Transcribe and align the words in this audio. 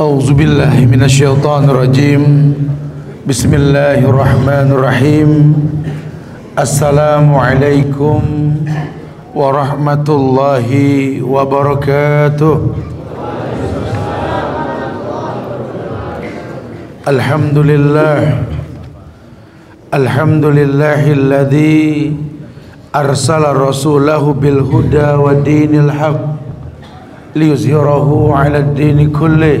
أعوذ 0.00 0.32
بالله 0.32 0.88
من 0.88 1.04
الشيطان 1.04 1.68
الرجيم. 1.68 2.24
بسم 3.28 3.52
الله 3.54 4.00
الرحمن 4.08 4.68
الرحيم. 4.72 5.30
السلام 6.56 7.28
عليكم 7.28 8.20
ورحمة 9.36 10.08
الله 10.08 10.68
وبركاته. 11.20 12.56
الحمد 17.08 17.58
لله. 17.58 18.20
الحمد 20.00 20.44
لله 20.44 21.02
الذي 21.12 22.16
أرسل 22.96 23.42
رسوله 23.52 24.24
بالهدى 24.32 25.08
ودين 25.12 25.72
الحق 25.84 26.24
ليظهره 27.36 28.08
على 28.34 28.58
الدين 28.64 29.12
كله. 29.12 29.60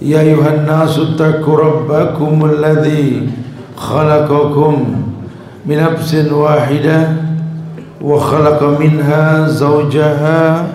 يا 0.00 0.20
أيها 0.20 0.48
الناس 0.64 0.98
اتقوا 0.98 1.56
ربكم 1.56 2.44
الذي 2.44 3.28
خلقكم 3.76 4.74
من 5.66 5.76
نفس 5.76 6.14
واحدة 6.32 7.08
وخلق 8.00 8.60
منها 8.80 9.48
زوجها 9.48 10.66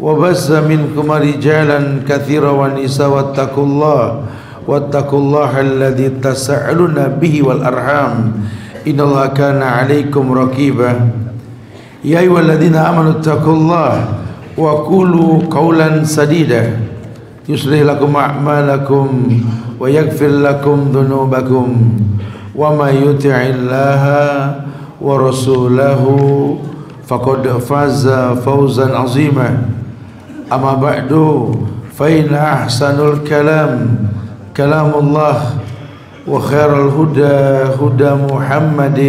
وبث 0.00 0.50
منكم 0.50 1.12
رجالا 1.12 1.80
كثيرا 2.08 2.50
ونساء 2.50 3.08
واتقوا 3.08 3.64
الله 3.64 4.04
واتقوا 4.68 5.18
الله 5.18 5.60
الذي 5.60 6.08
تسألون 6.20 6.96
به 7.20 7.34
والأرحام. 7.42 8.32
إن 8.88 9.00
الله 9.00 9.26
كان 9.26 9.62
عليكم 9.62 10.32
رقيبا. 10.32 10.92
يا 12.04 12.18
أيها 12.20 12.40
الذين 12.40 12.76
آمنوا 12.76 13.10
اتقوا 13.10 13.56
الله 13.56 13.92
وقولوا 14.56 15.48
قولا 15.50 16.04
سديدا. 16.04 16.89
يصلح 17.50 17.80
لكم 17.82 18.16
أعمالكم 18.16 19.06
ويغفر 19.80 20.26
لكم 20.28 20.76
ذنوبكم 20.94 21.66
ومن 22.56 22.92
يطع 23.06 23.36
الله 23.42 24.04
ورسوله 25.02 26.02
فقد 27.06 27.48
فاز 27.48 28.08
فوزا 28.46 28.86
عظيما. 28.96 29.62
أما 30.52 30.74
بعد 30.74 31.12
فإن 31.98 32.34
أحسن 32.34 32.98
الكلام 33.08 33.96
كلام 34.56 34.90
الله 34.98 35.36
وخير 36.28 36.70
الهدى 36.86 37.38
هدى 37.82 38.10
محمد 38.34 39.00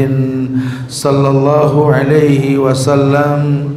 صلى 0.89 1.27
الله 1.29 1.73
عليه 1.95 2.57
وسلم 2.57 3.69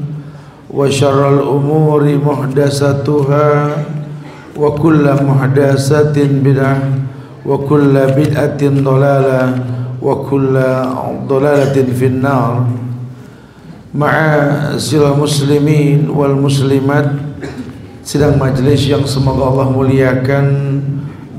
وشر 0.70 1.20
الأمور 1.34 2.02
محدثاتها 2.26 3.48
wa 4.54 4.70
kulla 4.78 5.18
muhadasatin 5.18 6.42
bid'ah 6.42 6.78
wa 7.42 7.58
kulla 7.66 8.14
bid'atin 8.14 8.80
dolala 8.80 9.52
wa 9.98 10.14
kulla 10.26 10.94
dolalatin 11.26 11.90
finnar 11.90 12.66
ma'a 13.94 14.74
sila 14.78 15.14
muslimin 15.14 16.10
wal 16.10 16.34
muslimat 16.34 17.14
sidang 18.02 18.36
majelis 18.36 18.84
yang 18.90 19.06
semoga 19.06 19.48
Allah 19.48 19.68
muliakan 19.70 20.46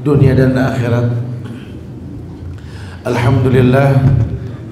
dunia 0.01 0.33
dan 0.33 0.55
akhirat. 0.55 1.07
Alhamdulillah 3.05 4.01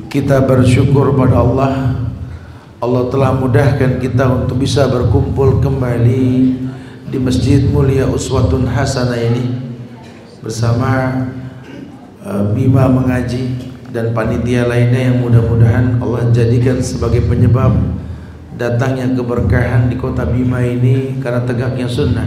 kita 0.10 0.42
bersyukur 0.48 1.14
pada 1.14 1.42
Allah. 1.42 1.74
Allah 2.82 3.04
telah 3.12 3.32
mudahkan 3.36 4.00
kita 4.00 4.30
untuk 4.30 4.64
bisa 4.64 4.90
berkumpul 4.90 5.60
kembali 5.60 6.63
di 7.14 7.22
Masjid 7.22 7.62
Mulia 7.70 8.10
Uswatun 8.10 8.66
Hasanah 8.66 9.22
ini 9.22 9.54
bersama 10.42 11.14
uh, 12.26 12.50
Bima 12.58 12.90
mengaji 12.90 13.54
dan 13.94 14.18
panitia 14.18 14.66
lainnya 14.66 15.14
yang 15.14 15.22
mudah-mudahan 15.22 16.02
Allah 16.02 16.34
jadikan 16.34 16.82
sebagai 16.82 17.22
penyebab 17.30 17.78
datangnya 18.58 19.14
keberkahan 19.14 19.94
di 19.94 19.96
kota 20.02 20.26
Bima 20.26 20.66
ini 20.66 21.22
karena 21.22 21.46
tegaknya 21.46 21.86
sunnah. 21.86 22.26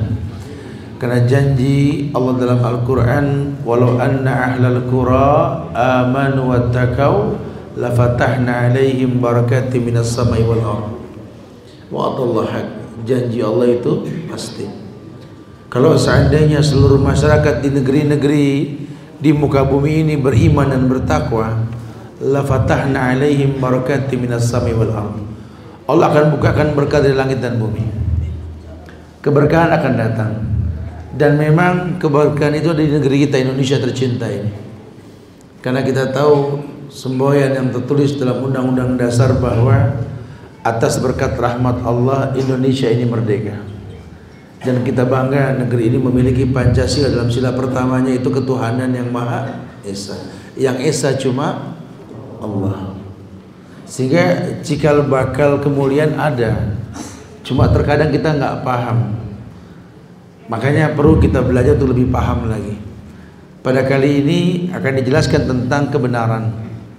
Karena 1.03 1.27
janji 1.27 2.09
Allah 2.15 2.39
dalam 2.39 2.63
Al-Quran 2.63 3.27
walau 3.67 3.99
anna 3.99 4.55
ahlal 4.55 4.87
qura 4.87 5.67
amanu 5.75 6.55
wattaqau 6.55 7.35
lafatahna 7.75 8.71
alaihim 8.71 9.19
barakati 9.19 9.83
minas 9.83 10.15
samai 10.15 10.47
wal 10.47 10.63
ardh 10.63 10.95
wa'adallah 11.91 12.86
janji 13.07 13.39
Allah 13.41 13.79
itu 13.79 14.03
pasti. 14.27 14.67
Kalau 15.71 15.95
seandainya 15.95 16.61
seluruh 16.61 16.99
masyarakat 16.99 17.63
di 17.63 17.71
negeri-negeri 17.71 18.47
di 19.17 19.31
muka 19.31 19.63
bumi 19.63 20.03
ini 20.03 20.15
beriman 20.19 20.69
dan 20.75 20.91
bertakwa 20.91 21.65
la 22.21 22.43
fatahna 22.43 23.15
alaihim 23.15 23.57
barakati 23.63 24.19
minas 24.19 24.51
sami 24.51 24.77
wal 24.77 24.93
ardh 24.93 25.27
Allah 25.87 26.11
akan 26.11 26.35
bukakan 26.35 26.75
berkat 26.75 27.07
dari 27.07 27.15
langit 27.15 27.39
dan 27.39 27.63
bumi. 27.63 27.87
Keberkahan 29.23 29.71
akan 29.71 29.93
datang. 29.95 30.33
Dan 31.15 31.39
memang 31.39 31.97
keberkahan 31.97 32.59
itu 32.59 32.75
di 32.75 32.91
negeri 32.91 33.25
kita 33.25 33.41
Indonesia 33.41 33.79
tercinta 33.79 34.27
ini. 34.27 34.51
Karena 35.63 35.87
kita 35.87 36.11
tahu 36.11 36.61
semboyan 36.91 37.55
yang 37.55 37.69
tertulis 37.71 38.19
dalam 38.19 38.43
undang-undang 38.51 38.99
dasar 38.99 39.39
bahwa 39.39 39.95
atas 40.67 40.99
berkat 40.99 41.39
rahmat 41.39 41.87
Allah 41.87 42.35
Indonesia 42.35 42.91
ini 42.91 43.07
merdeka. 43.07 43.55
Dan 44.67 44.83
kita 44.83 45.07
bangga 45.07 45.63
negeri 45.63 45.95
ini 45.95 45.99
memiliki 46.03 46.43
Pancasila 46.51 47.07
dalam 47.07 47.31
sila 47.31 47.55
pertamanya 47.55 48.11
itu 48.11 48.27
ketuhanan 48.27 48.91
yang 48.91 49.15
maha 49.15 49.63
esa. 49.87 50.19
Yang 50.59 50.77
esa 50.91 51.15
cuma 51.15 51.79
Allah. 52.43 52.99
Sehingga 53.87 54.59
cikal 54.67 55.07
bakal 55.07 55.63
kemuliaan 55.63 56.19
ada. 56.19 56.75
Cuma 57.47 57.71
terkadang 57.71 58.11
kita 58.11 58.35
nggak 58.35 58.67
paham. 58.67 59.15
Makanya 60.51 60.99
perlu 60.99 61.23
kita 61.23 61.47
belajar 61.47 61.79
untuk 61.79 61.95
lebih 61.95 62.11
paham 62.11 62.51
lagi. 62.51 62.75
Pada 63.63 63.87
kali 63.87 64.27
ini 64.27 64.41
akan 64.75 64.93
dijelaskan 64.99 65.47
tentang 65.47 65.95
kebenaran. 65.95 66.51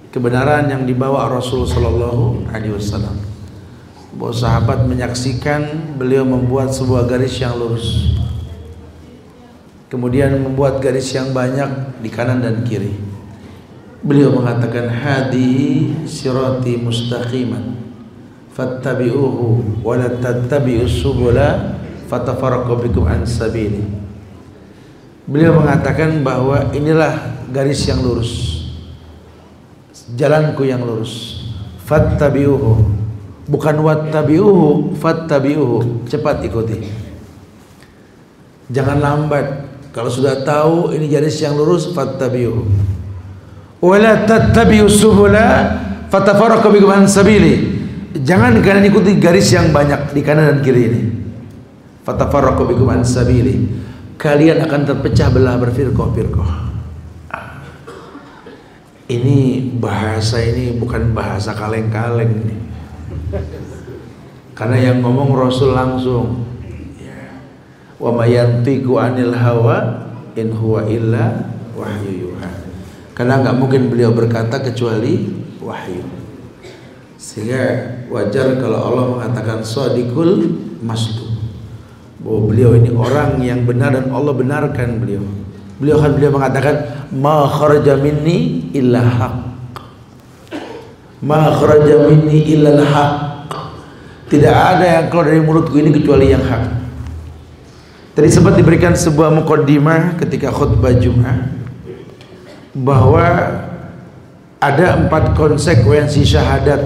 Kebenaran 0.07 0.71
yang 0.71 0.87
dibawa 0.87 1.27
Rasul 1.27 1.67
Sallallahu 1.67 2.47
Alaihi 2.47 2.75
Wasallam 2.75 3.36
bahwa 4.17 4.33
sahabat 4.33 4.89
menyaksikan 4.89 5.93
beliau 5.93 6.25
membuat 6.25 6.73
sebuah 6.73 7.05
garis 7.05 7.37
yang 7.37 7.53
lurus. 7.53 8.17
Kemudian 9.87 10.41
membuat 10.41 10.81
garis 10.81 11.13
yang 11.13 11.31
banyak 11.31 12.01
di 12.01 12.09
kanan 12.09 12.41
dan 12.41 12.65
kiri. 12.65 12.91
Beliau 14.01 14.33
mengatakan 14.33 14.89
hadihi 14.89 16.03
sirati 16.09 16.81
mustaqiman. 16.81 17.77
Fattabi'uhu 18.57 19.85
wa 19.85 19.93
la 19.95 20.09
tattabi'us 20.17 20.97
subula 20.97 21.77
fatafarraqu 22.09 22.89
bikum 22.89 23.05
an 23.05 23.21
sabili. 23.23 23.85
Beliau 25.29 25.61
mengatakan 25.61 26.25
bahwa 26.25 26.73
inilah 26.73 27.45
garis 27.53 27.85
yang 27.85 28.01
lurus. 28.01 28.65
Jalanku 30.17 30.65
yang 30.65 30.81
lurus. 30.81 31.45
Fattabi'uhu 31.85 32.96
bukan 33.47 33.81
wattabi'uhu 33.81 34.99
fattabi'uhu. 34.99 36.05
Cepat 36.05 36.43
ikuti. 36.45 36.85
Jangan 38.69 38.99
lambat. 38.99 39.65
Kalau 39.95 40.11
sudah 40.11 40.45
tahu 40.45 40.93
ini 40.93 41.09
garis 41.09 41.41
yang 41.41 41.57
lurus 41.57 41.89
fattabi'uhu. 41.95 42.61
Wala 43.81 44.27
tattabi'us 44.27 45.01
subula 45.01 45.73
fatafarraqu 46.13 46.67
bikum 46.69 46.91
an 46.93 47.09
sabili. 47.09 47.79
Jangan 48.13 48.59
kalian 48.61 48.91
ikuti 48.91 49.17
garis 49.17 49.49
yang 49.55 49.71
banyak 49.73 50.13
di 50.13 50.21
kanan 50.21 50.53
dan 50.53 50.59
kiri 50.61 50.81
ini. 50.85 51.01
Fatafarraqu 52.05 52.67
bikum 52.67 52.91
an 52.91 53.01
sabili. 53.01 53.65
Kalian 54.19 54.61
akan 54.65 54.81
terpecah 54.85 55.29
belah 55.29 55.61
berfirqah-firqah 55.61 56.67
ini 59.07 59.71
bahasa 59.79 60.43
ini 60.43 60.75
bukan 60.75 61.15
bahasa 61.15 61.55
kaleng-kaleng 61.55 62.43
nih 62.43 62.59
karena 64.57 64.77
yang 64.81 65.05
ngomong 65.05 65.37
Rasul 65.37 65.77
langsung 65.77 66.49
wa 67.97 68.11
mayantiqu 68.13 68.97
anil 68.97 69.33
hawa 69.33 70.09
in 70.33 70.53
huwa 70.53 70.85
illa 70.89 71.53
wahyu 71.77 72.29
yuha. 72.29 72.49
Karena 73.13 73.41
nggak 73.41 73.57
mungkin 73.57 73.89
beliau 73.89 74.13
berkata 74.13 74.61
kecuali 74.61 75.29
wahyu. 75.61 76.05
Sehingga 77.17 77.61
wajar 78.13 78.57
kalau 78.61 78.77
Allah 78.81 79.05
mengatakan 79.17 79.65
sadiqul 79.65 80.57
masduq. 80.81 81.37
Bahwa 82.21 82.49
beliau 82.49 82.73
ini 82.77 82.89
orang 82.93 83.41
yang 83.41 83.65
benar 83.65 83.93
dan 83.93 84.09
Allah 84.13 84.33
benarkan 84.33 85.01
beliau. 85.01 85.25
Beliau 85.77 86.01
kan 86.01 86.17
beliau 86.17 86.33
mengatakan 86.33 86.75
ma 87.13 87.45
kharaja 87.45 87.97
minni 87.97 88.69
illa 88.73 89.01
haq. 89.01 89.35
Ma 91.21 91.53
kharaja 91.53 92.09
minni 92.09 92.53
illa 92.53 92.81
haq. 92.81 93.26
Tidak 94.27 94.55
ada 94.55 94.83
yang 94.83 95.05
keluar 95.07 95.31
dari 95.31 95.39
mulutku 95.39 95.75
ini 95.79 95.91
kecuali 95.95 96.35
yang 96.35 96.43
hak. 96.43 96.63
Tadi 98.17 98.27
sempat 98.27 98.59
diberikan 98.59 98.91
sebuah 98.97 99.31
mukaddimah 99.31 100.19
ketika 100.19 100.51
khutbah 100.51 100.91
Jumat 100.97 101.53
bahwa 102.75 103.25
ada 104.57 104.85
empat 104.99 105.37
konsekuensi 105.37 106.25
syahadat 106.25 106.81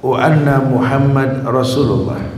wa 0.00 0.16
anna 0.18 0.64
Muhammad 0.64 1.44
Rasulullah 1.44 2.34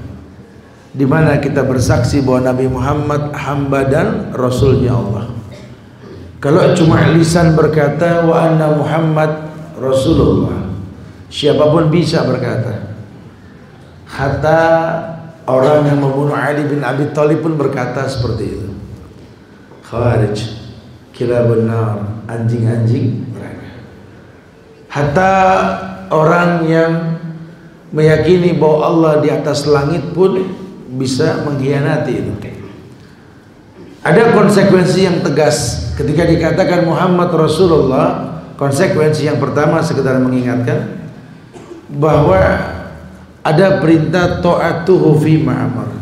di 0.97 1.05
mana 1.05 1.37
kita 1.37 1.61
bersaksi 1.61 2.25
bahwa 2.25 2.49
Nabi 2.49 2.67
Muhammad 2.73 3.37
hamba 3.37 3.85
dan 3.85 4.33
rasulnya 4.33 4.97
Allah. 4.97 5.29
Kalau 6.41 6.73
cuma 6.73 7.05
lisan 7.13 7.53
berkata 7.53 8.25
wa 8.25 8.33
anna 8.41 8.73
Muhammad 8.73 9.53
Rasulullah, 9.77 10.73
siapa 11.29 11.69
pun 11.69 11.93
bisa 11.93 12.25
berkata. 12.25 12.86
Hatta 14.07 14.63
orang 15.51 15.91
yang 15.91 15.99
membunuh 15.99 16.39
Ali 16.39 16.67
bin 16.67 16.83
Abi 16.87 17.11
Thalib 17.11 17.43
pun 17.43 17.59
berkata 17.59 18.07
seperti 18.07 18.45
itu. 18.47 18.69
Khawarij, 19.87 20.39
kila 21.15 21.47
benar, 21.47 22.23
anjing-anjing. 22.31 23.27
Hatta 24.91 25.33
orang 26.09 26.65
yang 26.67 26.93
meyakini 27.91 28.57
bahwa 28.57 28.79
Allah 28.87 29.13
di 29.21 29.29
atas 29.29 29.67
langit 29.69 30.15
pun 30.15 30.43
bisa 30.97 31.45
mengkhianati 31.45 32.13
itu. 32.15 32.33
Ada 34.07 34.31
konsekuensi 34.31 35.03
yang 35.03 35.19
tegas 35.19 35.91
ketika 35.99 36.23
dikatakan 36.31 36.87
Muhammad 36.87 37.35
Rasulullah. 37.35 38.39
Konsekuensi 38.57 39.29
yang 39.29 39.37
pertama 39.37 39.85
sekedar 39.85 40.17
mengingatkan 40.17 40.97
bahwa 41.93 42.41
ada 43.47 43.79
perintah 43.79 44.43
ta'atuhu 44.43 45.15
fi 45.23 45.39
ma'amar. 45.39 45.95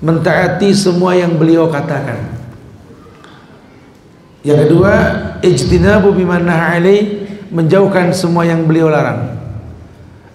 Mentaati 0.00 0.72
semua 0.72 1.12
yang 1.12 1.36
beliau 1.36 1.68
katakan. 1.68 2.38
Yang 4.40 4.58
kedua, 4.64 4.94
ijtinabu 5.44 6.14
alaih, 6.16 7.28
menjauhkan 7.52 8.14
semua 8.16 8.48
yang 8.48 8.64
beliau 8.64 8.88
larang. 8.88 9.36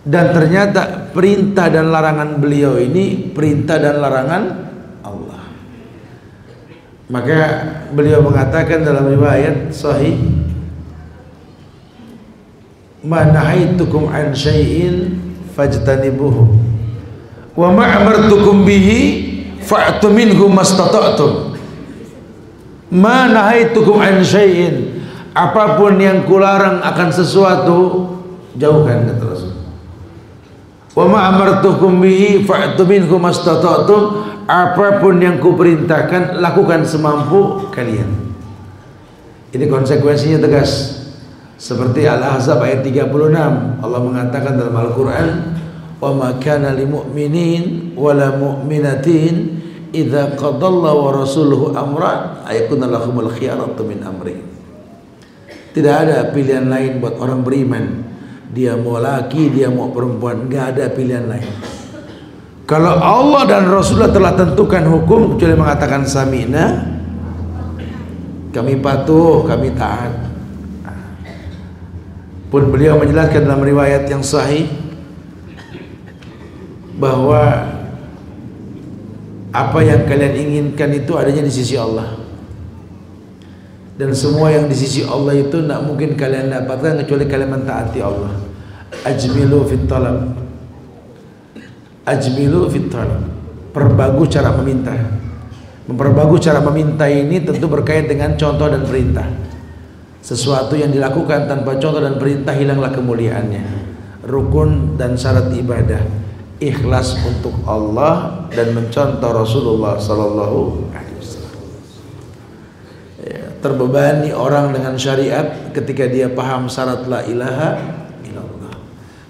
Dan 0.03 0.35
ternyata 0.35 1.09
perintah 1.15 1.71
dan 1.71 1.87
larangan 1.89 2.37
beliau 2.37 2.75
ini 2.75 3.31
perintah 3.31 3.79
dan 3.79 4.03
larangan 4.03 4.43
Allah. 4.99 5.47
Maka 7.07 7.39
beliau 7.95 8.19
mengatakan 8.19 8.83
dalam 8.83 9.07
riwayat 9.07 9.71
sahih 9.71 10.43
Ma 13.03 13.27
nahaitukum 13.27 14.07
an 14.07 14.31
syai'in 14.31 15.22
fajtanibuhu. 15.53 16.43
Wa 17.53 17.69
ma 17.69 17.85
amartukum 18.01 18.65
bihi 18.65 19.01
fa'tu 19.61 20.09
minhu 20.09 20.49
mastata'tum. 20.49 21.53
Ma 22.93 23.29
nahaitukum 23.29 24.01
an 24.01 24.25
syai'in. 24.25 25.05
Apa 25.33 25.77
pun 25.81 25.97
yang 25.97 26.25
kularang 26.29 26.81
akan 26.81 27.09
sesuatu 27.09 27.77
jauhkan 28.57 29.09
kata 29.09 29.23
Rasul. 29.25 29.53
Wa 30.93 31.05
ma 31.09 31.29
amartukum 31.29 32.01
bihi 32.01 32.41
fa'tu 32.45 32.85
minhu 32.89 33.17
mastata'tum. 33.21 34.01
Apa 34.43 34.99
pun 34.99 35.21
yang 35.21 35.37
kuperintahkan 35.39 36.41
lakukan 36.41 36.83
semampu 36.83 37.69
kalian. 37.71 38.33
Ini 39.53 39.69
konsekuensinya 39.69 40.41
tegas 40.41 41.02
seperti 41.63 42.03
Al-Ahzab 42.03 42.59
ayat 42.59 42.83
36 42.83 43.79
Allah 43.79 43.99
mengatakan 44.03 44.59
dalam 44.59 44.75
Al-Qur'an 44.75 45.55
wa 46.03 46.11
ma 46.11 46.29
kana 46.35 46.75
lil 46.75 46.91
mu'minin 46.91 47.95
wala 47.95 48.35
mu'minatin 48.35 49.63
idza 49.95 50.35
qadallahu 50.35 51.07
wa 51.07 51.11
rasuluhu 51.23 51.71
amra 51.71 52.43
ayakuna 52.43 52.91
lahumul 52.91 53.31
khiyaratu 53.31 53.79
min 53.87 54.03
amri. 54.03 54.43
Tidak 55.71 55.95
ada 55.95 56.27
pilihan 56.35 56.67
lain 56.67 56.99
buat 56.99 57.15
orang 57.23 57.39
beriman. 57.47 58.11
Dia 58.51 58.75
mau 58.75 58.99
laki 58.99 59.47
dia 59.55 59.71
mau 59.71 59.87
perempuan 59.87 60.51
enggak 60.51 60.75
ada 60.75 60.91
pilihan 60.91 61.31
lain. 61.31 61.47
Kalau 62.67 62.99
Allah 62.99 63.47
dan 63.47 63.71
Rasulullah 63.71 64.11
telah 64.11 64.35
tentukan 64.35 64.83
hukum 64.83 65.19
kecuali 65.35 65.55
mengatakan 65.55 66.03
samina 66.03 66.91
kami 68.51 68.83
patuh 68.83 69.47
kami 69.47 69.71
taat 69.73 70.32
pun 72.53 72.69
beliau 72.69 73.01
menjelaskan 73.01 73.49
dalam 73.49 73.65
riwayat 73.65 74.05
yang 74.05 74.21
sahih 74.21 74.69
bahwa 77.01 77.65
apa 79.49 79.79
yang 79.81 80.05
kalian 80.05 80.37
inginkan 80.37 80.93
itu 80.93 81.17
adanya 81.17 81.49
di 81.49 81.49
sisi 81.49 81.73
Allah. 81.73 82.21
Dan 83.97 84.13
semua 84.13 84.53
yang 84.53 84.69
di 84.69 84.77
sisi 84.77 85.01
Allah 85.01 85.33
itu 85.33 85.65
tidak 85.65 85.81
mungkin 85.81 86.13
kalian 86.13 86.53
dapatkan 86.53 87.01
kecuali 87.01 87.25
kalian 87.25 87.57
mentaati 87.57 87.99
Allah. 88.05 88.37
Ajmilu 89.01 89.65
fit 89.65 89.89
talab. 89.89 90.37
Ajmilu 92.05 92.69
fit 92.69 92.85
talab. 92.85 93.33
Perbagus 93.73 94.29
cara 94.29 94.53
meminta. 94.61 94.93
Memperbagus 95.89 96.45
cara 96.45 96.61
meminta 96.61 97.09
ini 97.09 97.41
tentu 97.41 97.65
berkait 97.65 98.05
dengan 98.05 98.37
contoh 98.37 98.69
dan 98.69 98.85
perintah 98.85 99.52
sesuatu 100.23 100.79
yang 100.79 100.89
dilakukan 100.89 101.51
tanpa 101.51 101.75
contoh 101.75 101.99
dan 101.99 102.15
perintah 102.15 102.55
hilanglah 102.55 102.95
kemuliaannya. 102.95 103.83
Rukun 104.23 104.95
dan 104.95 105.19
syarat 105.19 105.51
ibadah. 105.51 105.99
Ikhlas 106.63 107.19
untuk 107.27 107.51
Allah 107.67 108.47
dan 108.55 108.71
mencontoh 108.71 109.35
Rasulullah 109.35 109.99
sallallahu 109.99 110.95
alaihi 110.95 111.17
wasallam. 111.19 111.55
Ya, 113.19 113.51
terbebani 113.59 114.31
orang 114.31 114.71
dengan 114.71 114.95
syariat 114.95 115.75
ketika 115.75 116.07
dia 116.07 116.31
paham 116.31 116.71
syarat 116.71 117.03
la 117.03 117.27
ilaha 117.27 117.83
illallah. 118.23 118.79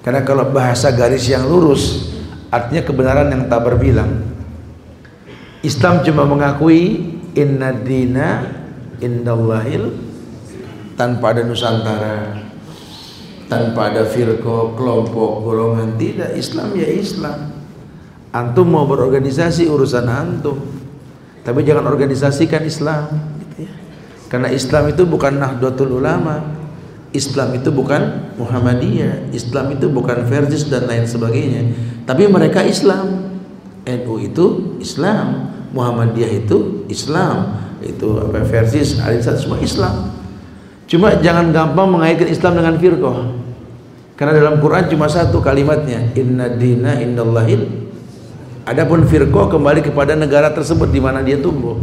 Karena 0.06 0.22
kalau 0.22 0.46
bahasa 0.54 0.94
garis 0.94 1.26
yang 1.26 1.50
lurus 1.50 2.14
artinya 2.54 2.86
kebenaran 2.86 3.34
yang 3.34 3.50
tak 3.50 3.66
berbilang. 3.66 4.30
Islam 5.66 6.06
cuma 6.06 6.30
mengakui 6.30 7.18
inna 7.34 7.74
dina 7.74 8.46
indallahil 9.02 10.13
tanpa 10.94 11.34
ada 11.34 11.42
nusantara 11.46 12.44
tanpa 13.54 13.94
ada 13.94 14.04
firqo 14.08 14.74
kelompok 14.74 15.46
golongan 15.46 15.94
tidak. 16.02 16.34
Islam 16.34 16.74
ya 16.74 16.90
Islam. 16.90 17.54
Antum 18.34 18.66
mau 18.66 18.90
berorganisasi 18.90 19.70
urusan 19.70 20.10
antum. 20.10 20.58
Tapi 21.46 21.60
jangan 21.62 21.86
organisasikan 21.92 22.64
Islam 22.64 23.12
gitu 23.44 23.68
ya. 23.68 23.72
karena 24.32 24.48
Islam 24.48 24.90
itu 24.90 25.04
bukan 25.06 25.38
Nahdlatul 25.38 26.02
Ulama. 26.02 26.42
Islam 27.14 27.54
itu 27.54 27.70
bukan 27.70 28.34
Muhammadiyah. 28.42 29.30
Islam 29.30 29.78
itu 29.78 29.86
bukan 29.86 30.26
Versis 30.26 30.66
dan 30.66 30.90
lain 30.90 31.06
sebagainya. 31.06 31.70
Tapi 32.10 32.26
mereka 32.26 32.66
Islam. 32.66 33.38
NU 33.86 34.16
itu 34.18 34.46
Islam. 34.82 35.54
Muhammadiyah 35.78 36.42
itu 36.42 36.90
Islam. 36.90 37.60
Itu 37.86 38.18
apa 38.18 38.42
Versis 38.42 38.98
Alisat 38.98 39.46
semua 39.46 39.62
Islam 39.62 40.13
Cuma 40.94 41.18
jangan 41.18 41.50
gampang 41.50 41.90
mengaitkan 41.90 42.30
Islam 42.30 42.62
dengan 42.62 42.78
firqah. 42.78 43.34
Karena 44.14 44.38
dalam 44.38 44.62
Quran 44.62 44.94
cuma 44.94 45.10
satu 45.10 45.42
kalimatnya, 45.42 46.14
inna 46.14 46.54
dina 46.54 47.02
indallahil. 47.02 47.90
Adapun 48.70 49.10
firqah 49.10 49.50
kembali 49.50 49.82
kepada 49.82 50.14
negara 50.14 50.54
tersebut 50.54 50.94
di 50.94 51.02
mana 51.02 51.26
dia 51.26 51.42
tumbuh. 51.42 51.82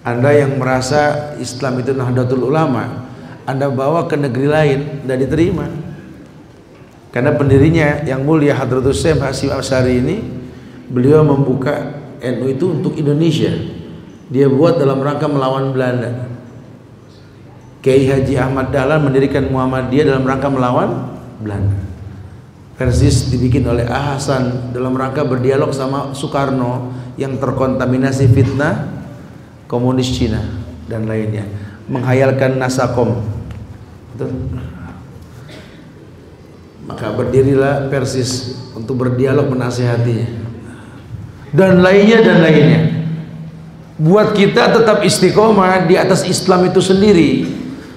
Anda 0.00 0.32
yang 0.32 0.56
merasa 0.56 1.36
Islam 1.36 1.84
itu 1.84 1.92
Nahdlatul 1.92 2.48
Ulama, 2.48 3.04
Anda 3.44 3.68
bawa 3.68 4.08
ke 4.08 4.16
negeri 4.16 4.48
lain 4.48 5.04
dan 5.04 5.20
diterima. 5.20 5.68
Karena 7.12 7.36
pendirinya 7.36 8.00
yang 8.08 8.24
mulia 8.24 8.56
Hadratus 8.56 9.04
Syekh 9.04 9.20
Hasim 9.20 9.52
Asyari 9.52 10.00
ini 10.00 10.24
beliau 10.88 11.20
membuka 11.20 12.00
NU 12.24 12.48
itu 12.48 12.80
untuk 12.80 12.96
Indonesia. 12.96 13.52
Dia 14.32 14.48
buat 14.48 14.80
dalam 14.80 15.04
rangka 15.04 15.28
melawan 15.28 15.76
Belanda. 15.76 16.31
Kiai 17.82 18.06
Haji 18.06 18.38
Ahmad 18.38 18.70
Dahlan 18.70 19.02
mendirikan 19.02 19.50
Muhammadiyah 19.50 20.14
dalam 20.14 20.22
rangka 20.22 20.46
melawan 20.46 21.18
Belanda. 21.42 21.74
Persis 22.78 23.26
dibikin 23.26 23.66
oleh 23.66 23.84
Ah 23.90 24.14
Hasan 24.14 24.70
dalam 24.70 24.94
rangka 24.94 25.26
berdialog 25.26 25.74
sama 25.74 26.14
Soekarno 26.14 26.94
yang 27.18 27.36
terkontaminasi 27.42 28.30
fitnah 28.30 28.86
komunis 29.66 30.14
Cina 30.14 30.40
dan 30.86 31.10
lainnya. 31.10 31.44
menghayalkan 31.82 32.56
nasakom. 32.62 33.20
Maka 36.86 37.06
berdirilah 37.12 37.90
Persis 37.90 38.54
untuk 38.72 39.02
berdialog 39.02 39.50
menasihatinya 39.50 40.30
dan 41.52 41.84
lainnya 41.84 42.18
dan 42.24 42.38
lainnya. 42.40 42.80
Buat 44.00 44.32
kita 44.32 44.72
tetap 44.72 45.04
istiqomah 45.04 45.84
di 45.84 45.94
atas 46.00 46.24
Islam 46.24 46.70
itu 46.70 46.80
sendiri 46.80 47.46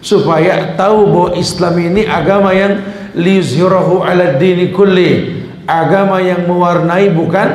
supaya 0.06 0.78
tahu 0.78 1.10
bahwa 1.10 1.30
Islam 1.34 1.76
ini 1.82 2.06
agama 2.06 2.54
yang 2.54 2.78
liyuzhirahu 3.18 4.06
ala 4.06 4.38
dini 4.38 4.70
kulli. 4.70 5.42
Agama 5.66 6.22
yang 6.22 6.46
mewarnai 6.46 7.10
bukan 7.10 7.50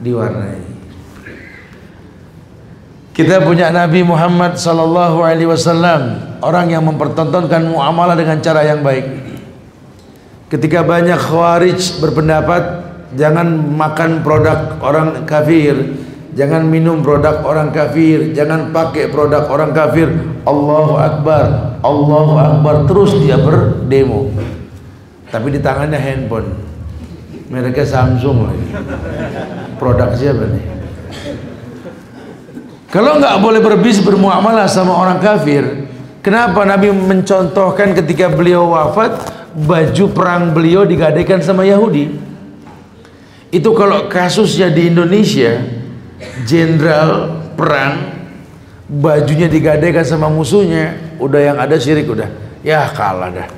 diwarnai. 0.00 0.64
Kita 3.12 3.44
punya 3.44 3.68
Nabi 3.68 4.00
Muhammad 4.00 4.56
sallallahu 4.56 5.20
alaihi 5.20 5.44
wasallam 5.44 6.24
orang 6.40 6.72
yang 6.72 6.88
mempertontonkan 6.88 7.68
muamalah 7.68 8.16
dengan 8.16 8.40
cara 8.40 8.64
yang 8.64 8.80
baik. 8.80 9.04
Ketika 10.48 10.80
banyak 10.80 11.20
khawarij 11.20 12.00
berpendapat 12.00 12.64
jangan 13.12 13.60
makan 13.76 14.24
produk 14.24 14.80
orang 14.80 15.28
kafir 15.28 16.00
Jangan 16.30 16.62
minum 16.62 17.02
produk 17.02 17.42
orang 17.42 17.74
kafir, 17.74 18.30
jangan 18.30 18.70
pakai 18.70 19.10
produk 19.10 19.50
orang 19.50 19.74
kafir. 19.74 20.06
Allahu 20.46 20.94
Akbar, 20.94 21.69
Allahu 21.80 22.36
Akbar 22.36 22.84
terus 22.84 23.16
dia 23.20 23.40
berdemo. 23.40 24.28
Tapi 25.30 25.46
di 25.54 25.60
tangannya 25.62 25.96
handphone. 25.96 26.48
Mereka 27.50 27.82
Samsung 27.82 28.46
lagi. 28.46 28.66
Produk 29.78 30.14
siapa 30.14 30.44
nih? 30.46 30.64
Kalau 32.90 33.22
nggak 33.22 33.38
boleh 33.38 33.62
berbis 33.62 34.02
bermuamalah 34.02 34.66
sama 34.66 34.98
orang 34.98 35.22
kafir, 35.22 35.86
kenapa 36.26 36.66
Nabi 36.66 36.90
mencontohkan 36.90 37.94
ketika 37.94 38.26
beliau 38.26 38.74
wafat 38.74 39.30
baju 39.54 40.04
perang 40.10 40.50
beliau 40.50 40.82
digadaikan 40.82 41.38
sama 41.38 41.62
Yahudi? 41.62 42.18
Itu 43.50 43.74
kalau 43.78 44.10
kasusnya 44.10 44.74
di 44.74 44.90
Indonesia, 44.90 45.62
jenderal 46.46 47.38
perang 47.54 48.09
bajunya 48.90 49.46
digadaikan 49.46 50.02
sama 50.02 50.26
musuhnya 50.26 50.98
udah 51.22 51.40
yang 51.40 51.56
ada 51.62 51.78
syirik 51.78 52.10
udah. 52.10 52.26
Ya 52.66 52.90
kalah 52.90 53.30
dah. 53.30 53.48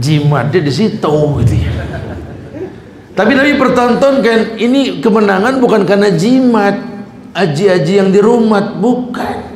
Jimatnya 0.00 0.60
di 0.64 0.72
situ 0.72 1.14
gitu 1.44 1.54
ya. 1.60 1.72
Tapi 3.12 3.36
Nabi 3.36 3.52
pertontonkan 3.60 4.56
ini 4.56 5.04
kemenangan 5.04 5.60
bukan 5.60 5.84
karena 5.84 6.08
jimat 6.08 6.80
aji-aji 7.36 8.00
yang 8.00 8.08
di 8.08 8.20
rumah 8.22 8.72
bukan. 8.80 9.52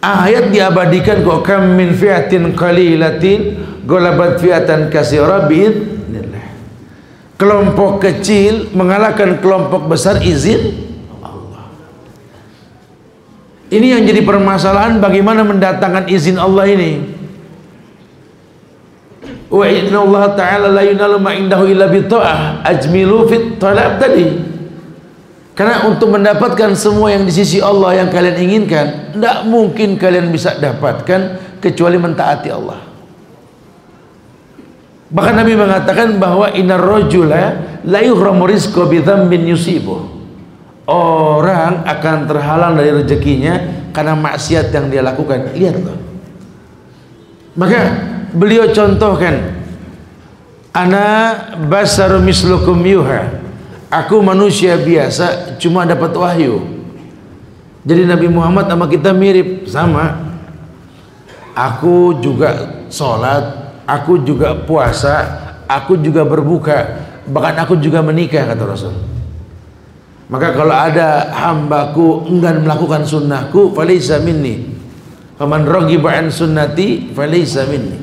Ayat 0.00 0.54
diabadikan 0.54 1.20
kok 1.20 1.44
kam 1.44 1.74
min 1.76 1.92
fiatin 1.92 2.54
qalilatin 2.54 3.60
golabat 3.84 4.38
fiatan 4.38 4.88
kasira 4.88 5.44
kelompok 7.36 8.00
kecil 8.00 8.72
mengalahkan 8.72 9.42
kelompok 9.44 9.90
besar 9.90 10.24
izin 10.24 10.85
ini 13.66 13.98
yang 13.98 14.06
jadi 14.06 14.22
permasalahan 14.22 15.02
bagaimana 15.02 15.42
mendatangkan 15.42 16.06
izin 16.06 16.38
Allah 16.38 16.70
ini. 16.70 16.92
Wa 19.50 19.66
inna 19.66 20.02
Allah 20.02 20.24
ta'ala 20.34 20.68
la 20.70 20.82
yunalu 20.86 21.16
ma 21.18 21.34
indahu 21.34 21.66
illa 21.70 21.90
bita'ah 21.90 22.62
ajmilu 22.62 23.26
fit 23.26 23.58
talab 23.58 23.98
tadi. 23.98 24.54
Karena 25.56 25.88
untuk 25.88 26.12
mendapatkan 26.12 26.76
semua 26.76 27.10
yang 27.10 27.24
di 27.24 27.32
sisi 27.32 27.58
Allah 27.58 28.04
yang 28.04 28.08
kalian 28.12 28.36
inginkan 28.38 29.16
tidak 29.16 29.48
mungkin 29.48 29.96
kalian 29.96 30.28
bisa 30.28 30.54
dapatkan 30.60 31.40
kecuali 31.58 31.96
mentaati 31.96 32.48
Allah. 32.52 32.86
Bahkan 35.06 35.34
Nabi 35.38 35.54
mengatakan 35.54 36.18
bahwa 36.18 36.50
inar 36.54 36.82
rojula 36.82 37.42
la 37.86 38.00
yuhramu 38.02 38.46
rizqa 38.46 38.84
bi 38.86 38.98
dzambin 39.00 39.46
yusibu. 39.46 40.15
Orang 40.86 41.82
akan 41.82 42.16
terhalang 42.30 42.78
dari 42.78 42.94
rezekinya 42.94 43.58
karena 43.90 44.14
maksiat 44.14 44.70
yang 44.70 44.86
dia 44.86 45.02
lakukan. 45.02 45.50
Lihat 45.54 45.82
tuh. 45.82 45.98
Maka 47.58 47.80
beliau 48.30 48.70
contohkan 48.70 49.58
ana 50.70 51.34
basaru 51.66 52.22
mislukum 52.22 52.78
yuha. 52.86 53.42
Aku 53.90 54.22
manusia 54.22 54.78
biasa 54.78 55.58
cuma 55.58 55.82
dapat 55.82 56.14
wahyu. 56.14 56.62
Jadi 57.86 58.02
Nabi 58.06 58.26
Muhammad 58.30 58.70
sama 58.70 58.86
kita 58.86 59.10
mirip 59.10 59.66
sama. 59.66 60.22
Aku 61.56 62.20
juga 62.20 62.84
sholat 62.92 63.66
aku 63.86 64.20
juga 64.26 64.52
puasa, 64.66 65.14
aku 65.70 65.96
juga 66.02 66.26
berbuka, 66.26 67.06
bahkan 67.30 67.62
aku 67.62 67.78
juga 67.78 68.02
menikah 68.02 68.50
kata 68.50 68.64
Rasul. 68.66 68.94
Maka 70.26 70.58
kalau 70.58 70.74
ada 70.74 71.30
hambaku 71.30 72.26
enggan 72.26 72.66
melakukan 72.66 73.06
sunnahku, 73.06 73.70
falaysa 73.70 74.18
minni. 74.18 74.74
Faman 75.38 75.62
raghiba 75.62 76.10
an 76.18 76.34
sunnati 76.34 77.14
falaysa 77.14 77.70
minni. 77.70 78.02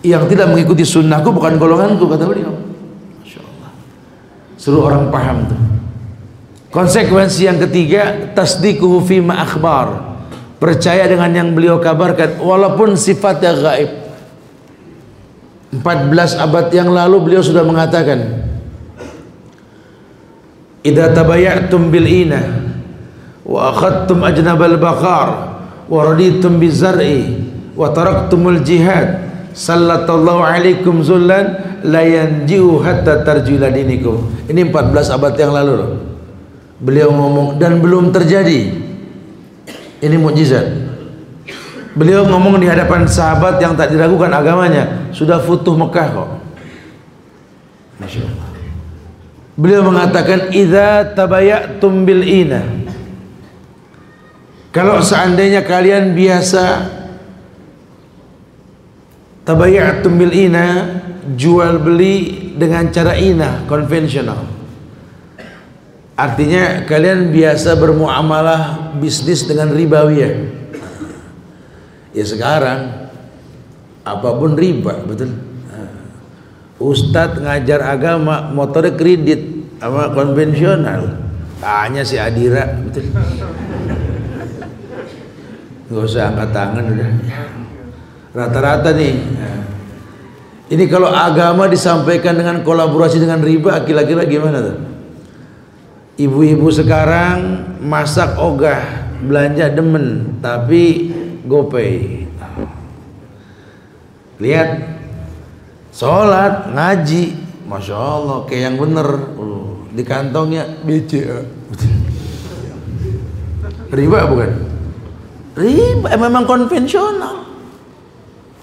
Yang 0.00 0.32
tidak 0.32 0.56
mengikuti 0.56 0.88
sunnahku 0.88 1.28
bukan 1.36 1.60
golonganku 1.60 2.08
kata 2.08 2.24
beliau. 2.24 2.52
Masya 3.20 3.40
Allah. 3.44 3.70
Seluruh 4.56 4.84
orang 4.88 5.12
paham 5.12 5.38
tuh. 5.48 5.60
Konsekuensi 6.72 7.46
yang 7.46 7.60
ketiga, 7.60 8.32
tasdikuhu 8.32 9.04
fima 9.04 9.44
akhbar. 9.44 10.16
Percaya 10.56 11.04
dengan 11.04 11.28
yang 11.28 11.48
beliau 11.52 11.76
kabarkan 11.76 12.40
walaupun 12.40 12.96
sifatnya 12.96 13.52
gaib. 13.52 13.90
14 15.74 16.40
abad 16.40 16.66
yang 16.70 16.88
lalu 16.88 17.16
beliau 17.20 17.42
sudah 17.42 17.66
mengatakan 17.66 18.43
Idza 20.84 21.16
tabayatum 21.16 21.88
bil 21.88 22.04
ina 22.04 22.40
wa 23.44 23.72
akhadtum 23.72 24.20
ajnabal 24.20 24.76
baqar 24.76 25.28
wa 25.88 26.00
raditum 26.04 26.60
bizar'i 26.60 27.40
wa 27.72 27.88
taraktumul 27.92 28.60
jihad 28.60 29.32
sallallahu 29.56 30.44
alaikum 30.44 31.00
zullan 31.00 31.80
la 31.84 32.04
yanjiu 32.04 32.80
hatta 32.84 33.24
tarjula 33.24 33.72
dinikum 33.72 34.28
ini 34.48 34.68
14 34.68 35.16
abad 35.16 35.32
yang 35.36 35.52
lalu 35.52 36.00
beliau 36.80 37.12
ngomong 37.12 37.60
dan 37.60 37.80
belum 37.80 38.12
terjadi 38.12 38.72
ini 40.04 40.16
mukjizat 40.20 40.84
Beliau 41.94 42.26
ngomong 42.26 42.58
di 42.58 42.66
hadapan 42.66 43.06
sahabat 43.06 43.62
yang 43.62 43.78
tak 43.78 43.94
diragukan 43.94 44.26
agamanya, 44.26 45.06
sudah 45.14 45.38
futuh 45.38 45.78
Mekah 45.78 46.10
kok. 46.10 46.28
Masya 48.02 48.26
Allah. 48.26 48.53
Beliau 49.54 49.86
mengatakan, 49.86 50.50
"Idza 50.50 51.14
tabayatum 51.14 52.02
bil 52.02 52.26
ina." 52.26 52.62
Kalau 54.74 54.98
seandainya 54.98 55.62
kalian 55.62 56.18
biasa 56.18 56.90
tabayatum 59.46 60.18
bil 60.18 60.34
ina, 60.34 60.66
jual 61.38 61.78
beli 61.78 62.50
dengan 62.58 62.90
cara 62.90 63.14
ina 63.14 63.62
konvensional. 63.70 64.42
Artinya 66.14 66.82
kalian 66.86 67.30
biasa 67.30 67.78
bermuamalah 67.78 68.94
bisnis 68.98 69.46
dengan 69.46 69.74
ribawiyah 69.74 70.64
ya 72.14 72.24
sekarang 72.24 73.10
apa 74.06 74.28
pun 74.38 74.54
riba 74.54 75.02
betul 75.02 75.34
Ustadz 76.82 77.38
ngajar 77.38 77.80
agama 77.84 78.50
motor 78.50 78.86
kredit 78.94 79.40
sama 79.78 80.10
konvensional. 80.10 81.22
Tanya 81.62 82.02
si 82.02 82.18
Adira. 82.18 82.66
Betul 82.82 83.14
nggak 85.94 86.04
usah 86.10 86.32
angkat 86.32 86.50
tangan 86.50 86.84
udah. 86.90 87.10
Rata-rata 88.34 88.90
nih. 88.98 89.14
Ini 90.74 90.84
kalau 90.90 91.12
agama 91.12 91.70
disampaikan 91.70 92.34
dengan 92.34 92.66
kolaborasi 92.66 93.22
dengan 93.22 93.44
riba 93.44 93.78
kira-kira 93.86 94.26
gimana 94.26 94.58
tuh? 94.58 94.78
Ibu-ibu 96.18 96.66
sekarang 96.72 97.62
masak 97.78 98.34
ogah 98.40 98.82
belanja 99.22 99.70
demen 99.70 100.40
tapi 100.42 101.14
GoPay. 101.46 102.26
Lihat 104.42 104.93
sholat 105.94 106.74
ngaji, 106.74 107.38
masya 107.70 107.94
Allah 107.94 108.42
kayak 108.50 108.62
yang 108.66 108.76
bener 108.82 109.08
uh, 109.38 109.86
di 109.94 110.02
kantongnya 110.02 110.66
BCA. 110.82 111.40
Riba 113.94 114.26
bukan? 114.26 114.50
Riba 115.54 116.08
eh, 116.10 116.18
memang 116.18 116.42
konvensional. 116.50 117.46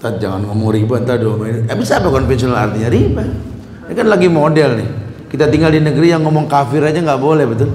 Tad 0.04 0.20
jangan 0.20 0.44
ngomong 0.44 0.76
riba 0.76 1.00
entar 1.00 1.16
dong. 1.16 1.48
Eh 1.48 1.78
bisa 1.80 2.04
apa 2.04 2.12
konvensional 2.12 2.68
artinya 2.68 2.92
riba? 2.92 3.24
Ini 3.88 3.94
kan 3.96 4.08
lagi 4.12 4.28
model 4.28 4.84
nih. 4.84 4.90
Kita 5.32 5.48
tinggal 5.48 5.72
di 5.72 5.80
negeri 5.80 6.12
yang 6.12 6.28
ngomong 6.28 6.52
kafir 6.52 6.84
aja 6.84 7.00
nggak 7.00 7.22
boleh 7.22 7.48
betul. 7.48 7.72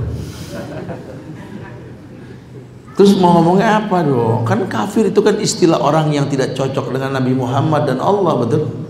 Terus 2.96 3.12
mau 3.20 3.40
ngomongnya 3.40 3.80
apa 3.80 4.04
dong? 4.04 4.44
Kan 4.44 4.68
kafir 4.68 5.08
itu 5.08 5.20
kan 5.24 5.40
istilah 5.40 5.80
orang 5.80 6.12
yang 6.12 6.28
tidak 6.28 6.52
cocok 6.52 6.92
dengan 6.92 7.16
Nabi 7.16 7.32
Muhammad 7.32 7.88
dan 7.88 8.00
Allah, 8.00 8.36
betul? 8.40 8.85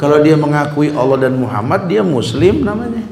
Kalau 0.00 0.24
dia 0.24 0.32
mengakui 0.32 0.88
Allah 0.96 1.28
dan 1.28 1.36
Muhammad, 1.36 1.84
dia 1.84 2.00
muslim 2.00 2.64
namanya. 2.64 3.04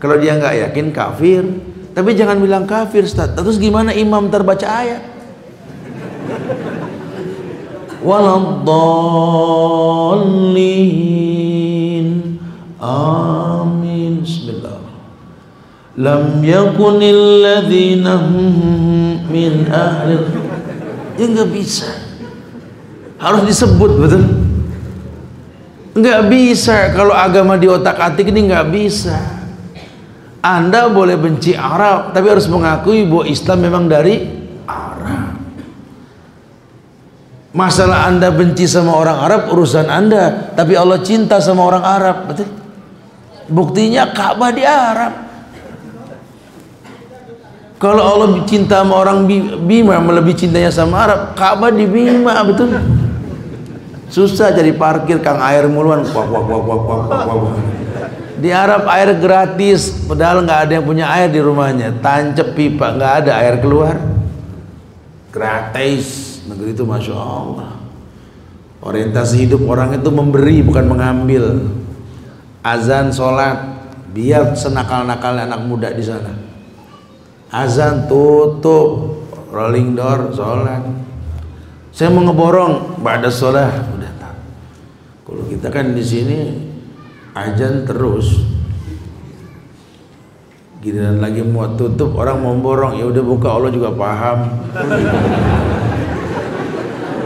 Kalau 0.00 0.16
dia 0.16 0.32
nggak 0.40 0.72
yakin 0.72 0.88
kafir. 0.88 1.44
Tapi 1.92 2.16
jangan 2.16 2.40
bilang 2.40 2.64
kafir, 2.64 3.04
Ustaz. 3.04 3.36
Terus 3.36 3.60
gimana 3.60 3.92
imam 3.92 4.32
terbaca 4.32 4.64
ayat? 4.64 5.04
Waladdallin. 8.00 8.80
Amin. 12.80 14.24
Bismillah. 14.24 14.80
Lam 16.00 16.40
yakunil 16.40 17.44
ladzina 17.44 18.16
min 19.28 19.68
ahli 19.68 20.16
dia 21.16 21.26
nggak 21.28 21.50
bisa 21.54 21.88
harus 23.20 23.42
disebut 23.48 23.90
betul 24.00 24.22
nggak 25.92 26.20
bisa. 26.28 26.92
Kalau 26.96 27.12
agama 27.12 27.56
di 27.60 27.68
otak 27.68 27.96
atik 28.00 28.32
ini 28.32 28.48
nggak 28.48 28.66
bisa. 28.72 29.16
Anda 30.42 30.90
boleh 30.90 31.14
benci 31.14 31.54
Arab 31.54 32.10
tapi 32.10 32.26
harus 32.26 32.50
mengakui 32.50 33.06
bahwa 33.06 33.24
Islam 33.30 33.58
memang 33.62 33.84
dari 33.86 34.26
Arab. 34.66 35.38
Masalah 37.52 38.08
anda 38.08 38.32
benci 38.32 38.64
sama 38.64 38.96
orang 38.96 39.18
Arab 39.22 39.42
urusan 39.52 39.86
anda. 39.86 40.50
Tapi 40.56 40.72
Allah 40.74 40.98
cinta 41.04 41.38
sama 41.38 41.68
orang 41.68 41.84
Arab 41.84 42.16
betul? 42.32 42.48
Buktinya 43.52 44.08
Ka'bah 44.10 44.50
di 44.50 44.64
Arab. 44.64 45.12
Kalau 47.76 48.02
Allah 48.02 48.46
cinta 48.46 48.86
sama 48.86 48.94
orang 49.02 49.26
Bima 49.66 49.98
melebihi 49.98 50.46
cintanya 50.46 50.70
sama 50.70 51.02
Arab, 51.02 51.20
Ka'bah 51.34 51.74
di 51.74 51.82
Bima 51.82 52.38
betul. 52.46 52.78
Susah 54.12 54.52
jadi 54.52 54.76
parkir 54.76 55.24
kang 55.24 55.40
air 55.40 55.64
muluan. 55.64 56.04
Wah. 56.04 57.56
Di 58.36 58.52
Arab 58.52 58.84
air 58.92 59.16
gratis, 59.16 60.04
padahal 60.04 60.44
nggak 60.44 60.60
ada 60.68 60.72
yang 60.76 60.84
punya 60.84 61.06
air 61.08 61.32
di 61.32 61.40
rumahnya. 61.40 61.96
Tancep 62.04 62.52
pipa, 62.52 62.92
nggak 62.92 63.12
ada 63.24 63.40
air 63.40 63.56
keluar. 63.64 63.96
Gratis, 65.32 66.38
negeri 66.44 66.76
itu 66.76 66.84
masya 66.84 67.16
Allah. 67.16 67.80
Orientasi 68.84 69.48
hidup 69.48 69.64
orang 69.64 69.96
itu 69.96 70.10
memberi 70.12 70.60
bukan 70.60 70.84
mengambil. 70.84 71.72
Azan, 72.60 73.14
sholat, 73.14 73.72
biar 74.12 74.52
senakal-nakal 74.52 75.40
anak 75.40 75.64
muda 75.64 75.88
di 75.88 76.04
sana 76.04 76.36
azan 77.52 78.08
tutup 78.08 79.20
rolling 79.52 79.96
door 79.96 80.32
sholat 80.36 80.84
saya 81.92 82.08
mau 82.12 82.24
ngeborong 82.24 83.00
pada 83.00 83.28
sholat 83.32 83.72
kalau 85.32 85.48
kita 85.48 85.72
kan 85.72 85.96
di 85.96 86.04
sini 86.04 86.38
azan 87.32 87.88
terus. 87.88 88.44
Giliran 90.84 91.24
lagi 91.24 91.40
mau 91.40 91.72
tutup 91.72 92.12
orang 92.20 92.44
mau 92.44 92.52
borong. 92.60 93.00
Ya 93.00 93.08
udah 93.08 93.24
buka 93.24 93.48
Allah 93.48 93.72
juga 93.72 93.96
paham. 93.96 94.60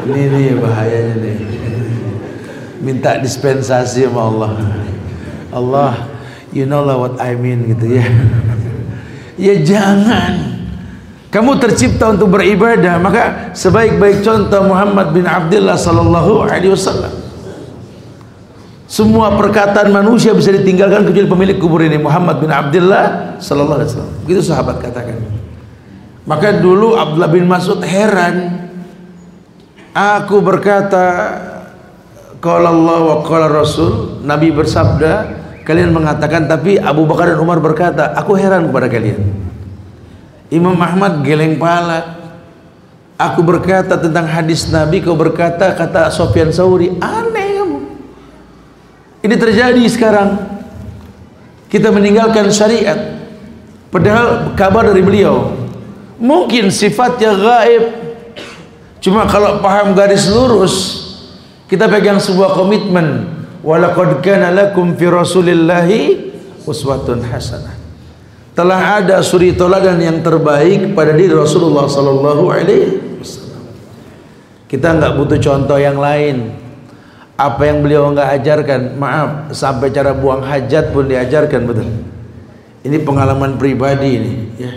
Ini 0.07 0.23
nih 0.31 0.55
bahayanya 0.55 1.15
nih. 1.19 1.39
Minta 2.79 3.19
dispensasi 3.19 4.07
sama 4.07 4.31
Allah. 4.31 4.53
Allah 5.51 5.93
you 6.55 6.63
know 6.63 6.87
lah 6.87 6.95
what 6.95 7.19
I 7.19 7.35
mean 7.35 7.67
gitu 7.67 7.91
ya. 7.91 8.07
Ya 9.35 9.59
jangan. 9.67 10.63
Kamu 11.27 11.59
tercipta 11.59 12.15
untuk 12.15 12.39
beribadah, 12.39 13.03
maka 13.03 13.51
sebaik-baik 13.51 14.23
contoh 14.23 14.63
Muhammad 14.63 15.11
bin 15.11 15.27
Abdullah 15.27 15.75
sallallahu 15.75 16.47
alaihi 16.47 16.71
wasallam. 16.71 17.26
Semua 18.87 19.35
perkataan 19.35 19.91
manusia 19.91 20.31
bisa 20.31 20.55
ditinggalkan 20.55 21.03
kecuali 21.11 21.27
pemilik 21.27 21.57
kubur 21.59 21.83
ini 21.83 21.99
Muhammad 21.99 22.39
bin 22.39 22.51
Abdullah 22.55 23.39
sallallahu 23.43 23.83
alaihi 23.83 23.91
wasallam. 23.91 24.15
Begitu 24.23 24.41
sahabat 24.47 24.77
katakan. 24.79 25.19
Maka 26.27 26.63
dulu 26.63 26.95
Abdullah 26.95 27.31
bin 27.31 27.51
Mas'ud 27.51 27.83
heran. 27.83 28.67
Aku 29.97 30.45
berkata 30.45 31.07
Qala 32.37 32.69
Allah 32.69 33.01
wa 33.01 33.17
qala 33.25 33.49
Rasul 33.49 34.21
Nabi 34.23 34.53
bersabda 34.53 35.47
Kalian 35.67 35.91
mengatakan 35.91 36.47
tapi 36.47 36.79
Abu 36.79 37.11
Bakar 37.11 37.35
dan 37.35 37.43
Umar 37.43 37.59
berkata, 37.59 38.15
aku 38.15 38.39
heran 38.39 38.71
kepada 38.71 38.87
kalian. 38.87 39.19
Imam 40.47 40.79
Ahmad 40.79 41.27
geleng 41.27 41.59
pala. 41.59 42.23
Aku 43.19 43.43
berkata 43.43 43.99
tentang 43.99 44.31
hadis 44.31 44.71
Nabi, 44.71 45.03
kau 45.03 45.19
berkata 45.19 45.75
kata 45.75 46.07
Sofyan 46.15 46.55
Sauri, 46.55 46.95
aneh. 47.03 47.36
Ini 49.27 49.35
terjadi 49.35 49.83
sekarang. 49.91 50.39
Kita 51.67 51.91
meninggalkan 51.91 52.47
syariat. 52.55 53.19
Padahal 53.91 54.55
kabar 54.55 54.87
dari 54.87 55.03
beliau. 55.03 55.51
Mungkin 56.23 56.71
sifatnya 56.71 57.35
gaib. 57.35 57.85
Cuma 59.03 59.27
kalau 59.27 59.59
paham 59.59 59.99
garis 59.99 60.31
lurus, 60.31 60.75
kita 61.67 61.91
pegang 61.91 62.23
sebuah 62.23 62.55
komitmen 62.55 63.27
walaqad 63.67 64.23
kana 64.23 64.55
lakum 64.55 64.95
fi 64.95 65.11
rasulillahi 65.11 66.01
uswatun 66.63 67.27
hasanah 67.27 67.75
telah 68.55 69.03
ada 69.03 69.19
suri 69.21 69.53
teladan 69.53 69.99
yang 69.99 70.23
terbaik 70.23 70.95
pada 70.95 71.13
diri 71.13 71.35
Rasulullah 71.35 71.91
sallallahu 71.91 72.45
alaihi 72.55 73.19
wasallam 73.19 73.67
kita 74.71 74.97
enggak 74.97 75.13
butuh 75.19 75.39
contoh 75.43 75.77
yang 75.77 75.99
lain 75.99 76.55
apa 77.37 77.69
yang 77.69 77.85
beliau 77.85 78.09
enggak 78.09 78.33
ajarkan? 78.41 78.97
Maaf 78.97 79.53
sampai 79.53 79.93
cara 79.93 80.17
buang 80.17 80.41
hajat 80.41 80.91
pun 80.97 81.05
diajarkan 81.05 81.69
betul. 81.69 81.89
Ini 82.81 83.05
pengalaman 83.05 83.61
pribadi 83.61 84.09
ini 84.17 84.33
ya. 84.57 84.73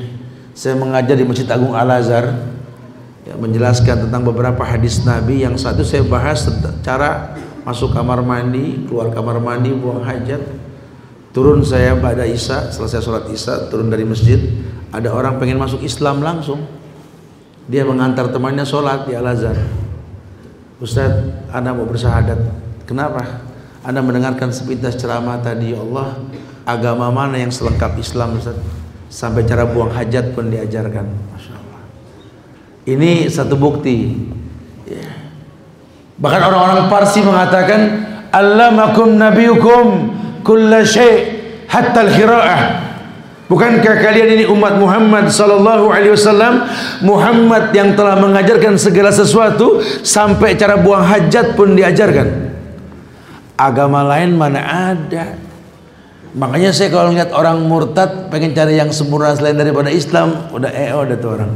Saya 0.51 0.75
mengajar 0.75 1.15
di 1.15 1.23
Masjid 1.23 1.47
Agung 1.47 1.71
Al 1.71 1.87
Azhar 1.87 2.35
ya, 3.23 3.39
menjelaskan 3.39 4.07
tentang 4.07 4.27
beberapa 4.27 4.59
hadis 4.67 5.07
Nabi. 5.07 5.47
Yang 5.47 5.63
satu 5.63 5.87
saya 5.87 6.03
bahas 6.03 6.43
cara 6.83 7.39
masuk 7.63 7.95
kamar 7.95 8.19
mandi 8.19 8.83
keluar 8.91 9.07
kamar 9.15 9.39
mandi 9.39 9.71
buang 9.71 10.03
hajat. 10.03 10.43
Turun 11.31 11.63
saya 11.63 11.95
pada 11.95 12.27
isya 12.27 12.75
selesai 12.75 12.99
sholat 12.99 13.23
isya 13.31 13.71
turun 13.71 13.87
dari 13.87 14.03
masjid. 14.03 14.51
Ada 14.91 15.15
orang 15.15 15.39
pengen 15.39 15.55
masuk 15.55 15.79
Islam 15.79 16.19
langsung. 16.19 16.67
Dia 17.71 17.87
mengantar 17.87 18.33
temannya 18.33 18.65
sholat 18.65 19.07
di 19.07 19.13
Al-Azhar 19.15 19.78
Ustaz 20.79 21.11
Anda 21.51 21.75
mau 21.75 21.83
bersahadat 21.83 22.39
kenapa? 22.87 23.43
Anda 23.83 23.99
mendengarkan 23.99 24.51
sepintas 24.51 24.95
ceramah 24.95 25.39
tadi 25.43 25.75
ya 25.75 25.79
Allah 25.83 26.19
agama 26.63 27.11
mana 27.11 27.35
yang 27.35 27.51
selengkap 27.51 27.99
Islam 27.99 28.39
Ustaz? 28.39 28.55
Sampai 29.09 29.43
cara 29.43 29.65
buang 29.65 29.89
hajat 29.89 30.37
pun 30.37 30.53
diajarkan. 30.53 31.05
Masya 31.33 31.53
Allah. 31.57 31.81
Ini 32.85 33.25
satu 33.25 33.57
bukti. 33.57 34.13
Bahkan 36.19 36.41
orang-orang 36.45 36.91
Parsi 36.91 37.25
mengatakan 37.25 38.05
Allamakum 38.29 39.17
nabiyukum 39.17 40.13
kulla 40.45 40.85
syai' 40.85 41.65
hatta 41.65 42.05
al-khira'ah. 42.05 42.61
Bukankah 43.49 43.97
kalian 43.97 44.29
ini 44.37 44.45
umat 44.45 44.77
Muhammad 44.77 45.33
sallallahu 45.33 45.89
alaihi 45.89 46.13
wasallam 46.13 46.69
Muhammad 47.01 47.73
yang 47.73 47.97
telah 47.97 48.21
mengajarkan 48.21 48.77
segala 48.77 49.09
sesuatu 49.09 49.81
sampai 50.05 50.53
cara 50.53 50.77
buang 50.77 51.01
hajat 51.01 51.57
pun 51.57 51.73
diajarkan. 51.73 52.53
Agama 53.57 54.05
lain 54.05 54.37
mana 54.37 54.93
ada? 54.93 55.33
Makanya 56.37 56.69
saya 56.69 56.93
kalau 56.93 57.09
lihat 57.09 57.33
orang 57.33 57.65
murtad 57.65 58.29
pengen 58.29 58.53
cari 58.53 58.77
yang 58.77 58.93
sempurna 58.93 59.33
selain 59.33 59.57
daripada 59.57 59.89
Islam, 59.89 60.53
udah 60.53 60.69
EO 60.69 61.09
udah 61.09 61.17
tuh 61.17 61.31
orang. 61.33 61.51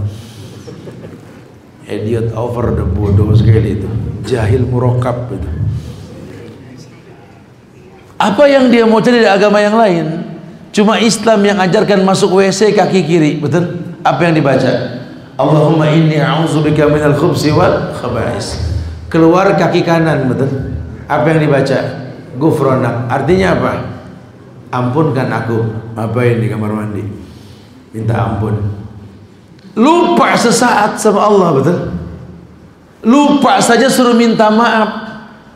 Idiot 1.85 2.33
over 2.33 2.73
the 2.73 2.89
bodoh 2.89 3.29
sekali 3.37 3.77
itu 3.77 3.89
jahil 4.25 4.65
murokab 4.65 5.29
gitu. 5.29 5.45
Apa 8.17 8.49
yang 8.49 8.73
dia 8.73 8.89
mau 8.89 8.97
cari 8.97 9.21
dari 9.21 9.29
agama 9.29 9.61
yang 9.61 9.77
lain? 9.77 10.32
Cuma 10.73 10.97
Islam 10.97 11.45
yang 11.45 11.61
ajarkan 11.61 12.01
masuk 12.01 12.41
WC 12.41 12.73
kaki 12.73 13.05
kiri, 13.05 13.31
betul? 13.37 13.77
Apa 14.01 14.25
yang 14.25 14.33
dibaca? 14.33 14.99
Allahumma 15.37 15.89
inni 15.93 16.17
a'udzubika 16.17 16.89
minal 16.89 17.13
khubsi 17.13 17.53
wal 17.53 17.93
khaba'is. 17.93 18.57
Keluar 19.07 19.53
kaki 19.53 19.85
kanan, 19.85 20.25
betul? 20.25 20.49
Apa 21.05 21.37
yang 21.37 21.45
dibaca? 21.45 21.77
Gufronak. 22.41 23.05
Artinya 23.05 23.53
apa? 23.53 23.73
Ampunkan 24.73 25.29
aku. 25.29 25.57
Apa 25.93 26.19
yang 26.25 26.41
di 26.41 26.47
kamar 26.49 26.73
mandi? 26.73 27.05
Minta 27.93 28.17
ampun. 28.17 28.57
Lupa 29.77 30.33
sesaat 30.33 30.97
sama 30.97 31.29
Allah, 31.29 31.49
betul? 31.53 31.77
lupa 33.03 33.59
saja 33.59 33.91
suruh 33.91 34.15
minta 34.15 34.47
maaf 34.47 35.02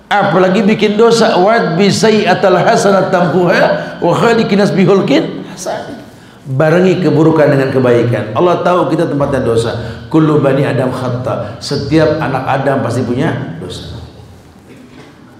apalagi 0.07 0.63
bikin 0.63 0.95
dosa. 0.95 1.35
Wad 1.39 1.75
bi 1.79 1.91
sayyatal 1.91 2.57
hasanat 2.59 3.11
tamhuha 3.11 3.99
wa 3.99 4.11
khaliqinas 4.15 4.71
bihulkin 4.73 5.43
hasan. 5.53 5.99
Barengi 6.47 7.03
keburukan 7.03 7.51
dengan 7.51 7.69
kebaikan. 7.75 8.31
Allah 8.31 8.63
tahu 8.63 8.87
kita 8.87 9.11
tempatnya 9.11 9.43
dosa. 9.43 9.71
Kullu 10.07 10.39
bani 10.39 10.63
adam 10.63 10.95
khata 10.95 11.59
setiap 11.59 12.23
anak 12.23 12.47
adam 12.47 12.79
pasti 12.79 13.03
punya 13.03 13.59
dosa. 13.59 13.99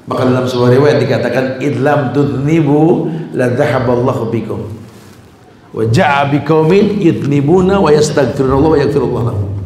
Maka 0.08 0.24
dalam 0.28 0.48
sebuah 0.48 0.72
riwayat 0.76 0.98
dikatakan 1.04 1.46
idlam 1.64 2.12
tudnibu 2.12 3.12
la 3.32 3.52
dhahaballahu 3.52 4.32
bikum. 4.32 4.68
Wa 5.72 5.84
ja'a 5.88 6.32
biqaumin 6.32 7.00
yudnibuna 7.00 7.80
wa 7.80 7.92
yastaghfirullah 7.92 8.72
wa 8.72 8.78
yaghfirullah 8.80 9.24
lahum 9.32 9.57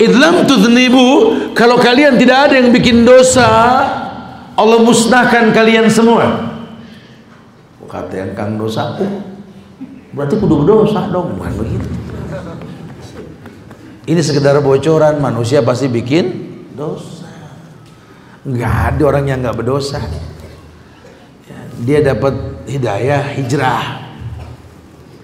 idlam 0.00 0.48
tudnibu 0.48 1.36
kalau 1.52 1.76
kalian 1.76 2.16
tidak 2.16 2.48
ada 2.48 2.54
yang 2.56 2.72
bikin 2.72 3.04
dosa 3.04 3.46
Allah 4.56 4.78
musnahkan 4.84 5.52
kalian 5.56 5.88
semua. 5.88 6.52
Kata 7.90 8.14
yang 8.22 8.38
kang 8.38 8.54
dosa 8.54 8.94
berarti 10.14 10.38
kudu 10.38 10.62
berdosa 10.62 11.10
dong 11.10 11.34
bukan 11.34 11.52
begitu. 11.58 11.88
Ini 14.06 14.20
sekedar 14.22 14.58
bocoran 14.62 15.18
manusia 15.18 15.58
pasti 15.62 15.90
bikin 15.90 16.30
dosa. 16.78 17.26
Nggak 18.46 18.74
ada 18.94 19.02
orang 19.10 19.24
yang 19.26 19.38
nggak 19.42 19.58
berdosa. 19.58 19.98
Ya, 21.50 21.58
dia 21.82 21.98
dapat 22.14 22.62
hidayah 22.70 23.26
hijrah. 23.34 24.06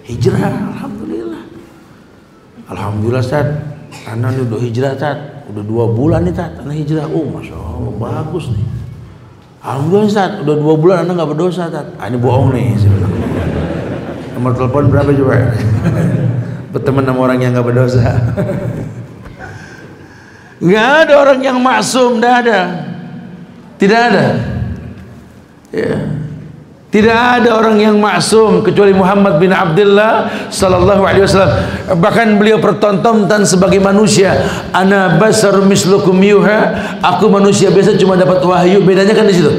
Hijrah 0.06 0.54
alhamdulillah. 0.74 1.42
Alhamdulillah 2.66 3.24
Tad 3.26 3.75
anak 4.04 4.36
udah 4.44 4.60
hijrah 4.60 4.92
Tad 5.00 5.48
udah 5.48 5.64
dua 5.64 5.84
bulan 5.88 6.28
nih 6.28 6.34
Tad 6.36 6.60
anak 6.60 6.76
hijrah 6.76 7.08
oh 7.08 7.24
masya 7.32 7.56
Allah 7.56 7.92
bagus 7.96 8.52
nih 8.52 8.66
Alhamdulillah 9.66 10.06
Ustaz, 10.06 10.30
udah 10.46 10.56
dua 10.62 10.74
bulan 10.78 10.96
anda 11.02 11.18
nggak 11.18 11.30
berdosa 11.34 11.66
Ustaz. 11.66 11.90
Ah, 11.98 12.06
ini 12.06 12.22
bohong 12.22 12.54
nih. 12.54 12.78
Nomor 14.38 14.54
telepon 14.54 14.86
berapa 14.94 15.10
coba? 15.10 15.34
Berteman 16.76 17.02
sama 17.02 17.20
orang 17.26 17.38
yang 17.42 17.50
nggak 17.50 17.66
berdosa. 17.66 18.06
Nggak 20.56 20.88
ada 21.04 21.14
orang 21.20 21.40
yang 21.44 21.60
maksum, 21.60 22.16
tidak 22.16 22.48
ada. 22.48 22.60
Tidak 23.76 24.00
ada. 24.08 24.26
Ya. 25.68 26.00
Tidak 26.96 27.12
ada 27.12 27.52
orang 27.52 27.76
yang 27.76 28.00
maksum 28.00 28.64
kecuali 28.64 28.96
Muhammad 28.96 29.36
bin 29.36 29.52
Abdullah 29.52 30.32
sallallahu 30.48 31.04
alaihi 31.04 31.28
wasallam. 31.28 31.52
Bahkan 31.92 32.40
beliau 32.40 32.56
pertontonkan 32.56 33.44
sebagai 33.44 33.76
manusia, 33.84 34.32
ana 34.72 35.20
basar 35.20 35.60
mislukum 35.60 36.16
yuha, 36.24 36.96
aku 37.04 37.28
manusia 37.28 37.68
biasa 37.68 38.00
cuma 38.00 38.16
dapat 38.16 38.40
wahyu, 38.40 38.80
bedanya 38.80 39.12
kan 39.12 39.28
di 39.28 39.36
situ. 39.36 39.52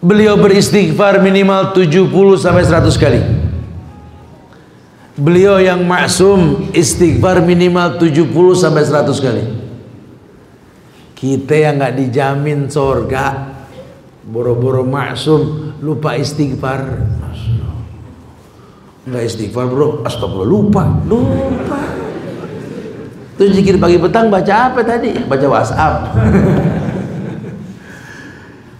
Beliau 0.00 0.40
beristighfar 0.40 1.20
minimal 1.20 1.76
70 1.76 2.08
sampai 2.40 2.64
100 2.64 2.96
kali. 2.96 3.20
Beliau 5.20 5.60
yang 5.60 5.84
maksum 5.84 6.72
istighfar 6.72 7.44
minimal 7.44 8.00
70 8.00 8.24
sampai 8.56 8.88
100 8.88 9.20
kali. 9.20 9.44
Kita 11.12 11.52
yang 11.52 11.76
nggak 11.76 11.94
dijamin 12.00 12.72
surga 12.72 13.51
boro-boro 14.26 14.86
maksum 14.86 15.74
lupa 15.82 16.14
istighfar. 16.14 17.02
Nggak 19.02 19.22
istighfar 19.26 19.66
bro. 19.66 20.06
Astagfirullah 20.06 20.46
lupa. 20.46 20.84
Lupa. 21.10 21.80
Itu 23.34 23.50
zikir 23.50 23.82
pagi 23.82 23.98
petang 23.98 24.30
baca 24.30 24.70
apa 24.70 24.80
tadi? 24.86 25.10
Baca 25.26 25.46
whatsapp. 25.50 25.94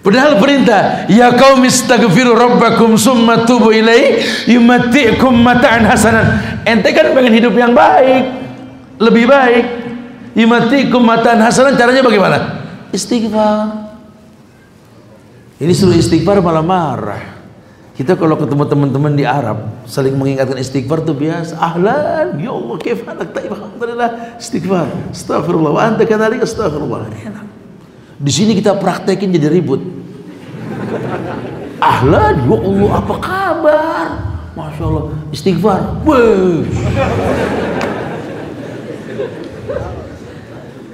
Padahal 0.02 0.34
perintah 0.42 1.06
Ya 1.06 1.30
kaum 1.30 1.62
istaghfiru 1.62 2.34
rabbakum 2.34 2.98
summa 2.98 3.46
tubu 3.46 3.70
ilaih 3.70 4.18
Yumati'kum 4.50 5.30
mata'an 5.30 5.86
hasanan. 5.86 6.42
Ente 6.66 6.90
kan 6.90 7.14
pengen 7.14 7.38
hidup 7.38 7.54
yang 7.54 7.70
baik 7.70 8.26
Lebih 8.98 9.30
baik. 9.30 9.64
Yumati'kum 10.34 11.06
mata'an 11.06 11.38
hasanan 11.38 11.78
Caranya 11.78 12.02
bagaimana? 12.02 12.38
Istighfar 12.90 13.91
ini 15.62 15.70
suruh 15.70 15.94
istighfar 15.94 16.42
malah 16.42 16.66
marah. 16.66 17.22
Kita 17.94 18.18
kalau 18.18 18.34
ketemu 18.34 18.66
teman-teman 18.66 19.14
di 19.14 19.22
Arab 19.22 19.62
saling 19.86 20.18
mengingatkan 20.18 20.58
istighfar 20.58 21.06
itu 21.06 21.14
biasa. 21.14 21.54
Ahlan, 21.54 22.34
ya 22.42 22.50
Allah, 22.50 22.76
kif 22.82 23.06
anak 23.06 23.30
taib 23.30 23.54
alhamdulillah. 23.54 24.10
Istighfar. 24.42 24.90
Astagfirullah. 25.14 25.70
Wa 25.70 25.82
anta 25.86 26.02
kadzalik 26.02 26.42
astagfirullah. 26.42 27.14
Enak. 27.14 27.46
Di 28.18 28.32
sini 28.34 28.58
kita 28.58 28.74
praktekin 28.74 29.30
jadi 29.30 29.46
ribut. 29.46 29.78
Ahlan, 31.78 32.42
ya 32.42 32.56
Allah, 32.58 32.90
apa 32.98 33.14
kabar? 33.22 34.06
Masya 34.58 34.82
Allah, 34.82 35.04
istighfar. 35.30 35.80
Wah. 36.02 36.58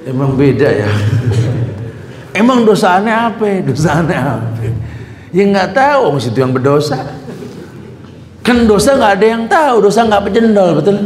Emang 0.05 0.37
beda 0.37 0.69
ya. 0.69 0.89
Emang 2.33 2.61
dosa 2.61 3.01
aneh 3.01 3.13
apa? 3.13 3.65
Dosa 3.65 4.05
aneh 4.05 4.17
apa? 4.17 4.65
Ya 5.29 5.43
nggak 5.45 5.73
tahu, 5.73 6.17
mesti 6.17 6.29
itu 6.33 6.39
yang 6.41 6.53
berdosa. 6.53 6.97
Kan 8.41 8.65
dosa 8.65 8.97
nggak 8.97 9.13
ada 9.21 9.25
yang 9.25 9.43
tahu, 9.45 9.75
dosa 9.85 10.05
nggak 10.05 10.21
pejendol, 10.29 10.81
betul? 10.81 10.97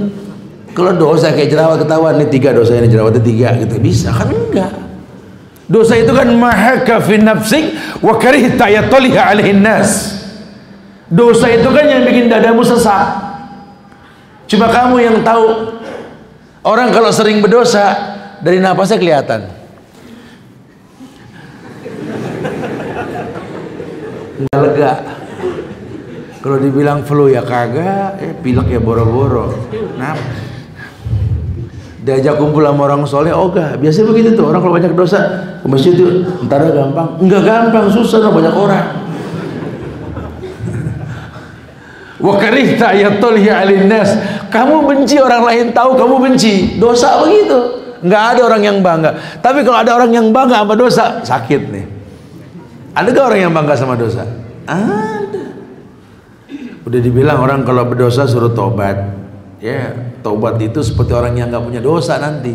Kalau 0.73 0.91
dosa 0.97 1.29
kayak 1.29 1.53
jerawat 1.53 1.77
ketahuan 1.86 2.17
ini 2.17 2.27
tiga 2.33 2.49
dosa 2.49 2.73
ini 2.73 2.89
jerawatnya 2.89 3.21
tiga 3.21 3.53
gitu 3.62 3.77
bisa 3.77 4.09
kan 4.09 4.31
enggak? 4.31 4.73
Dosa 5.69 5.95
itu 5.95 6.12
kan 6.12 6.27
mahaka 6.33 6.97
fi 6.99 7.21
nafsik 7.21 7.65
wa 8.01 8.17
karihta 8.17 8.67
yataliha 8.67 9.53
nas. 9.53 10.19
Dosa 11.13 11.45
itu 11.53 11.69
kan 11.69 11.86
yang 11.86 12.03
bikin 12.09 12.25
dadamu 12.25 12.65
sesak. 12.65 13.05
Cuma 14.49 14.67
kamu 14.73 14.95
yang 14.97 15.17
tahu. 15.21 15.77
Orang 16.65 16.89
kalau 16.89 17.12
sering 17.13 17.43
berdosa 17.43 17.93
dari 18.41 18.57
napasnya 18.57 18.97
kelihatan. 18.97 19.62
Nggak 24.39 24.59
lega. 24.59 24.93
Kalau 26.43 26.57
dibilang 26.59 26.99
flu 27.07 27.31
ya 27.31 27.39
kagak 27.39 28.19
eh, 28.19 28.33
pilek 28.35 28.67
ya 28.67 28.79
boro-boro. 28.83 29.53
Nah 29.95 30.15
diajak 32.03 32.35
kumpul 32.35 32.67
sama 32.67 32.83
orang 32.83 33.07
soleh 33.07 33.31
ogah 33.31 33.79
biasanya 33.79 34.11
begitu 34.11 34.35
tuh 34.35 34.51
orang 34.51 34.59
kalau 34.59 34.75
banyak 34.75 34.91
dosa 34.91 35.19
ke 35.63 35.67
masjid 35.71 35.95
itu 35.95 36.27
ntar 36.43 36.67
gampang. 36.67 37.15
Enggak 37.23 37.41
gampang 37.47 37.87
susah 37.87 38.19
lah 38.27 38.31
banyak 38.33 38.55
orang. 38.55 38.85
Wa 42.23 42.33
karihta 42.39 42.91
yatulhi 42.91 43.47
alinnas 43.51 44.15
kamu 44.51 44.83
benci 44.83 45.15
orang 45.19 45.43
lain 45.47 45.65
tahu 45.71 45.95
kamu 45.95 46.15
benci. 46.19 46.75
Dosa 46.75 47.23
begitu. 47.23 47.79
Nggak 48.03 48.23
ada 48.35 48.41
orang 48.51 48.61
yang 48.67 48.77
bangga. 48.83 49.15
Tapi 49.39 49.63
kalau 49.63 49.79
ada 49.79 49.95
orang 49.95 50.11
yang 50.11 50.27
bangga 50.35 50.59
sama 50.59 50.75
dosa 50.75 51.23
sakit 51.23 51.61
nih 51.71 52.02
ada 52.93 53.10
gak 53.10 53.25
orang 53.25 53.39
yang 53.49 53.53
bangga 53.53 53.73
sama 53.73 53.97
dosa? 53.97 54.21
Ada. 54.69 55.45
Udah 56.86 56.99
dibilang 57.01 57.41
orang 57.41 57.65
kalau 57.65 57.89
berdosa 57.89 58.29
suruh 58.29 58.53
tobat. 58.53 59.17
Ya, 59.58 59.95
tobat 60.21 60.62
itu 60.62 60.84
seperti 60.84 61.15
orang 61.15 61.34
yang 61.39 61.47
nggak 61.49 61.63
punya 61.63 61.82
dosa 61.82 62.19
nanti. 62.19 62.53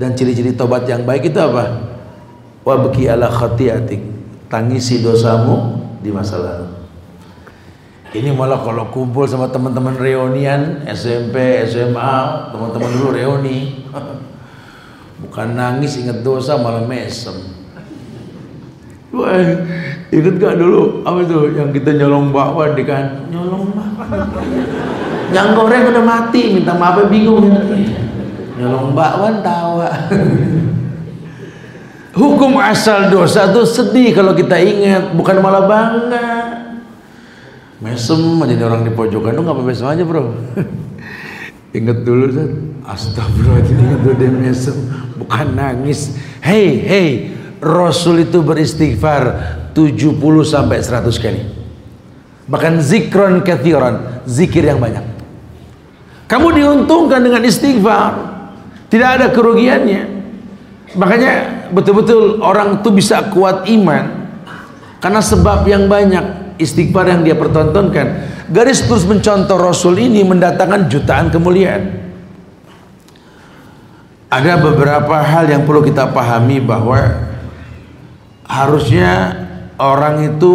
Dan 0.00 0.16
ciri-ciri 0.16 0.56
tobat 0.56 0.88
yang 0.88 1.04
baik 1.04 1.28
itu 1.28 1.36
apa? 1.36 1.92
Wa 2.64 2.80
beki 2.80 3.12
ala 3.12 3.28
khatiatik. 3.28 4.00
Tangisi 4.48 5.04
dosamu 5.04 5.84
di 6.00 6.08
masa 6.08 6.40
lalu. 6.40 6.80
Ini 8.10 8.34
malah 8.34 8.64
kalau 8.64 8.90
kumpul 8.90 9.28
sama 9.28 9.52
teman-teman 9.52 9.94
reunian 9.94 10.82
SMP, 10.88 11.62
SMA, 11.68 12.50
teman-teman 12.50 12.90
dulu 12.90 13.14
reuni. 13.14 13.86
Bukan 15.22 15.54
nangis 15.54 16.00
ingat 16.00 16.24
dosa 16.24 16.56
malah 16.56 16.82
mesem. 16.82 17.59
Wah, 19.10 19.34
inget 20.14 20.34
gak 20.38 20.54
dulu 20.54 21.02
apa 21.02 21.26
itu 21.26 21.38
yang 21.58 21.74
kita 21.74 21.98
nyolong 21.98 22.30
bakwan 22.30 22.78
di 22.78 22.86
kan? 22.86 23.26
Nyolong 23.26 23.74
bakwan. 23.74 24.22
Yang 25.34 25.48
goreng 25.58 25.84
udah 25.90 26.04
mati, 26.06 26.42
minta 26.54 26.78
maaf 26.78 27.10
bingung. 27.10 27.50
Nyolong 28.54 28.94
bakwan 28.94 29.42
tawa. 29.42 29.90
Hukum 32.10 32.58
asal 32.58 33.10
dosa 33.10 33.50
tuh 33.50 33.66
sedih 33.66 34.14
kalau 34.14 34.34
kita 34.34 34.58
ingat, 34.58 35.14
bukan 35.14 35.42
malah 35.42 35.66
bangga. 35.66 36.28
Mesem 37.80 38.20
aja 38.44 38.66
orang 38.68 38.84
di 38.84 38.92
pojokan 38.92 39.32
tuh 39.32 39.42
nggak 39.42 39.56
apa 39.56 39.62
mesem 39.64 39.86
aja 39.88 40.02
bro. 40.04 40.36
ingat 41.78 42.04
dulu 42.06 42.28
Ustaz. 42.28 42.50
Astagfirullahaladzim 42.84 43.76
ingat 43.78 44.00
dulu 44.06 44.14
dia 44.18 44.30
mesem, 44.30 44.76
bukan 45.18 45.46
nangis. 45.54 46.18
Hey, 46.42 46.82
hey, 46.82 47.08
Rasul 47.60 48.24
itu 48.24 48.40
beristighfar 48.40 49.22
70 49.76 50.16
sampai 50.48 50.80
100 50.80 51.12
kali. 51.20 51.40
Bahkan 52.50 52.82
zikron 52.82 53.44
kathiran, 53.44 54.24
zikir 54.26 54.64
yang 54.64 54.80
banyak. 54.82 55.04
Kamu 56.26 56.50
diuntungkan 56.56 57.20
dengan 57.20 57.44
istighfar. 57.44 58.12
Tidak 58.90 59.06
ada 59.06 59.26
kerugiannya. 59.30 60.02
Makanya 60.98 61.32
betul-betul 61.70 62.42
orang 62.42 62.82
itu 62.82 62.90
bisa 62.90 63.30
kuat 63.30 63.70
iman 63.70 64.34
karena 64.98 65.22
sebab 65.22 65.62
yang 65.62 65.86
banyak 65.86 66.58
istighfar 66.58 67.06
yang 67.06 67.22
dia 67.22 67.38
pertontonkan. 67.38 68.26
garis 68.50 68.82
terus 68.82 69.06
mencontoh 69.06 69.54
Rasul 69.54 69.94
ini 70.02 70.26
mendatangkan 70.26 70.90
jutaan 70.90 71.30
kemuliaan. 71.30 72.10
Ada 74.26 74.58
beberapa 74.58 75.22
hal 75.22 75.46
yang 75.46 75.62
perlu 75.62 75.86
kita 75.86 76.10
pahami 76.10 76.58
bahwa 76.58 77.29
harusnya 78.50 79.38
orang 79.78 80.34
itu 80.34 80.54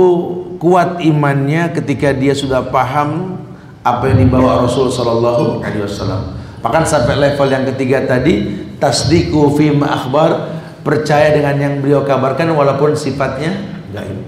kuat 0.60 1.00
imannya 1.00 1.72
ketika 1.72 2.12
dia 2.12 2.36
sudah 2.36 2.68
paham 2.68 3.40
apa 3.88 4.12
yang 4.12 4.28
dibawa 4.28 4.68
Rasul 4.68 4.92
Sallallahu 4.92 5.64
Alaihi 5.64 5.88
Wasallam. 5.88 6.36
Bahkan 6.60 6.84
sampai 6.84 7.16
level 7.16 7.48
yang 7.48 7.64
ketiga 7.72 8.04
tadi 8.04 8.68
tasdiku 8.82 9.56
fi 9.56 9.72
akhbar 9.72 10.60
percaya 10.84 11.32
dengan 11.32 11.56
yang 11.56 11.74
beliau 11.80 12.04
kabarkan 12.04 12.52
walaupun 12.52 12.98
sifatnya 13.00 13.56
gaib. 13.96 14.20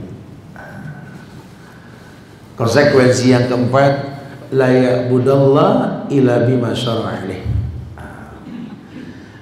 Konsekuensi 2.58 3.36
yang 3.36 3.46
keempat 3.52 4.18
la 4.54 4.70
ya'budallah 4.72 5.72
ila 6.10 6.34
bima 6.48 6.74
syara'a 6.74 7.57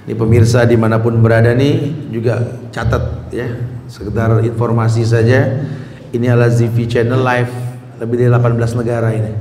ini 0.06 0.14
pemirsa 0.14 0.70
di 0.70 0.78
mana 0.78 1.02
pun 1.02 1.18
berada 1.18 1.50
nih 1.58 1.90
juga 2.14 2.62
catat 2.70 3.30
ya 3.34 3.58
sekedar 3.90 4.42
informasi 4.46 5.02
saja. 5.02 5.66
Ini 6.14 6.32
adalah 6.32 6.48
ZV 6.48 6.78
Channel 6.88 7.20
live 7.20 7.52
lebih 8.00 8.16
dari 8.24 8.32
18 8.32 8.80
negara 8.80 9.10
ini. 9.12 9.34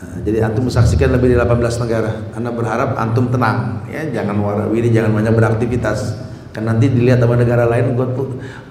Nah, 0.00 0.16
jadi 0.24 0.48
antum 0.48 0.70
saksikan 0.70 1.12
lebih 1.12 1.34
dari 1.34 1.42
18 1.42 1.82
negara. 1.82 2.10
Anda 2.32 2.54
berharap 2.54 2.96
antum 2.96 3.28
tenang 3.28 3.84
ya. 3.90 4.06
Jangan 4.08 4.38
warawiri 4.40 4.88
jangan 4.94 5.12
banyak 5.12 5.34
beraktivitas. 5.36 6.16
Kan 6.56 6.66
nanti 6.66 6.88
dilihat 6.88 7.20
sama 7.20 7.36
negara 7.36 7.66
lain 7.68 7.94
buat 7.94 8.14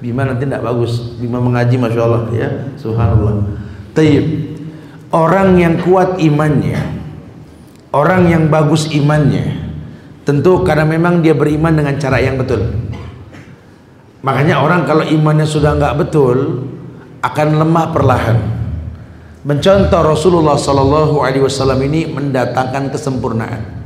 Bima 0.01 0.25
nanti 0.25 0.47
tidak 0.47 0.65
bagus. 0.65 1.19
Bima 1.21 1.37
mengaji 1.37 1.75
Masya 1.77 2.01
Allah 2.01 2.23
ya. 2.33 2.49
Subhanallah. 2.79 3.45
Tayyib. 3.93 4.25
Orang 5.13 5.59
yang 5.59 5.77
kuat 5.83 6.17
imannya 6.17 6.99
orang 7.89 8.29
yang 8.29 8.43
bagus 8.49 8.89
imannya 8.93 9.58
Tentu 10.29 10.61
karena 10.61 10.85
memang 10.85 11.25
dia 11.25 11.33
beriman 11.33 11.73
dengan 11.73 11.97
cara 11.97 12.21
yang 12.21 12.37
betul. 12.37 12.69
Makanya 14.21 14.61
orang 14.61 14.85
kalau 14.85 15.01
imannya 15.01 15.49
sudah 15.49 15.73
nggak 15.73 16.05
betul 16.05 16.69
akan 17.25 17.47
lemah 17.57 17.89
perlahan. 17.89 18.37
Mencontoh 19.41 20.05
Rasulullah 20.05 20.53
Sallallahu 20.53 21.25
Alaihi 21.25 21.41
Wasallam 21.41 21.81
ini 21.81 22.05
mendatangkan 22.13 22.93
kesempurnaan. 22.93 23.81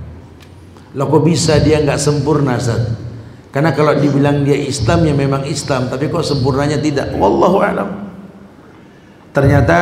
Loh 1.00 1.08
kok 1.08 1.24
bisa 1.24 1.64
dia 1.64 1.80
nggak 1.80 1.96
sempurna 1.96 2.60
Zat? 2.60 2.92
Karena 3.56 3.72
kalau 3.72 3.96
dibilang 3.96 4.44
dia 4.44 4.60
Islam 4.60 5.08
ya 5.08 5.16
memang 5.16 5.48
Islam, 5.48 5.88
tapi 5.88 6.12
kok 6.12 6.28
sempurnanya 6.28 6.76
tidak. 6.76 7.16
Wallahu 7.16 7.64
a'lam. 7.64 7.90
Ternyata 9.32 9.80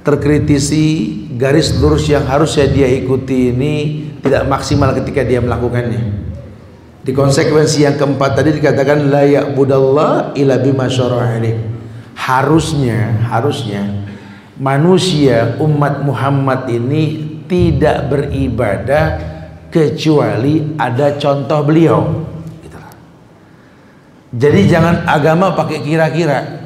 terkritisi 0.00 1.12
garis 1.36 1.76
lurus 1.76 2.08
yang 2.08 2.24
harusnya 2.24 2.64
dia 2.64 2.88
ikuti 2.88 3.52
ini 3.52 4.05
tidak 4.26 4.44
maksimal 4.50 4.90
ketika 4.92 5.22
dia 5.22 5.38
melakukannya. 5.38 6.02
Di 7.06 7.14
konsekuensi 7.14 7.86
yang 7.86 7.94
keempat 7.94 8.42
tadi 8.42 8.58
dikatakan 8.58 9.06
layak 9.06 9.54
budallah 9.54 10.34
ila 10.34 10.58
bima 10.58 10.90
Harusnya, 12.16 13.14
harusnya 13.30 14.06
manusia 14.56 15.56
umat 15.60 16.00
Muhammad 16.00 16.68
ini 16.72 17.36
tidak 17.46 18.08
beribadah 18.08 19.04
kecuali 19.68 20.74
ada 20.80 21.14
contoh 21.20 21.60
beliau. 21.62 22.24
Gitu 22.64 22.78
Jadi 24.36 24.60
jangan 24.66 25.04
agama 25.06 25.52
pakai 25.52 25.84
kira-kira. 25.84 26.64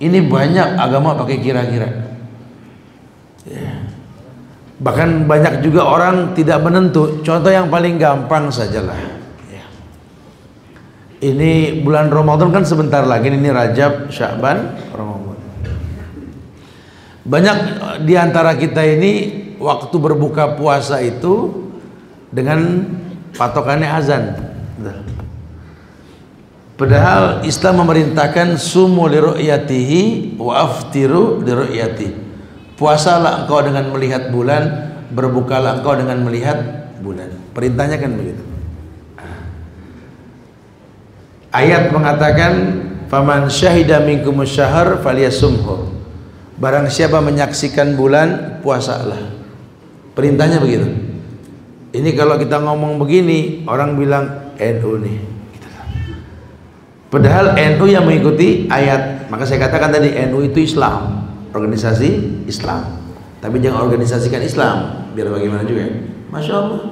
Ini 0.00 0.18
banyak 0.24 0.68
agama 0.80 1.12
pakai 1.16 1.36
kira-kira. 1.44 1.88
Yeah. 3.44 3.79
Bahkan 4.80 5.28
banyak 5.28 5.60
juga 5.60 5.84
orang 5.84 6.32
tidak 6.32 6.64
menentu. 6.64 7.20
Contoh 7.20 7.52
yang 7.52 7.68
paling 7.68 8.00
gampang 8.00 8.48
sajalah. 8.48 8.96
Ya. 9.52 9.64
Ini 11.20 11.84
bulan 11.84 12.08
Ramadan 12.08 12.48
kan 12.48 12.64
sebentar 12.64 13.04
lagi. 13.04 13.28
Ini 13.28 13.52
Rajab, 13.52 14.08
Syakban, 14.08 14.80
Ramadan. 14.96 15.36
Banyak 17.28 17.56
di 18.08 18.16
antara 18.16 18.56
kita 18.56 18.80
ini 18.80 19.12
waktu 19.60 19.92
berbuka 20.00 20.56
puasa 20.56 21.04
itu 21.04 21.68
dengan 22.32 22.88
patokannya 23.36 23.88
azan. 23.92 24.24
Padahal 26.80 27.44
Islam 27.44 27.84
memerintahkan 27.84 28.56
sumu 28.56 29.04
li 29.04 29.20
ru'yatihi 29.20 30.00
wa 30.40 30.64
aftiru 30.64 31.44
li 31.44 31.52
ru'yatihi 31.52 32.29
Puasalah 32.80 33.44
engkau 33.44 33.60
dengan 33.60 33.92
melihat 33.92 34.32
bulan, 34.32 34.88
berbukalah 35.12 35.84
engkau 35.84 36.00
dengan 36.00 36.24
melihat 36.24 36.88
bulan. 37.04 37.28
Perintahnya 37.52 38.00
kan 38.00 38.16
begitu. 38.16 38.40
Ayat 41.52 41.92
mengatakan, 41.92 42.52
"Faman 43.12 43.52
syahida 43.52 44.00
minkum 44.00 44.40
syahr 44.48 44.96
falyasumhu." 45.04 45.92
Barang 46.56 46.88
siapa 46.88 47.20
menyaksikan 47.20 48.00
bulan, 48.00 48.60
puasalah. 48.64 49.28
Perintahnya 50.16 50.56
begitu. 50.56 50.88
Ini 51.92 52.16
kalau 52.16 52.40
kita 52.40 52.64
ngomong 52.64 52.96
begini, 52.96 53.68
orang 53.68 54.00
bilang 54.00 54.56
NU 54.56 54.92
nih. 55.04 55.20
Padahal 57.12 57.60
NU 57.76 57.84
yang 57.92 58.08
mengikuti 58.08 58.64
ayat. 58.72 59.28
Maka 59.28 59.44
saya 59.44 59.68
katakan 59.68 59.92
tadi 59.92 60.16
NU 60.32 60.48
itu 60.48 60.64
Islam 60.64 61.19
organisasi 61.50 62.42
Islam. 62.46 63.00
Tapi 63.40 63.56
jangan 63.58 63.88
organisasikan 63.88 64.44
Islam 64.44 64.76
biar 65.16 65.32
bagaimana 65.32 65.64
juga. 65.64 65.88
Masya 66.28 66.54
Allah. 66.54 66.82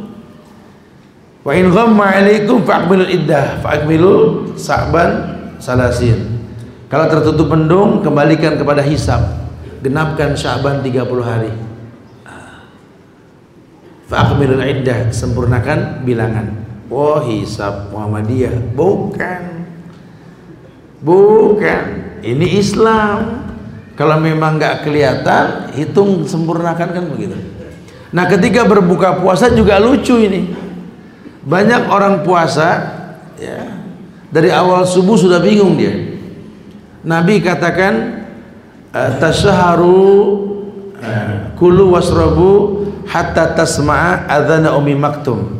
Wa 1.45 1.53
in 1.55 1.71
ghamma 1.71 2.07
alaikum 2.19 2.65
fa'akmilu 2.65 3.05
iddah. 3.07 3.61
Fa'akmilu 3.61 4.13
sa'ban 4.57 5.11
salasin. 5.61 6.41
Kalau 6.89 7.07
tertutup 7.13 7.53
mendung 7.53 8.01
kembalikan 8.01 8.57
kepada 8.57 8.81
hisab. 8.81 9.21
Genapkan 9.85 10.35
sya'ban 10.35 10.83
30 10.83 11.05
hari. 11.23 11.53
Fa'akmilu 14.09 14.57
iddah 14.65 15.13
sempurnakan 15.13 16.03
bilangan. 16.03 16.65
Oh 16.89 17.21
hisab 17.29 17.93
Muhammadiyah. 17.93 18.73
Bukan. 18.73 19.43
Bukan. 21.05 21.85
Ini 22.25 22.47
Islam 22.59 23.48
kalau 23.99 24.15
memang 24.23 24.63
nggak 24.63 24.87
kelihatan, 24.87 25.75
hitung 25.75 26.23
sempurnakan 26.23 26.89
kan 26.95 27.05
begitu. 27.11 27.35
Nah, 28.15 28.31
ketika 28.31 28.63
berbuka 28.63 29.19
puasa 29.19 29.51
juga 29.51 29.83
lucu 29.83 30.15
ini. 30.23 30.55
Banyak 31.49 31.89
orang 31.89 32.23
puasa 32.23 32.69
ya, 33.41 33.73
dari 34.31 34.53
awal 34.53 34.87
subuh 34.87 35.17
sudah 35.17 35.43
bingung 35.43 35.75
dia. 35.81 36.15
Nabi 37.03 37.41
katakan 37.41 38.23
eh, 38.93 39.11
tashaharu 39.17 40.05
eh, 41.01 41.57
kulu 41.57 41.97
wasrabu 41.97 42.51
hatta 43.09 43.57
tasma'a 43.57 44.29
adzana 44.29 44.77
umi 44.77 44.93
maktum. 44.93 45.59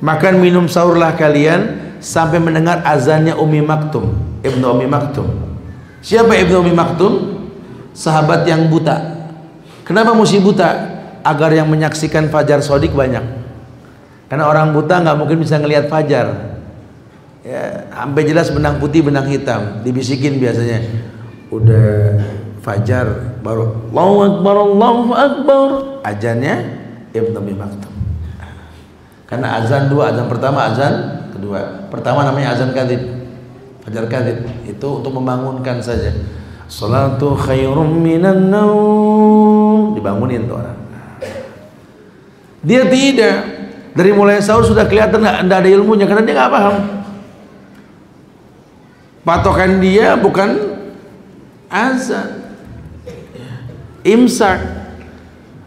Makan 0.00 0.38
minum 0.38 0.70
sahurlah 0.70 1.18
kalian 1.18 1.86
sampai 2.04 2.38
mendengar 2.38 2.84
azannya 2.84 3.32
Umi 3.34 3.64
Maktum, 3.64 4.12
Ibnu 4.44 4.64
Umi 4.76 4.86
Maktum. 4.86 5.55
Siapa 6.06 6.38
Ibnu 6.38 6.62
Umi 6.62 6.70
Maktum? 6.70 7.34
Sahabat 7.90 8.46
yang 8.46 8.70
buta. 8.70 8.94
Kenapa 9.82 10.14
mesti 10.14 10.38
buta? 10.38 10.94
Agar 11.26 11.50
yang 11.50 11.66
menyaksikan 11.66 12.30
fajar 12.30 12.62
sodik 12.62 12.94
banyak. 12.94 13.26
Karena 14.30 14.46
orang 14.46 14.70
buta 14.70 15.02
nggak 15.02 15.18
mungkin 15.18 15.42
bisa 15.42 15.58
ngelihat 15.58 15.90
fajar. 15.90 16.54
Ya, 17.42 17.90
sampai 17.90 18.22
jelas 18.22 18.54
benang 18.54 18.78
putih, 18.78 19.02
benang 19.02 19.26
hitam. 19.26 19.82
Dibisikin 19.82 20.38
biasanya. 20.38 20.86
Udah 21.50 22.22
fajar 22.62 23.38
baru 23.42 23.90
Allahu 23.90 24.16
Akbar, 24.30 24.54
Allahu 24.62 25.10
Akbar. 25.10 25.68
Ajannya 26.06 26.54
Ibnu 27.18 27.34
Umi 27.34 27.54
Maktum. 27.58 27.90
Karena 29.26 29.58
azan 29.58 29.90
dua, 29.90 30.14
azan 30.14 30.30
pertama, 30.30 30.70
azan 30.70 30.94
kedua. 31.34 31.90
Pertama 31.90 32.22
namanya 32.22 32.54
azan 32.54 32.70
kadib 32.70 33.15
Fajar 33.86 34.10
kadib 34.10 34.42
itu 34.66 34.88
untuk 34.90 35.14
membangunkan 35.14 35.78
saja. 35.78 36.10
Salatu 36.66 37.38
khairum 37.38 38.02
minan 38.02 38.50
naum. 38.50 39.94
Dibangunin 39.94 40.50
tuh 40.50 40.58
orang. 40.58 40.74
Dia 42.66 42.82
tidak. 42.90 43.38
Dari 43.94 44.10
mulai 44.10 44.42
sahur 44.42 44.66
sudah 44.66 44.90
kelihatan 44.90 45.22
tidak 45.22 45.62
ada 45.62 45.70
ilmunya 45.70 46.04
karena 46.10 46.26
dia 46.26 46.34
nggak 46.34 46.50
paham. 46.50 46.76
Patokan 49.22 49.78
dia 49.78 50.18
bukan 50.18 50.82
azan. 51.70 52.42
Imsak. 54.02 54.58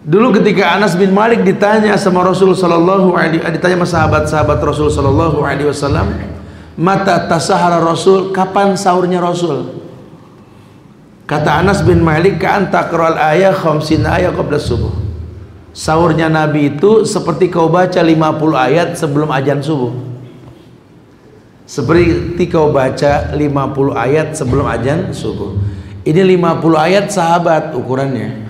Dulu 0.03 0.35
ketika 0.43 0.75
Anas 0.75 0.95
bin 0.99 1.15
Malik 1.15 1.47
ditanya 1.47 1.95
sama 1.95 2.23
Rasul 2.27 2.51
sallallahu 2.51 3.15
alaihi 3.15 3.43
ditanya 3.55 3.83
sama 3.83 3.87
sahabat-sahabat 3.87 4.59
Rasul 4.59 4.87
sallallahu 4.91 5.43
alaihi 5.43 5.67
wasallam, 5.71 6.11
mata 6.79 7.27
tasahara 7.27 7.83
Rasul 7.83 8.31
kapan 8.31 8.79
sahurnya 8.79 9.19
Rasul 9.19 9.79
Kata 11.29 11.61
Anas 11.61 11.85
bin 11.85 12.01
Malik 12.01 12.41
ka 12.41 12.57
anta 12.57 12.89
ayat 12.89 13.53
khamsina 13.53 14.17
ayat 14.17 14.33
qabla 14.33 14.57
subuh. 14.57 14.89
Sahurnya 15.77 16.25
Nabi 16.25 16.73
itu 16.73 17.05
seperti 17.05 17.53
kau 17.53 17.69
baca 17.69 18.01
50 18.01 18.17
ayat 18.57 18.97
sebelum 18.97 19.29
ajan 19.29 19.61
subuh. 19.61 19.93
Seperti 21.69 22.49
kau 22.49 22.73
baca 22.73 23.29
50 23.37 23.45
ayat 23.93 24.33
sebelum 24.33 24.65
ajan 24.65 25.13
subuh. 25.13 25.53
Ini 26.01 26.17
50 26.33 26.65
ayat 26.73 27.13
sahabat 27.13 27.77
ukurannya. 27.77 28.49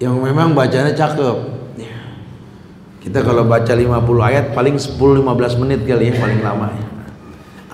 Yang 0.00 0.14
memang 0.24 0.56
bacanya 0.56 0.96
cakep. 0.96 1.36
Kita 3.04 3.20
kalau 3.20 3.44
baca 3.44 3.76
50 3.76 3.92
ayat 4.24 4.56
paling 4.56 4.80
10-15 4.80 5.60
menit 5.60 5.84
kali 5.84 6.08
ya 6.08 6.14
paling 6.16 6.40
lama 6.40 6.72
ya. 6.72 6.93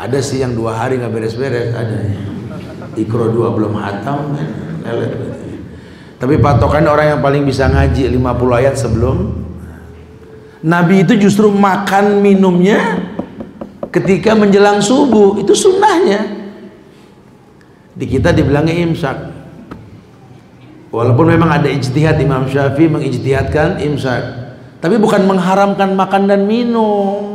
Ada 0.01 0.19
sih 0.25 0.41
yang 0.41 0.57
dua 0.57 0.81
hari 0.81 0.97
nggak 0.97 1.13
beres-beres 1.13 1.77
ada. 1.77 2.01
Ikro 2.97 3.29
dua 3.29 3.53
belum 3.53 3.77
hatam 3.77 4.33
lelet. 4.81 5.13
Tapi 6.17 6.41
patokan 6.41 6.89
orang 6.89 7.17
yang 7.17 7.21
paling 7.21 7.45
bisa 7.45 7.69
ngaji 7.69 8.09
50 8.09 8.61
ayat 8.61 8.77
sebelum. 8.81 9.17
Nabi 10.65 11.05
itu 11.05 11.21
justru 11.21 11.53
makan 11.53 12.25
minumnya 12.25 12.81
ketika 13.93 14.33
menjelang 14.33 14.81
subuh. 14.81 15.37
Itu 15.37 15.53
sunnahnya. 15.53 16.49
Di 17.93 18.09
kita 18.09 18.33
dibilangnya 18.33 18.81
imsak. 18.81 19.17
Walaupun 20.91 21.29
memang 21.29 21.61
ada 21.61 21.69
ijtihad 21.69 22.17
Imam 22.21 22.49
Syafi'i 22.49 22.89
mengijtihadkan 22.89 23.85
imsak. 23.85 24.25
Tapi 24.81 24.97
bukan 24.97 25.29
mengharamkan 25.29 25.93
makan 25.93 26.25
dan 26.25 26.49
minum 26.49 27.30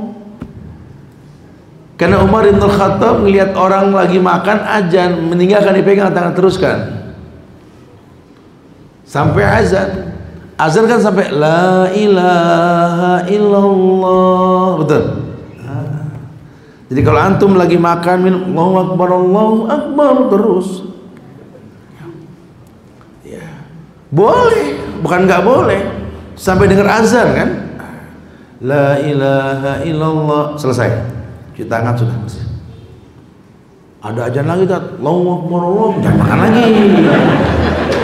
karena 1.96 2.20
Umar 2.20 2.44
bin 2.44 2.60
Khattab 2.60 3.24
melihat 3.24 3.56
orang 3.56 3.96
lagi 3.96 4.20
makan 4.20 4.60
ajan, 4.68 5.32
meninggalkan 5.32 5.80
dipegang 5.80 6.12
tangan 6.12 6.36
teruskan. 6.36 6.78
Sampai 9.08 9.48
azan. 9.48 10.12
Azan 10.60 10.92
kan 10.92 11.00
sampai 11.00 11.32
la 11.32 11.88
ilaha 11.96 13.24
illallah. 13.32 14.68
Betul. 14.84 15.04
Jadi 16.86 17.02
kalau 17.02 17.20
antum 17.20 17.52
lagi 17.56 17.80
makan 17.80 18.18
minum 18.22 18.44
Allahu 18.52 18.76
akbar 18.78 19.10
Allahu 19.16 19.58
akbar 19.72 20.14
terus. 20.36 20.68
Ya. 23.24 23.48
Boleh, 24.12 24.84
bukan 25.00 25.32
nggak 25.32 25.44
boleh. 25.48 25.82
Sampai 26.36 26.68
dengar 26.68 26.92
azan 27.00 27.28
kan? 27.32 27.50
La 28.60 29.00
ilaha 29.00 29.84
illallah 29.88 30.44
selesai 30.60 31.15
cuci 31.56 31.72
tangan 31.72 31.96
sudah 31.96 32.20
ada 34.06 34.30
aja 34.30 34.46
lagi 34.46 34.70
tak 34.70 35.02
Allahu 35.02 35.26
Akbar 35.34 35.62
Allah 35.66 35.90
jangan 36.06 36.18
makan 36.22 36.38
lagi. 36.46 36.68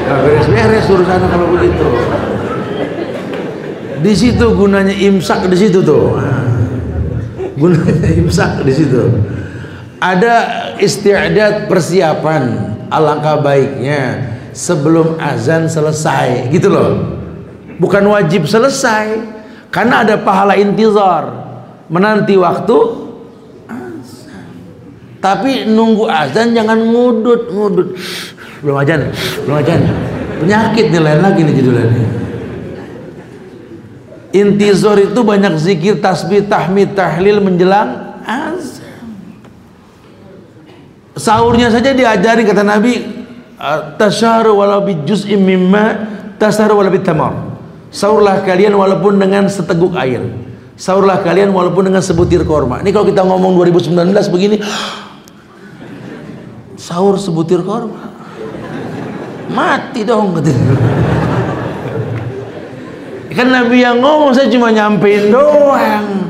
Nggak 0.02 0.18
beres-beres 0.26 0.86
urusan 0.90 1.22
kalau 1.30 1.48
begitu. 1.54 1.88
Di 4.02 4.14
situ 4.18 4.46
gunanya 4.58 4.98
imsak 4.98 5.46
di 5.46 5.58
situ 5.62 5.78
tuh. 5.86 6.18
Gunanya 7.54 8.10
imsak 8.18 8.66
di 8.66 8.74
situ. 8.74 9.14
Ada 10.02 10.36
istiadat 10.82 11.70
persiapan 11.70 12.44
alangkah 12.90 13.38
baiknya 13.38 14.34
sebelum 14.58 15.22
azan 15.22 15.70
selesai 15.70 16.50
gitu 16.50 16.74
loh. 16.74 16.92
Bukan 17.78 18.02
wajib 18.10 18.50
selesai 18.50 19.22
karena 19.70 20.02
ada 20.02 20.18
pahala 20.18 20.58
intizar. 20.58 21.30
Menanti 21.94 22.34
waktu 22.42 23.01
tapi 25.22 25.70
nunggu 25.70 26.10
azan 26.10 26.58
jangan 26.58 26.82
ngudut, 26.82 27.54
ngudut. 27.54 27.94
Belum 28.66 28.76
azan, 28.82 29.14
belum 29.46 29.56
azan. 29.62 29.82
Penyakit 30.42 30.90
nih 30.90 31.02
lain 31.02 31.22
lagi 31.22 31.40
nih 31.46 31.54
judulnya. 31.54 31.86
Intizor 34.32 34.98
itu 34.98 35.20
banyak 35.22 35.54
zikir, 35.62 36.02
tasbih, 36.02 36.50
tahmid, 36.50 36.98
tahlil 36.98 37.38
menjelang 37.38 38.18
azan. 38.26 38.82
Sahurnya 41.14 41.70
saja 41.70 41.94
diajari 41.94 42.42
kata 42.42 42.66
Nabi, 42.66 43.06
tasharu 44.02 44.58
walau 44.58 44.82
bi 44.82 44.98
juz'im 45.06 45.38
mimma 45.38 46.10
tasharu 46.42 46.82
walau 46.82 46.98
tamar. 46.98 47.34
Sahurlah 47.94 48.42
kalian 48.42 48.74
walaupun 48.74 49.22
dengan 49.22 49.46
seteguk 49.52 49.94
air. 50.00 50.24
Sahurlah 50.80 51.22
kalian 51.22 51.54
walaupun 51.54 51.92
dengan 51.92 52.02
sebutir 52.02 52.42
korma. 52.48 52.82
Ini 52.82 52.90
kalau 52.90 53.06
kita 53.06 53.22
ngomong 53.22 53.54
2019 53.54 54.34
begini, 54.34 54.58
sahur 56.92 57.16
sebutir 57.16 57.64
korma 57.64 58.12
mati 59.48 60.04
dong 60.04 60.36
kan 63.32 63.48
Nabi 63.48 63.80
yang 63.80 64.04
ngomong 64.04 64.36
saya 64.36 64.52
cuma 64.52 64.76
nyampein 64.76 65.32
doang. 65.32 66.28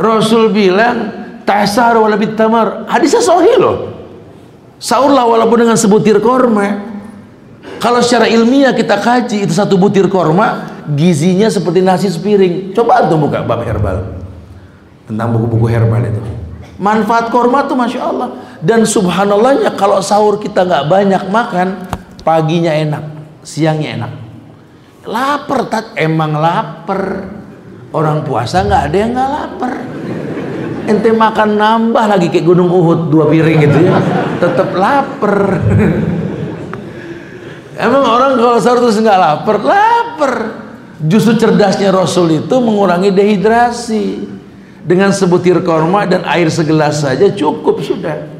Rasul 0.00 0.52
bilang 0.52 1.12
tasar 1.44 1.96
walabit 1.96 2.36
tamar. 2.36 2.88
Hadisnya 2.88 3.20
sahih 3.20 3.56
loh. 3.60 3.76
Sahurlah 4.80 5.24
walaupun 5.28 5.68
dengan 5.68 5.76
sebutir 5.76 6.20
korma. 6.20 6.96
Kalau 7.76 8.00
secara 8.00 8.28
ilmiah 8.28 8.72
kita 8.72 8.96
kaji 8.96 9.44
itu 9.44 9.52
satu 9.52 9.76
butir 9.76 10.08
korma 10.08 10.68
gizinya 10.96 11.52
seperti 11.52 11.84
nasi 11.84 12.08
sepiring. 12.08 12.72
Coba 12.72 13.04
tuh 13.08 13.20
buka 13.20 13.44
bab 13.44 13.60
herbal. 13.64 14.16
Tentang 15.04 15.36
buku-buku 15.36 15.68
herbal 15.68 16.00
itu. 16.00 16.22
Manfaat 16.80 17.28
korma 17.28 17.64
tuh 17.64 17.76
masya 17.76 18.00
Allah 18.04 18.28
dan 18.64 18.88
subhanallahnya 18.88 19.76
kalau 19.76 20.00
sahur 20.00 20.40
kita 20.40 20.64
nggak 20.64 20.88
banyak 20.88 21.22
makan 21.28 21.68
paginya 22.24 22.72
enak 22.72 23.16
siangnya 23.46 23.88
enak. 24.02 24.12
Lapar 25.06 25.70
tak 25.70 25.94
emang 25.94 26.34
lapar. 26.34 27.30
Orang 27.94 28.26
puasa 28.26 28.66
nggak 28.66 28.82
ada 28.90 28.96
yang 28.98 29.10
nggak 29.14 29.30
lapar. 29.30 29.72
Ente 30.90 31.10
makan 31.14 31.50
nambah 31.54 32.04
lagi 32.10 32.26
kayak 32.28 32.44
gunung 32.44 32.68
Uhud 32.68 33.08
dua 33.08 33.30
piring 33.30 33.58
gitu 33.62 33.78
ya. 33.86 34.02
Tetap 34.42 34.74
lapar. 34.74 35.34
Emang 37.76 38.04
orang 38.08 38.40
kalau 38.40 38.58
sahur 38.58 38.82
terus 38.82 38.98
nggak 38.98 39.20
lapar? 39.20 39.56
Lapar. 39.62 40.34
Justru 41.06 41.38
cerdasnya 41.38 41.94
Rasul 41.94 42.42
itu 42.44 42.56
mengurangi 42.58 43.14
dehidrasi. 43.14 44.34
Dengan 44.86 45.10
sebutir 45.10 45.66
korma 45.66 46.06
dan 46.06 46.22
air 46.30 46.46
segelas 46.46 47.02
saja 47.02 47.26
cukup 47.34 47.82
sudah 47.82 48.35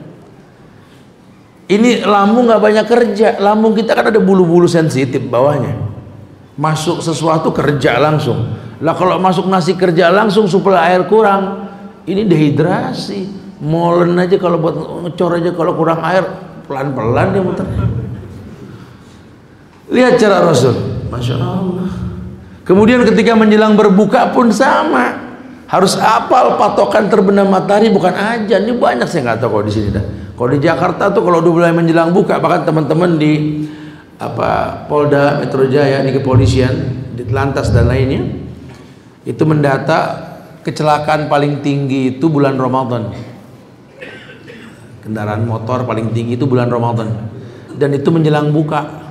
ini 1.67 2.07
lambung 2.07 2.47
nggak 2.47 2.63
banyak 2.63 2.87
kerja. 2.87 3.29
Lambung 3.43 3.75
kita 3.75 3.99
kan 3.99 4.15
ada 4.15 4.23
bulu-bulu 4.23 4.71
sensitif 4.71 5.19
bawahnya. 5.27 5.75
Masuk 6.55 7.03
sesuatu 7.03 7.51
kerja 7.51 7.99
langsung. 7.99 8.55
Lah 8.79 8.95
kalau 8.95 9.19
masuk 9.19 9.51
nasi 9.51 9.75
kerja 9.75 10.15
langsung 10.15 10.47
supaya 10.47 10.87
air 10.87 11.11
kurang. 11.11 11.67
Ini 12.07 12.23
dehidrasi. 12.23 13.51
Molen 13.67 14.15
aja 14.15 14.39
kalau 14.39 14.63
buat 14.63 14.77
ngecor 14.79 15.43
aja 15.43 15.51
kalau 15.59 15.75
kurang 15.75 15.99
air 16.07 16.23
pelan-pelan 16.71 17.35
dia 17.35 17.43
muter. 17.43 17.67
Lihat 19.91 20.23
cara 20.23 20.47
Rasul. 20.47 20.77
Masya 21.11 21.35
Allah. 21.35 21.91
Kemudian 22.63 23.03
ketika 23.03 23.35
menjelang 23.35 23.75
berbuka 23.75 24.31
pun 24.31 24.55
sama. 24.55 25.27
Harus 25.67 25.99
apal 25.99 26.55
patokan 26.55 27.11
terbenam 27.11 27.51
matahari 27.51 27.91
bukan 27.91 28.15
aja 28.15 28.63
ini 28.63 28.79
banyak 28.79 29.11
saya 29.11 29.35
nggak 29.35 29.39
tahu 29.43 29.51
kalau 29.51 29.65
di 29.67 29.75
sini 29.75 29.91
dah 29.91 30.26
kalau 30.37 30.53
di 30.53 30.61
Jakarta 30.61 31.09
tuh 31.09 31.25
kalau 31.25 31.41
udah 31.41 31.53
mulai 31.53 31.73
menjelang 31.73 32.13
buka 32.13 32.37
bahkan 32.37 32.69
teman-teman 32.69 33.17
di 33.17 33.65
apa 34.21 34.85
Polda 34.85 35.41
Metro 35.41 35.65
Jaya 35.65 36.05
di 36.05 36.13
kepolisian 36.13 36.73
di 37.17 37.25
Lantas 37.33 37.73
dan 37.73 37.89
lainnya 37.89 38.21
itu 39.25 39.43
mendata 39.49 40.29
kecelakaan 40.61 41.33
paling 41.33 41.65
tinggi 41.65 42.21
itu 42.21 42.29
bulan 42.29 42.61
Ramadan. 42.61 43.17
Kendaraan 45.01 45.49
motor 45.49 45.89
paling 45.89 46.13
tinggi 46.13 46.37
itu 46.37 46.45
bulan 46.45 46.69
Ramadan. 46.69 47.33
Dan 47.73 47.97
itu 47.97 48.09
menjelang 48.13 48.53
buka. 48.53 49.09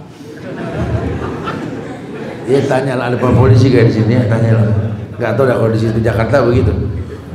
Ya 2.45 2.61
tanya 2.69 3.01
lah 3.01 3.09
ada 3.09 3.17
polisi 3.17 3.73
kayak 3.73 3.89
di 3.89 3.93
sini 3.97 4.13
ya 4.21 4.29
tanya 4.29 4.51
lah 4.61 4.67
nggak 5.15 5.31
tahu 5.33 5.47
dah 5.49 5.55
kalau 5.57 5.71
di 5.73 5.79
situ 5.81 5.97
Jakarta 5.97 6.45
begitu. 6.45 6.69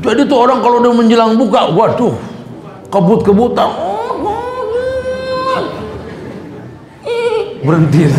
Jadi 0.01 0.23
tuh 0.31 0.39
orang 0.39 0.63
kalau 0.63 0.79
udah 0.79 0.93
menjelang 0.95 1.35
buka 1.35 1.75
waduh 1.75 2.30
kebut-kebutan. 2.91 3.71
Berhenti. 7.61 8.11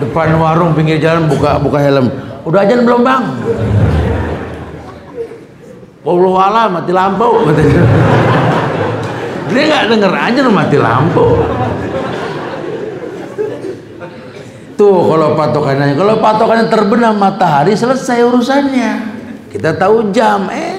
Depan 0.00 0.32
warung 0.40 0.72
pinggir 0.72 0.98
jalan 0.98 1.28
buka 1.28 1.60
buka 1.60 1.78
helm. 1.78 2.08
Udah 2.48 2.64
aja 2.64 2.74
belum 2.80 3.04
bang? 3.04 3.24
Allah 6.00 6.32
wala 6.32 6.62
mati 6.72 6.92
lampu. 6.96 7.28
Dia 9.52 9.62
nggak 9.66 9.84
denger 9.92 10.12
aja 10.14 10.40
mati 10.48 10.76
lampu. 10.80 11.26
Tuh 14.80 14.96
kalau 15.12 15.36
patokannya, 15.36 15.92
kalau 15.92 16.16
patokannya 16.24 16.72
terbenam 16.72 17.20
matahari 17.20 17.76
selesai 17.76 18.24
urusannya. 18.24 19.20
Kita 19.52 19.76
tahu 19.76 20.08
jam 20.08 20.48
enak. 20.48 20.69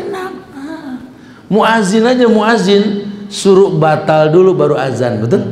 Muazin 1.52 2.08
aja 2.08 2.32
muazin 2.32 3.12
suruh 3.28 3.76
batal 3.76 4.32
dulu 4.32 4.56
baru 4.56 4.80
azan, 4.80 5.20
betul? 5.20 5.52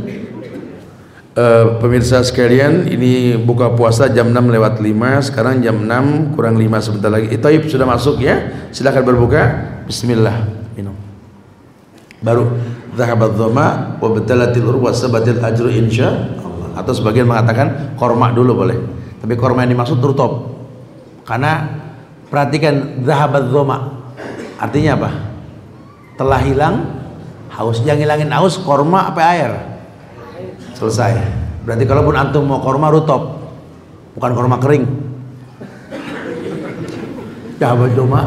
Uh, 1.36 1.76
pemirsa 1.84 2.24
sekalian, 2.24 2.88
ini 2.88 3.36
buka 3.36 3.76
puasa 3.76 4.08
jam 4.08 4.32
6 4.32 4.48
lewat 4.48 4.80
5, 4.80 5.28
sekarang 5.28 5.60
jam 5.60 5.76
6 5.76 6.40
kurang 6.40 6.56
5 6.56 6.88
sebentar 6.88 7.12
lagi. 7.12 7.36
Itaib 7.36 7.68
sudah 7.68 7.84
masuk 7.84 8.24
ya. 8.24 8.48
Silakan 8.72 9.04
berbuka. 9.04 9.44
Bismillah. 9.92 10.48
Minum. 10.80 10.96
Baru 12.24 12.48
zahabat 12.96 13.36
dhama 13.36 14.00
wa 14.00 14.10
batalatil 14.16 14.72
urwa 14.72 14.96
sabatil 14.96 15.44
ajru 15.44 15.68
insya 15.68 16.16
Allah. 16.40 16.80
Atau 16.80 16.96
sebagian 16.96 17.28
mengatakan 17.28 17.96
korma 18.00 18.32
dulu 18.32 18.64
boleh. 18.64 18.80
Tapi 19.20 19.36
korma 19.36 19.68
yang 19.68 19.76
dimaksud 19.76 20.00
rutop. 20.00 20.64
Karena 21.28 21.76
perhatikan 22.32 23.04
zahabat 23.04 23.52
dhama. 23.52 24.00
Artinya 24.60 24.96
apa? 24.96 25.29
Telah 26.20 26.40
hilang 26.44 26.76
haus. 27.56 27.80
Yang 27.88 28.04
hilangin 28.04 28.30
haus 28.36 28.60
korma 28.60 29.08
apa 29.08 29.24
air? 29.24 29.52
selesai. 30.80 31.20
Berarti 31.68 31.84
kalaupun 31.84 32.16
antum 32.16 32.48
mau 32.48 32.64
korma 32.64 32.88
rutop. 32.88 33.52
Bukan 34.16 34.32
korma 34.32 34.56
kering. 34.64 34.88
Zahabal 37.60 37.92
doma 37.92 38.24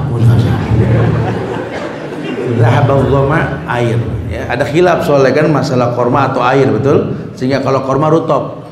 Zahabal 2.60 3.00
doma 3.08 3.64
air. 3.80 3.96
Ya, 4.28 4.48
ada 4.52 4.64
khilaf 4.68 5.08
soalnya 5.08 5.32
kan 5.32 5.48
masalah 5.48 5.96
korma 5.96 6.28
atau 6.28 6.44
air 6.44 6.68
betul? 6.68 7.16
Sehingga 7.32 7.64
kalau 7.64 7.80
korma 7.88 8.12
rutop. 8.12 8.68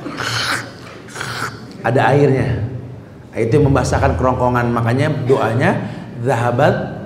Ada 1.80 2.12
airnya. 2.12 2.68
Itu 3.32 3.56
membasahkan 3.64 4.20
kerongkongan. 4.20 4.68
Makanya 4.68 5.24
doanya 5.24 5.88
zahabat 6.20 7.00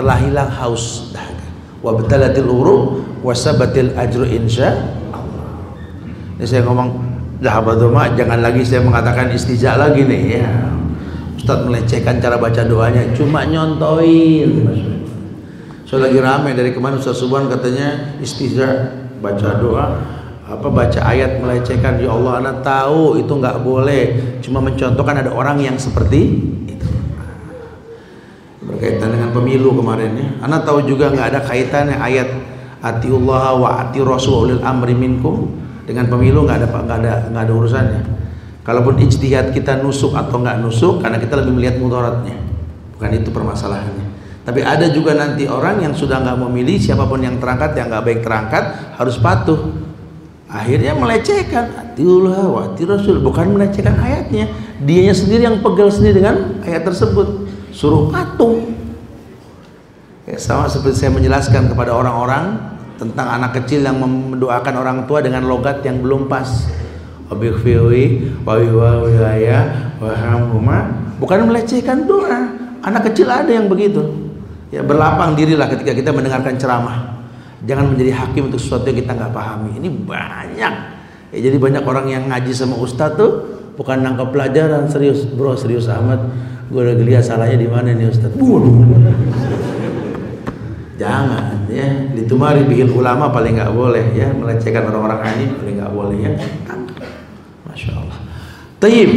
telah 0.00 0.16
hilang 0.16 0.48
haus. 0.48 1.12
Dahaga 1.12 1.46
wa 1.84 1.92
betalatil 1.96 2.48
uru 2.48 3.04
wasabatil 3.20 3.92
ajru 3.96 4.24
insya 4.24 4.96
ini 6.40 6.48
saya 6.48 6.64
ngomong 6.64 7.12
Zahabaduma 7.40 8.12
jangan 8.20 8.44
lagi 8.44 8.60
saya 8.60 8.84
mengatakan 8.84 9.32
istijak 9.32 9.80
lagi 9.80 10.04
nih. 10.04 10.44
Ya. 10.44 10.48
Ustaz 11.40 11.64
melecehkan 11.64 12.20
cara 12.20 12.36
baca 12.36 12.60
doanya 12.68 13.00
cuma 13.16 13.48
nyontoin. 13.48 14.68
So 15.88 15.96
lagi 15.96 16.20
rame 16.20 16.52
dari 16.52 16.76
kemarin 16.76 17.00
Ustaz 17.00 17.16
Subhan 17.16 17.48
katanya 17.48 18.20
istijak 18.20 18.92
baca 19.24 19.56
doa 19.56 20.04
apa 20.44 20.68
baca 20.68 21.00
ayat 21.00 21.40
melecehkan. 21.40 21.96
Ya 22.04 22.12
Allah 22.12 22.44
anak 22.44 22.60
tahu 22.60 23.16
itu 23.16 23.32
nggak 23.32 23.64
boleh. 23.64 24.04
Cuma 24.44 24.60
mencontohkan 24.60 25.24
ada 25.24 25.32
orang 25.32 25.64
yang 25.64 25.80
seperti 25.80 26.20
itu 26.68 26.88
berkaitan 28.60 29.16
dengan 29.16 29.32
pemilu 29.50 29.82
kemarin 29.82 30.10
ya. 30.14 30.26
Anak 30.46 30.62
tahu 30.62 30.86
juga 30.86 31.10
nggak 31.10 31.26
ada 31.34 31.40
kaitannya 31.42 31.98
ayat 31.98 32.30
atiullah 32.78 33.58
wa 33.58 33.82
ati 33.82 33.98
rasulil 33.98 34.62
amri 34.62 34.94
minkum. 34.94 35.58
Dengan 35.82 36.06
pemilu 36.06 36.46
nggak 36.46 36.56
ada 36.62 36.66
nggak 36.70 36.98
ada 37.02 37.12
nggak 37.34 37.42
ada 37.42 37.52
urusannya. 37.58 38.02
Kalaupun 38.62 39.02
ijtihad 39.02 39.50
kita 39.50 39.82
nusuk 39.82 40.14
atau 40.14 40.38
nggak 40.38 40.62
nusuk 40.62 41.02
karena 41.02 41.18
kita 41.18 41.42
lebih 41.42 41.58
melihat 41.58 41.82
mudaratnya. 41.82 42.38
Bukan 42.94 43.10
itu 43.10 43.34
permasalahannya. 43.34 44.06
Tapi 44.46 44.62
ada 44.62 44.86
juga 44.94 45.18
nanti 45.18 45.50
orang 45.50 45.82
yang 45.82 45.90
sudah 45.98 46.22
nggak 46.22 46.38
memilih 46.46 46.78
siapa 46.78 47.10
pun 47.10 47.18
yang 47.18 47.42
terangkat 47.42 47.74
yang 47.74 47.90
nggak 47.90 48.04
baik 48.06 48.20
terangkat 48.22 48.64
harus 48.94 49.18
patuh. 49.18 49.58
Akhirnya 50.46 50.94
melecehkan. 50.94 51.74
Atiullah 51.74 52.46
wa 52.46 52.70
ati 52.70 52.86
rasul 52.86 53.18
bukan 53.18 53.50
melecehkan 53.58 53.98
ayatnya. 53.98 54.46
Dianya 54.78 55.14
sendiri 55.18 55.42
yang 55.42 55.58
pegel 55.58 55.90
sendiri 55.90 56.22
dengan 56.22 56.62
ayat 56.62 56.86
tersebut. 56.86 57.50
Suruh 57.74 58.10
patuh 58.14 58.69
ya, 60.30 60.38
sama 60.38 60.70
seperti 60.70 61.02
saya 61.02 61.10
menjelaskan 61.10 61.66
kepada 61.66 61.90
orang-orang 61.90 62.58
tentang 63.00 63.26
anak 63.26 63.56
kecil 63.62 63.82
yang 63.82 63.96
mendoakan 63.98 64.74
orang 64.76 64.98
tua 65.08 65.24
dengan 65.24 65.48
logat 65.48 65.82
yang 65.82 65.98
belum 66.04 66.28
pas. 66.28 66.68
Bukan 71.22 71.46
melecehkan 71.46 72.04
doa. 72.04 72.50
Anak 72.80 73.12
kecil 73.12 73.28
ada 73.28 73.48
yang 73.48 73.68
begitu. 73.70 74.02
Ya 74.70 74.86
berlapang 74.86 75.34
dirilah 75.34 75.66
ketika 75.70 75.94
kita 75.94 76.10
mendengarkan 76.14 76.58
ceramah. 76.58 77.22
Jangan 77.66 77.92
menjadi 77.92 78.16
hakim 78.16 78.48
untuk 78.48 78.58
sesuatu 78.58 78.88
yang 78.88 78.98
kita 79.04 79.12
nggak 79.14 79.32
pahami. 79.34 79.76
Ini 79.78 79.88
banyak. 80.04 80.74
Ya, 81.30 81.38
jadi 81.38 81.56
banyak 81.60 81.84
orang 81.86 82.06
yang 82.10 82.24
ngaji 82.26 82.50
sama 82.50 82.74
ustadz 82.80 83.20
tuh 83.20 83.30
bukan 83.78 84.02
nangkep 84.02 84.34
pelajaran 84.34 84.90
serius, 84.90 85.28
bro 85.28 85.54
serius 85.54 85.86
amat. 85.86 86.18
Gue 86.70 86.86
udah 86.86 86.94
lihat 86.98 87.26
salahnya 87.26 87.58
di 87.58 87.68
mana 87.70 87.94
nih 87.94 88.10
ustadz. 88.10 88.34
Jangan 91.20 91.68
ya, 91.68 91.88
ditumari 92.16 92.64
bihil 92.64 92.88
ulama 92.96 93.28
paling 93.28 93.60
nggak 93.60 93.76
boleh 93.76 94.16
ya, 94.16 94.32
melecehkan 94.32 94.88
orang-orang 94.88 95.20
alim 95.20 95.50
paling 95.60 95.76
nggak 95.76 95.92
boleh 95.92 96.16
ya. 96.16 96.32
Masya 97.68 97.90
Allah. 97.92 98.18
Taib, 98.80 99.10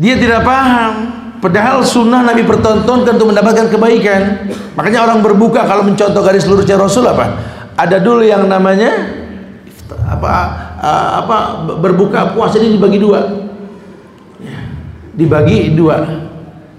dia 0.00 0.14
tidak 0.16 0.40
paham. 0.40 1.20
Padahal 1.42 1.82
sunnah 1.82 2.22
Nabi 2.24 2.46
pertontonkan 2.46 3.18
untuk 3.18 3.34
mendapatkan 3.34 3.66
kebaikan. 3.68 4.48
Makanya 4.78 5.04
orang 5.04 5.20
berbuka 5.20 5.66
kalau 5.66 5.84
mencontoh 5.84 6.22
garis 6.22 6.46
lurusnya 6.46 6.78
Rasul 6.78 7.04
apa? 7.04 7.36
Ada 7.76 7.98
dulu 8.00 8.22
yang 8.22 8.46
namanya 8.46 9.20
apa 10.06 10.32
apa 11.18 11.36
berbuka 11.82 12.32
puasa 12.32 12.62
ini 12.62 12.78
dibagi 12.78 13.02
dua. 13.02 13.20
Ya, 14.38 14.58
dibagi 15.18 15.74
dua. 15.74 15.98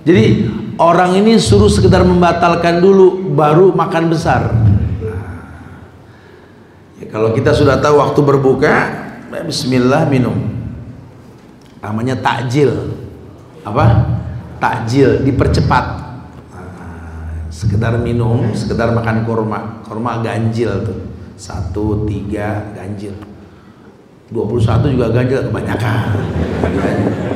Jadi 0.07 0.47
orang 0.77 1.17
ini 1.19 1.37
suruh 1.37 1.69
sekedar 1.69 2.01
membatalkan 2.05 2.81
dulu 2.81 3.33
baru 3.33 3.73
makan 3.73 4.09
besar. 4.09 4.53
Ya, 6.97 7.05
kalau 7.09 7.33
kita 7.35 7.53
sudah 7.53 7.77
tahu 7.77 7.99
waktu 7.99 8.19
berbuka 8.23 8.73
bismillah 9.45 10.05
minum. 10.09 10.35
Namanya 11.83 12.15
takjil. 12.21 12.95
Apa? 13.65 14.15
Takjil 14.61 15.27
dipercepat. 15.27 15.85
Nah, 16.53 17.49
sekedar 17.51 17.99
minum 17.99 18.55
sekedar 18.55 18.95
makan 18.95 19.27
kurma 19.27 19.83
kurma 19.83 20.23
ganjil 20.23 20.71
tuh. 20.85 20.99
Satu 21.35 22.07
tiga 22.07 22.71
ganjil. 22.71 23.13
21 24.31 24.93
juga 24.95 25.11
ganjil 25.11 25.51
kebanyakan. 25.51 26.07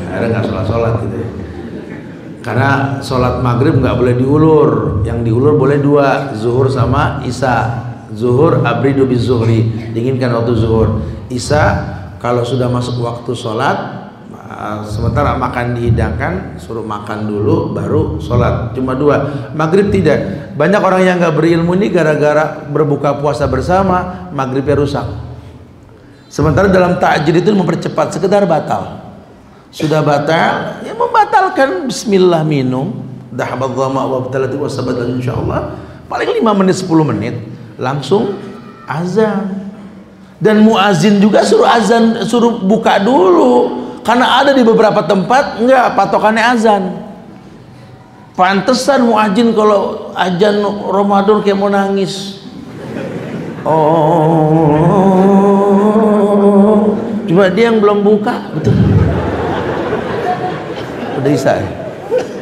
Ada 0.08 0.26
nggak 0.32 0.44
sholat 0.48 0.66
sholat 0.66 0.94
gitu 1.04 1.18
ya 1.20 1.47
karena 2.48 3.04
sholat 3.04 3.44
maghrib 3.44 3.76
nggak 3.76 4.00
boleh 4.00 4.16
diulur. 4.16 4.70
Yang 5.04 5.20
diulur 5.28 5.60
boleh 5.60 5.84
dua 5.84 6.32
zuhur 6.32 6.72
sama 6.72 7.20
isya. 7.28 7.84
Zuhur 8.16 8.64
abridu 8.64 9.04
zuhri. 9.20 9.92
Dinginkan 9.92 10.32
waktu 10.32 10.56
zuhur. 10.56 11.04
Isya 11.28 11.64
kalau 12.24 12.48
sudah 12.48 12.72
masuk 12.72 13.04
waktu 13.04 13.36
sholat 13.36 14.08
sementara 14.88 15.36
makan 15.36 15.76
dihidangkan 15.76 16.56
suruh 16.56 16.88
makan 16.88 17.28
dulu 17.28 17.76
baru 17.76 18.24
sholat. 18.24 18.72
Cuma 18.72 18.96
dua. 18.96 19.52
Maghrib 19.52 19.92
tidak. 19.92 20.48
Banyak 20.56 20.80
orang 20.80 21.04
yang 21.04 21.16
nggak 21.20 21.36
berilmu 21.36 21.76
ini 21.76 21.92
gara-gara 21.92 22.64
berbuka 22.72 23.20
puasa 23.20 23.44
bersama 23.52 24.32
maghribnya 24.32 24.80
rusak. 24.80 25.04
Sementara 26.32 26.72
dalam 26.72 26.96
takjil 26.96 27.44
itu 27.44 27.52
mempercepat 27.52 28.16
sekedar 28.16 28.48
batal 28.48 29.07
sudah 29.72 30.00
batal? 30.04 30.80
Ya 30.84 30.94
membatalkan. 30.96 31.88
Bismillah 31.88 32.44
minum. 32.48 33.04
Dhahabat 33.34 33.76
dhama 33.76 34.08
wa 34.08 34.24
batalati 34.26 34.56
wa 34.56 34.72
insyaallah 35.04 35.62
paling 36.08 36.40
5 36.40 36.60
menit 36.64 36.76
10 36.80 37.12
menit 37.12 37.36
langsung 37.76 38.34
azan. 38.88 39.68
Dan 40.38 40.62
muazin 40.62 41.18
juga 41.18 41.42
suruh 41.42 41.66
azan 41.68 42.24
suruh 42.26 42.62
buka 42.62 43.02
dulu. 43.02 43.86
Karena 44.06 44.40
ada 44.40 44.56
di 44.56 44.64
beberapa 44.64 45.04
tempat 45.04 45.60
enggak 45.60 45.98
patokannya 45.98 46.44
azan. 46.46 46.84
Pantesan 48.38 49.02
muazin 49.10 49.52
kalau 49.52 50.14
azan 50.14 50.62
Ramadan 50.88 51.42
kayak 51.44 51.58
mau 51.58 51.68
nangis. 51.74 52.38
Oh. 53.68 54.88
Cuma 57.28 57.52
dia 57.52 57.68
yang 57.68 57.84
belum 57.84 58.08
buka 58.08 58.56
betul 58.56 58.77
udah 61.28 61.36
isa 61.36 61.56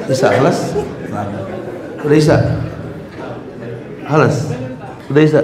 isa 0.06 0.30
halas? 0.30 0.78
Udah 2.06 2.18
isa. 2.18 2.38
Halas? 4.06 4.54
Udah 5.10 5.24
isa? 5.26 5.42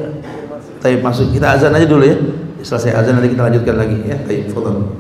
Tapi 0.82 1.02
masuk 1.02 1.34
kita 1.34 1.58
azan 1.58 1.74
aja 1.74 1.90
dulu 1.90 2.06
ya. 2.06 2.18
Selesai 2.62 2.94
azan 2.94 3.18
nanti 3.18 3.34
kita 3.34 3.50
lanjutkan 3.50 3.76
lagi 3.82 3.98
ya. 4.06 4.18
Baik 4.22 4.54
fadhal 4.54 4.94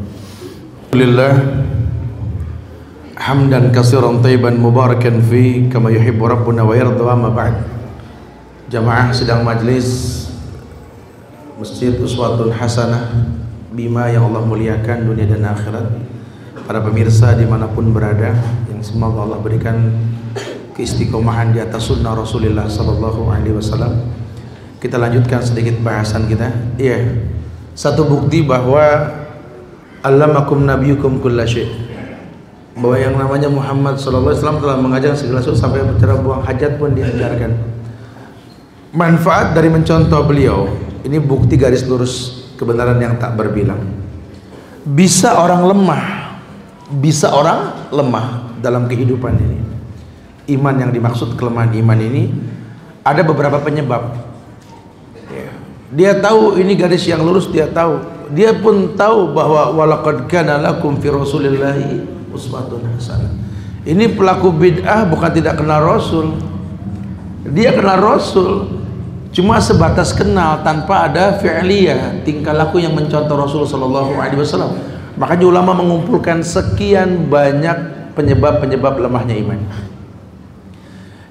Alhamdulillah. 0.89 1.33
Hamdan 3.21 3.69
katsiran 3.69 4.17
tayyiban 4.25 4.57
mubarakan 4.57 5.21
fi 5.21 5.69
kama 5.69 5.93
yuhibbu 5.93 6.25
rabbuna 6.25 6.65
wa 6.65 6.73
yarda 6.73 7.03
wa 7.05 7.13
ma 7.13 7.29
ba'd. 7.29 7.53
Jamaah 8.73 9.13
sedang 9.13 9.45
majlis 9.45 10.25
Masjid 11.61 11.93
Uswatun 12.01 12.49
Hasanah 12.49 13.29
Bima 13.69 14.09
yang 14.09 14.25
Allah 14.33 14.41
muliakan 14.41 15.05
dunia 15.05 15.29
dan 15.29 15.45
akhirat 15.45 15.85
para 16.67 16.79
pemirsa 16.81 17.33
di 17.37 17.45
mana 17.45 17.69
pun 17.69 17.89
berada 17.89 18.33
yang 18.69 18.81
semoga 18.81 19.25
Allah 19.25 19.39
berikan 19.41 19.93
keistiqomahan 20.77 21.53
di 21.53 21.59
atas 21.59 21.89
sunnah 21.89 22.15
Rasulullah 22.15 22.65
Sallallahu 22.65 23.27
Alaihi 23.29 23.55
Wasallam. 23.57 24.01
Kita 24.81 24.97
lanjutkan 24.97 25.45
sedikit 25.45 25.77
bahasan 25.85 26.25
kita. 26.25 26.49
Iya, 26.81 27.21
satu 27.77 28.03
bukti 28.03 28.41
bahwa 28.41 28.81
allamakum 30.01 30.65
nabiyukum 30.65 31.21
kulla 31.21 31.45
bahwa 32.71 32.95
yang 32.97 33.15
namanya 33.19 33.51
Muhammad 33.51 33.99
sallallahu 33.99 34.31
alaihi 34.31 34.39
wasallam 34.41 34.61
telah 34.63 34.77
mengajar 34.79 35.11
segala 35.13 35.39
sesuatu 35.43 35.59
sampai 35.59 35.83
cara 35.99 36.15
buang 36.17 36.41
hajat 36.47 36.79
pun 36.79 36.95
diajarkan 36.95 37.51
manfaat 38.95 39.51
dari 39.51 39.67
mencontoh 39.67 40.23
beliau 40.23 40.71
ini 41.03 41.19
bukti 41.19 41.59
garis 41.59 41.83
lurus 41.83 42.47
kebenaran 42.55 42.95
yang 42.97 43.19
tak 43.19 43.35
berbilang 43.35 43.79
bisa 44.87 45.35
orang 45.35 45.67
lemah 45.67 46.03
bisa 46.99 47.31
orang 47.31 47.87
lemah 47.93 48.57
dalam 48.59 48.89
kehidupan 48.91 49.33
ini. 49.37 49.59
Iman 50.51 50.75
yang 50.75 50.91
dimaksud 50.91 51.39
kelemahan 51.39 51.71
iman 51.71 51.99
ini 52.01 52.33
ada 53.07 53.23
beberapa 53.23 53.61
penyebab. 53.63 54.11
Ya. 55.31 55.47
dia 55.95 56.11
tahu 56.19 56.59
ini 56.59 56.75
garis 56.75 57.07
yang 57.07 57.23
lurus 57.23 57.47
dia 57.47 57.71
tahu. 57.71 58.03
Dia 58.35 58.55
pun 58.55 58.95
tahu 58.99 59.31
bahwa 59.31 59.71
walaqad 59.75 60.27
kana 60.27 60.59
lakum 60.59 60.99
fi 60.99 61.07
rasulillahi 61.07 62.03
uswatun 62.31 62.83
hasanah 62.95 63.41
ini 63.81 64.13
pelaku 64.13 64.53
bid'ah 64.53 65.09
bukan 65.09 65.31
tidak 65.33 65.57
kenal 65.57 65.81
rasul. 65.81 66.37
Dia 67.49 67.73
kenal 67.73 67.97
rasul 67.97 68.69
cuma 69.33 69.57
sebatas 69.57 70.13
kenal 70.13 70.61
tanpa 70.61 71.09
ada 71.09 71.39
fi'liyah 71.41 72.21
tingkah 72.21 72.51
laku 72.51 72.83
yang 72.83 72.91
mencontoh 72.91 73.39
Rasul 73.39 73.63
sallallahu 73.63 74.19
alaihi 74.19 74.43
wasallam 74.43 74.75
makanya 75.15 75.45
ulama 75.47 75.71
mengumpulkan 75.75 76.43
sekian 76.43 77.27
banyak 77.31 77.75
penyebab-penyebab 78.13 78.99
lemahnya 78.99 79.35
iman. 79.41 79.59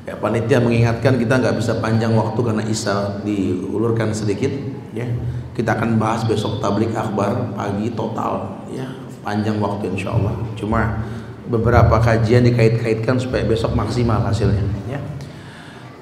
Ya 0.08 0.18
panitia 0.18 0.58
mengingatkan 0.58 1.20
kita 1.20 1.38
nggak 1.38 1.56
bisa 1.60 1.78
panjang 1.78 2.10
waktu 2.16 2.40
karena 2.42 2.64
Isa 2.66 3.20
diulurkan 3.22 4.10
sedikit 4.10 4.50
ya. 4.90 5.06
Kita 5.54 5.76
akan 5.76 6.00
bahas 6.00 6.24
besok 6.24 6.58
tablik 6.58 6.90
akbar 6.96 7.54
pagi 7.54 7.92
total 7.92 8.64
ya. 8.72 8.88
Panjang 9.20 9.60
waktu 9.60 9.92
insya 9.92 10.16
Allah. 10.16 10.34
Cuma 10.56 11.04
beberapa 11.46 12.00
kajian 12.00 12.42
dikait-kaitkan 12.48 13.20
supaya 13.20 13.44
besok 13.44 13.76
maksimal 13.76 14.24
hasilnya 14.24 14.64
ya. 14.88 15.00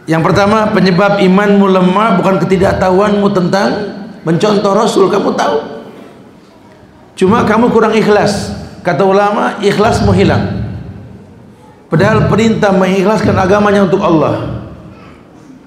Yang 0.09 0.33
pertama 0.33 0.72
penyebab 0.72 1.20
imanmu 1.20 1.68
lemah 1.68 2.16
bukan 2.16 2.41
ketidaktahuanmu 2.41 3.29
tentang 3.37 3.70
mencontoh 4.24 4.72
Rasul. 4.72 5.12
Kamu 5.12 5.37
tahu 5.37 5.78
cuma 7.19 7.43
kamu 7.43 7.75
kurang 7.75 7.99
ikhlas 7.99 8.55
kata 8.87 9.03
ulama 9.03 9.59
ikhlasmu 9.59 10.14
hilang 10.14 10.59
Padahal 11.89 12.29
perintah 12.29 12.69
mengikhlaskan 12.69 13.33
agamanya 13.33 13.89
untuk 13.89 14.05
Allah. 14.05 14.61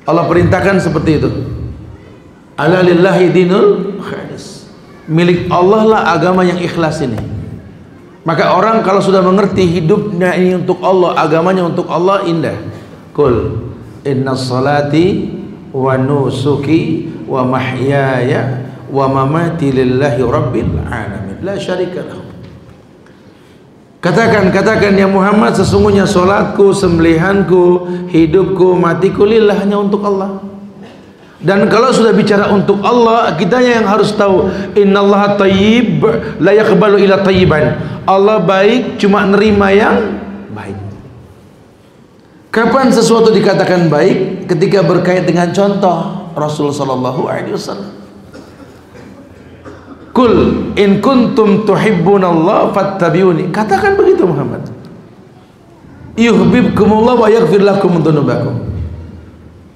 Allah 0.06 0.26
perintahkan 0.30 0.78
seperti 0.78 1.18
itu. 1.18 1.30
Ala 2.54 2.86
lillahi 2.86 3.34
dinul 3.34 3.98
khalis. 4.06 4.70
Milik 5.10 5.50
Allah 5.50 5.82
lah 5.82 6.02
agama 6.14 6.46
yang 6.46 6.62
ikhlas 6.62 7.02
ini. 7.02 7.18
Maka 8.22 8.54
orang 8.54 8.86
kalau 8.86 9.02
sudah 9.02 9.26
mengerti 9.26 9.66
hidupnya 9.66 10.38
ini 10.38 10.62
untuk 10.62 10.78
Allah, 10.86 11.18
agamanya 11.18 11.66
untuk 11.66 11.90
Allah 11.90 12.22
indah. 12.22 12.54
Kul 13.18 13.66
inna 14.06 14.38
salati 14.38 15.26
wa 15.74 15.98
nusuki 15.98 17.10
wa 17.26 17.42
mahyaya 17.42 18.62
wa 18.94 19.10
mamati 19.10 19.74
lillahi 19.74 20.22
rabbil 20.22 20.86
alamin. 20.86 21.21
La 21.42 21.58
syarika 21.58 22.06
lahu. 22.06 22.22
Katakan, 24.02 24.50
katakan 24.50 24.98
ya 24.98 25.06
Muhammad 25.06 25.54
sesungguhnya 25.54 26.10
solatku, 26.10 26.74
sembelihanku, 26.74 27.86
hidupku, 28.10 28.74
matiku 28.74 29.30
lillah 29.30 29.54
hanya 29.62 29.78
untuk 29.78 30.02
Allah. 30.02 30.42
Dan 31.42 31.70
kalau 31.70 31.94
sudah 31.94 32.10
bicara 32.14 32.50
untuk 32.50 32.82
Allah, 32.82 33.34
kita 33.38 33.62
yang 33.62 33.86
harus 33.86 34.14
tahu 34.14 34.50
innallaha 34.74 35.38
tayyib 35.38 36.02
la 36.42 36.54
yaqbalu 36.54 37.02
ila 37.06 37.22
tayyiban. 37.22 37.78
Allah 38.06 38.42
baik 38.42 38.98
cuma 38.98 39.22
nerima 39.26 39.70
yang 39.70 40.22
baik. 40.50 40.78
Kapan 42.50 42.90
sesuatu 42.90 43.30
dikatakan 43.30 43.86
baik? 43.86 44.50
Ketika 44.50 44.82
berkait 44.82 45.30
dengan 45.30 45.54
contoh 45.54 46.30
Rasul 46.34 46.74
sallallahu 46.74 47.30
alaihi 47.30 47.54
wasallam. 47.54 48.01
Kul 50.12 50.34
in 50.76 51.00
kuntum 51.00 51.64
tuhibbunallah 51.64 52.76
fattabi'uni. 52.76 53.48
Katakan 53.50 53.96
begitu 53.96 54.28
Muhammad. 54.28 54.68
Yuhibbukumullah 56.20 57.16
wa 57.16 57.28
yaghfir 57.32 57.64
lakum 57.64 58.04
dzunubakum. 58.04 58.68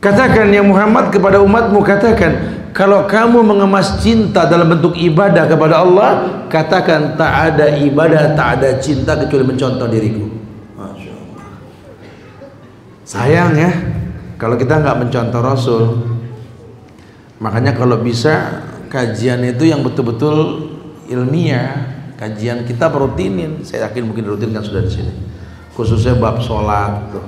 Katakan 0.03 0.51
ya 0.51 0.61
Muhammad 0.61 1.09
kepada 1.09 1.39
umatmu 1.39 1.79
katakan 1.81 2.55
kalau 2.75 3.07
kamu 3.07 3.39
mengemas 3.39 4.03
cinta 4.03 4.43
dalam 4.43 4.67
bentuk 4.67 4.99
ibadah 4.99 5.47
kepada 5.47 5.79
Allah, 5.79 6.43
katakan 6.51 7.15
tak 7.15 7.31
ada 7.31 7.79
ibadah, 7.79 8.36
tak 8.36 8.59
ada 8.59 8.75
cinta 8.83 9.15
kecuali 9.15 9.47
mencontoh 9.47 9.88
diriku. 9.88 10.27
Sayang 13.07 13.55
ya, 13.55 13.71
kalau 14.36 14.59
kita 14.59 14.83
nggak 14.83 15.07
mencontoh 15.07 15.39
Rasul, 15.39 15.83
makanya 17.39 17.71
kalau 17.71 17.95
bisa 18.03 18.59
kajian 18.95 19.43
itu 19.43 19.67
yang 19.67 19.83
betul-betul 19.83 20.71
ilmiah 21.11 21.91
kajian 22.15 22.63
kita 22.63 22.87
rutinin 22.87 23.59
saya 23.67 23.91
yakin 23.91 24.07
mungkin 24.07 24.23
rutin 24.23 24.55
kan 24.55 24.63
sudah 24.63 24.87
di 24.87 24.91
sini. 24.91 25.13
Khususnya 25.75 26.15
bab 26.15 26.39
sholat 26.39 27.11
tuh. 27.11 27.27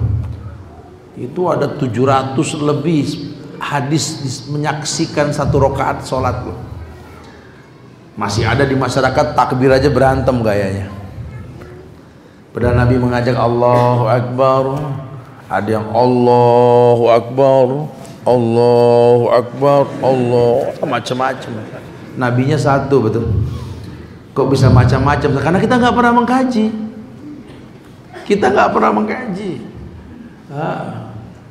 itu 1.18 1.50
ada 1.50 1.66
700 1.82 2.38
lebih 2.62 3.34
hadis 3.58 4.22
menyaksikan 4.48 5.34
satu 5.34 5.60
rakaat 5.60 6.06
sholat 6.06 6.46
loh. 6.46 6.56
Masih 8.14 8.46
ada 8.46 8.64
di 8.64 8.78
masyarakat 8.78 9.34
takbir 9.34 9.74
aja 9.74 9.90
berantem 9.90 10.38
gayanya. 10.46 10.94
Padahal 12.54 12.86
Nabi 12.86 12.96
mengajak 13.02 13.34
Allahu 13.34 14.06
Akbar. 14.08 14.64
Ada 15.50 15.70
yang 15.82 15.88
Allahu 15.90 17.10
Akbar 17.10 17.66
Allahu 18.28 19.32
Akbar 19.32 19.88
Allah. 20.04 20.76
Macam-macam. 20.84 21.52
Nabinya 22.20 22.60
satu 22.60 23.08
betul? 23.08 23.32
Kok 24.36 24.48
bisa 24.52 24.68
macam-macam? 24.68 25.30
Karena 25.40 25.60
kita 25.64 25.80
nggak 25.80 25.96
pernah 25.96 26.14
mengkaji. 26.14 26.66
Kita 28.28 28.52
nggak 28.52 28.70
pernah 28.76 28.92
mengkaji. 28.92 29.52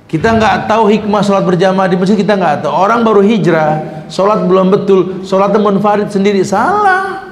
Kita 0.06 0.28
nggak 0.38 0.70
tahu 0.70 0.86
hikmah 0.86 1.18
sholat 1.24 1.42
berjamaah 1.42 1.88
di 1.90 1.96
masjid 1.98 2.14
kita 2.14 2.36
nggak 2.38 2.62
tahu. 2.62 2.70
Orang 2.70 3.02
baru 3.02 3.24
hijrah 3.24 4.04
sholat 4.06 4.46
belum 4.46 4.70
betul 4.70 5.00
sholat 5.26 5.50
munfarid 5.56 6.12
sendiri 6.12 6.46
salah. 6.46 7.26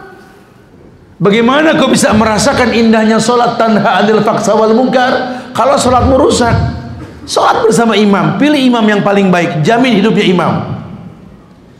Bagaimana 1.22 1.78
kau 1.78 1.86
bisa 1.86 2.10
merasakan 2.10 2.74
indahnya 2.74 3.22
sholat 3.22 3.54
tanha 3.54 4.02
adil 4.02 4.18
faksa 4.26 4.58
wal 4.58 4.74
mungkar? 4.74 5.46
Kalau 5.54 5.78
sholatmu 5.78 6.18
rusak 6.18 6.73
Salat 7.24 7.64
bersama 7.64 7.96
imam, 7.96 8.36
pilih 8.36 8.60
imam 8.60 8.84
yang 8.84 9.00
paling 9.00 9.32
baik, 9.32 9.64
jamin 9.64 9.96
hidupnya 9.96 10.24
imam. 10.28 10.52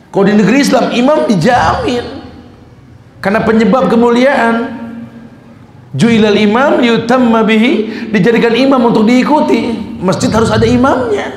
Kalau 0.09 0.25
di 0.25 0.35
negeri 0.39 0.59
Islam, 0.63 0.95
imam 0.95 1.29
dijamin. 1.29 2.05
Karena 3.21 3.41
penyebab 3.45 3.93
kemuliaan. 3.93 4.85
Ju'ilal 5.95 6.39
imam 6.39 6.83
yutamma 6.83 7.47
bihi, 7.47 8.07
dijadikan 8.11 8.57
imam 8.57 8.91
untuk 8.91 9.07
diikuti. 9.07 9.75
Masjid 10.01 10.33
harus 10.33 10.51
ada 10.51 10.65
imamnya. 10.65 11.35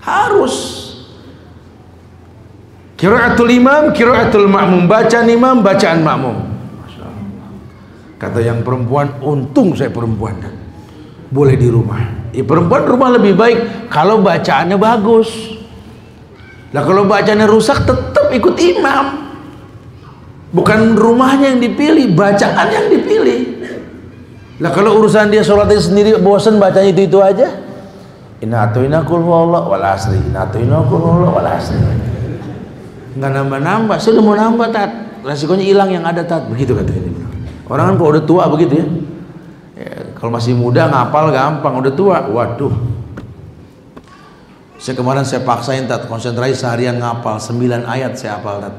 Harus. 0.00 0.84
Kiraatul 2.94 3.50
imam, 3.52 3.90
kiraatul 3.90 4.46
makmum. 4.46 4.86
Bacaan 4.86 5.28
imam, 5.28 5.60
bacaan 5.60 6.00
makmum. 6.00 6.36
Kata 8.20 8.40
yang 8.40 8.62
perempuan, 8.64 9.18
untung 9.20 9.76
saya 9.76 9.90
perempuan. 9.92 10.63
Boleh 11.34 11.58
di 11.58 11.66
rumah. 11.66 12.30
Ya 12.30 12.46
perempuan 12.46 12.86
rumah 12.86 13.10
lebih 13.18 13.34
baik. 13.34 13.90
Kalau 13.90 14.22
bacaannya 14.22 14.78
bagus. 14.78 15.26
Nah 16.70 16.82
kalau 16.86 17.02
bacaannya 17.10 17.50
rusak 17.50 17.82
tetap 17.82 18.30
ikut 18.30 18.54
imam. 18.54 19.26
Bukan 20.54 20.94
rumahnya 20.94 21.50
yang 21.50 21.58
dipilih 21.58 22.14
bacaan 22.14 22.70
yang 22.70 22.86
dipilih. 22.86 23.40
Lah 24.62 24.70
kalau 24.70 25.02
urusan 25.02 25.34
dia 25.34 25.42
sholatnya 25.42 25.82
sendiri 25.82 26.14
bosan 26.22 26.62
bacanya 26.62 26.94
itu 26.94 27.10
itu 27.10 27.18
aja. 27.18 27.50
Inna 28.38 28.70
atuina 28.70 29.02
kul 29.02 29.26
wal 29.26 29.82
asri 29.82 30.14
inna 30.14 30.46
atuina 30.46 30.86
kul 30.86 31.02
wal 31.02 31.50
asri. 31.50 31.74
Nggak 33.18 33.30
nambah 33.34 33.58
nambah 33.58 33.98
sudah 33.98 34.22
mau 34.22 34.38
nambah 34.38 34.70
tat. 34.70 34.90
Resikonya 35.26 35.66
hilang 35.66 35.90
yang 35.90 36.06
ada 36.06 36.22
tat. 36.22 36.46
Begitu 36.46 36.78
katanya 36.78 37.10
orang 37.68 37.84
kan 37.90 37.94
kalau 37.96 38.10
udah 38.12 38.24
tua 38.24 38.44
begitu 38.52 38.72
ya 38.84 38.86
kalau 40.24 40.40
masih 40.40 40.56
muda 40.56 40.88
ngapal 40.88 41.28
gampang, 41.28 41.84
udah 41.84 41.92
tua, 41.92 42.24
waduh. 42.24 42.72
Saya 44.80 44.96
kemarin 44.96 45.20
saya 45.20 45.44
paksain 45.44 45.84
tat 45.84 46.08
konsentrasi 46.08 46.56
seharian 46.56 46.96
ngapal 46.96 47.36
9 47.36 47.84
ayat 47.84 48.16
saya 48.16 48.40
hafal 48.40 48.56
tat. 48.64 48.72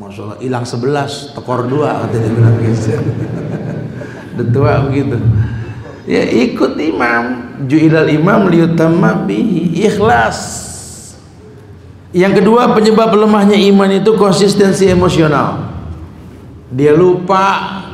Masya 0.00 0.20
Allah, 0.24 0.38
hilang 0.40 0.64
11, 0.64 1.36
tekor 1.36 1.68
2 1.68 1.84
katanya 1.84 2.30
bilang 2.32 2.56
gitu. 2.64 2.96
udah 4.32 4.46
tua 4.48 4.72
begitu. 4.88 5.20
Ya 6.08 6.24
ikut 6.24 6.72
imam, 6.80 7.24
ju'ilal 7.68 8.08
imam 8.08 8.48
liyutamma 8.48 9.28
bihi 9.28 9.84
ikhlas. 9.84 10.40
Yang 12.16 12.40
kedua 12.40 12.72
penyebab 12.72 13.12
lemahnya 13.20 13.60
iman 13.68 14.00
itu 14.00 14.16
konsistensi 14.16 14.88
emosional. 14.88 15.60
Dia 16.72 16.96
lupa 16.96 17.84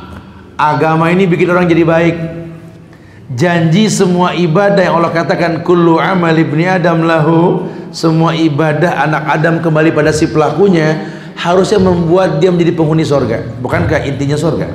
agama 0.55 1.11
ini 1.11 1.27
bikin 1.27 1.51
orang 1.51 1.67
jadi 1.67 1.83
baik. 1.83 2.36
Janji 3.27 3.91
semua 3.91 4.31
ibadah 4.31 4.79
yang 4.79 5.03
Allah 5.03 5.11
katakan 5.11 5.59
kullu 5.67 5.99
amal 5.99 6.31
ibni 6.31 6.63
adam 6.63 7.03
lahu, 7.03 7.67
semua 7.91 8.31
ibadah 8.31 9.03
anak 9.03 9.23
Adam 9.27 9.55
kembali 9.59 9.91
pada 9.91 10.15
si 10.15 10.31
pelakunya 10.31 11.11
harusnya 11.35 11.75
membuat 11.75 12.39
dia 12.39 12.55
menjadi 12.55 12.71
penghuni 12.71 13.03
sorga. 13.03 13.43
Bukankah 13.59 14.07
intinya 14.07 14.39
sorga? 14.39 14.71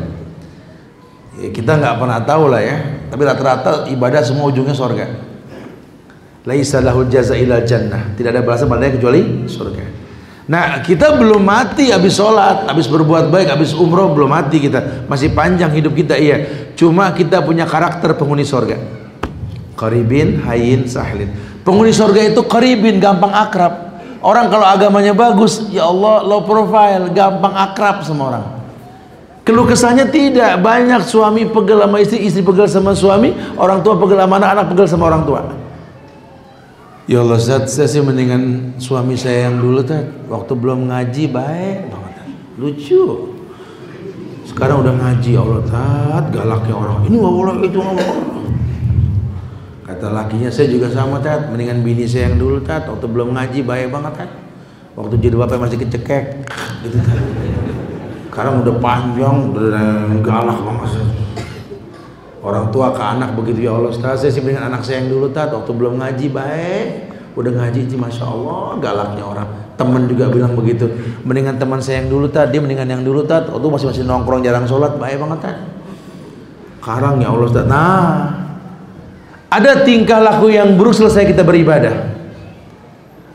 Ya, 1.40 1.48
kita 1.48 1.80
nggak 1.80 1.96
pernah 1.96 2.20
tahu 2.28 2.52
lah 2.52 2.60
ya, 2.60 2.76
tapi 3.08 3.24
rata-rata 3.24 3.88
ibadah 3.88 4.20
semua 4.20 4.52
ujungnya 4.52 4.76
sorga. 4.76 5.08
Laisa 6.44 6.84
lahul 6.84 7.08
jaza 7.08 7.32
ila 7.38 7.64
jannah. 7.64 8.12
Tidak 8.18 8.28
ada 8.36 8.44
balasan 8.44 8.68
padanya 8.68 9.00
kecuali 9.00 9.48
surga. 9.48 10.01
Nah 10.52 10.84
kita 10.84 11.16
belum 11.16 11.40
mati 11.40 11.88
habis 11.88 12.20
sholat, 12.20 12.68
habis 12.68 12.84
berbuat 12.84 13.32
baik, 13.32 13.56
habis 13.56 13.72
umroh 13.72 14.12
belum 14.12 14.36
mati 14.36 14.60
kita. 14.60 15.08
Masih 15.08 15.32
panjang 15.32 15.72
hidup 15.72 15.96
kita 15.96 16.12
iya. 16.20 16.68
Cuma 16.76 17.08
kita 17.16 17.40
punya 17.40 17.64
karakter 17.64 18.12
penghuni 18.12 18.44
sorga. 18.44 18.76
Karibin, 19.72 20.44
hayin, 20.44 20.84
sahlin. 20.84 21.32
Penghuni 21.64 21.88
sorga 21.96 22.20
itu 22.20 22.44
karibin, 22.44 23.00
gampang 23.00 23.32
akrab. 23.32 23.96
Orang 24.20 24.52
kalau 24.52 24.68
agamanya 24.68 25.16
bagus, 25.16 25.72
ya 25.72 25.88
Allah 25.88 26.20
low 26.20 26.44
profile, 26.44 27.08
gampang 27.16 27.56
akrab 27.56 28.04
sama 28.04 28.22
orang. 28.36 28.44
Keluh 29.48 29.64
kesahnya 29.64 30.04
tidak 30.04 30.60
banyak 30.60 31.00
suami 31.00 31.48
pegel 31.48 31.80
sama 31.80 31.96
istri, 31.96 32.28
istri 32.28 32.44
pegel 32.44 32.68
sama 32.68 32.92
suami, 32.92 33.32
orang 33.56 33.80
tua 33.80 33.96
pegel 33.96 34.20
sama 34.20 34.36
anak, 34.36 34.50
anak 34.52 34.66
pegel 34.68 34.84
sama 34.84 35.08
orang 35.08 35.24
tua. 35.24 35.61
Ya 37.10 37.18
Allah 37.18 37.34
Zat, 37.42 37.66
saya 37.66 37.90
sih 37.90 37.98
mendingan 37.98 38.74
suami 38.78 39.18
saya 39.18 39.50
yang 39.50 39.58
dulu 39.58 39.82
Tat. 39.82 40.06
Waktu 40.30 40.54
belum 40.54 40.86
ngaji 40.86 41.34
baik 41.34 41.90
banget. 41.90 42.26
Lucu. 42.54 43.34
Sekarang 44.46 44.86
udah 44.86 44.94
ngaji 44.94 45.34
ya 45.34 45.42
Allah 45.42 45.62
Tat, 45.66 46.24
galaknya 46.30 46.74
orang. 46.78 47.02
Ini 47.10 47.16
nggak 47.18 47.34
boleh 47.34 47.54
itu 47.66 47.78
nggak 47.82 48.06
boleh. 48.06 48.46
Kata 49.82 50.06
lakinya 50.14 50.46
saya 50.46 50.70
juga 50.70 50.94
sama 50.94 51.18
Tat, 51.18 51.50
mendingan 51.50 51.82
bini 51.82 52.06
saya 52.06 52.30
yang 52.30 52.38
dulu 52.38 52.62
Tat. 52.62 52.86
Waktu 52.86 53.06
belum 53.10 53.34
ngaji 53.34 53.58
baik 53.66 53.90
banget 53.90 54.12
Tat. 54.22 54.30
Waktu 54.94 55.14
jadi 55.18 55.34
bapak 55.42 55.58
masih 55.58 55.82
kecekek 55.82 56.46
gitu 56.86 57.02
Tat. 57.02 57.18
Sekarang 58.30 58.62
udah 58.62 58.78
panjang, 58.78 59.50
udah 59.50 60.06
galak 60.22 60.58
banget. 60.62 60.90
Orang 62.42 62.74
tua 62.74 62.90
ke 62.90 62.98
anak 62.98 63.38
begitu 63.38 63.70
ya 63.70 63.78
Allah 63.78 63.94
Ustaz 63.94 64.26
Saya 64.26 64.34
sih 64.34 64.42
dengan 64.42 64.66
anak 64.66 64.82
saya 64.82 64.98
yang 64.98 65.14
dulu 65.14 65.30
tat. 65.30 65.54
Waktu 65.54 65.70
belum 65.70 66.02
ngaji 66.02 66.26
baik. 66.34 66.86
Udah 67.38 67.52
ngaji 67.54 67.86
sih 67.86 67.94
Masya 67.94 68.26
Allah. 68.26 68.82
Galaknya 68.82 69.22
orang. 69.22 69.48
Temen 69.78 70.10
juga 70.10 70.26
bilang 70.26 70.58
begitu. 70.58 70.90
Mendingan 71.22 71.62
teman 71.62 71.78
saya 71.78 72.02
yang 72.02 72.10
dulu 72.10 72.26
tat. 72.26 72.50
Dia 72.50 72.58
mendingan 72.58 72.90
yang 72.90 73.02
dulu 73.06 73.22
tat. 73.22 73.46
Waktu 73.46 73.66
masih 73.70 73.86
masih 73.94 74.02
nongkrong 74.02 74.42
jarang 74.42 74.66
sholat 74.66 74.98
Baik 74.98 75.22
banget 75.22 75.38
tat. 75.38 75.56
Sekarang 76.82 77.22
ya 77.22 77.30
Allah 77.30 77.46
Ustaz. 77.46 77.66
Nah 77.70 78.10
Ada 79.46 79.86
tingkah 79.86 80.18
laku 80.18 80.50
yang 80.50 80.74
buruk 80.74 80.98
selesai 80.98 81.22
kita 81.30 81.46
beribadah. 81.46 82.10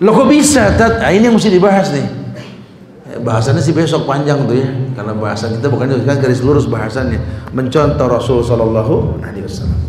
Loh 0.04 0.12
kok 0.12 0.28
bisa 0.28 0.76
tat? 0.76 1.00
Nah, 1.00 1.16
Ini 1.16 1.32
yang 1.32 1.40
mesti 1.40 1.48
dibahas 1.48 1.96
nih 1.96 2.27
bahasannya 3.16 3.64
sih 3.64 3.72
besok 3.72 4.04
panjang 4.04 4.44
tuh 4.44 4.58
ya. 4.60 4.68
Karena 5.00 5.16
bahasan 5.16 5.56
kita 5.56 5.72
bukan 5.72 5.96
kan 6.04 6.18
garis 6.20 6.44
lurus 6.44 6.68
bahasannya. 6.68 7.50
Mencontoh 7.56 8.08
Rasul 8.12 8.44
Shallallahu 8.44 9.24
Alaihi 9.24 9.48
Wasallam. 9.48 9.80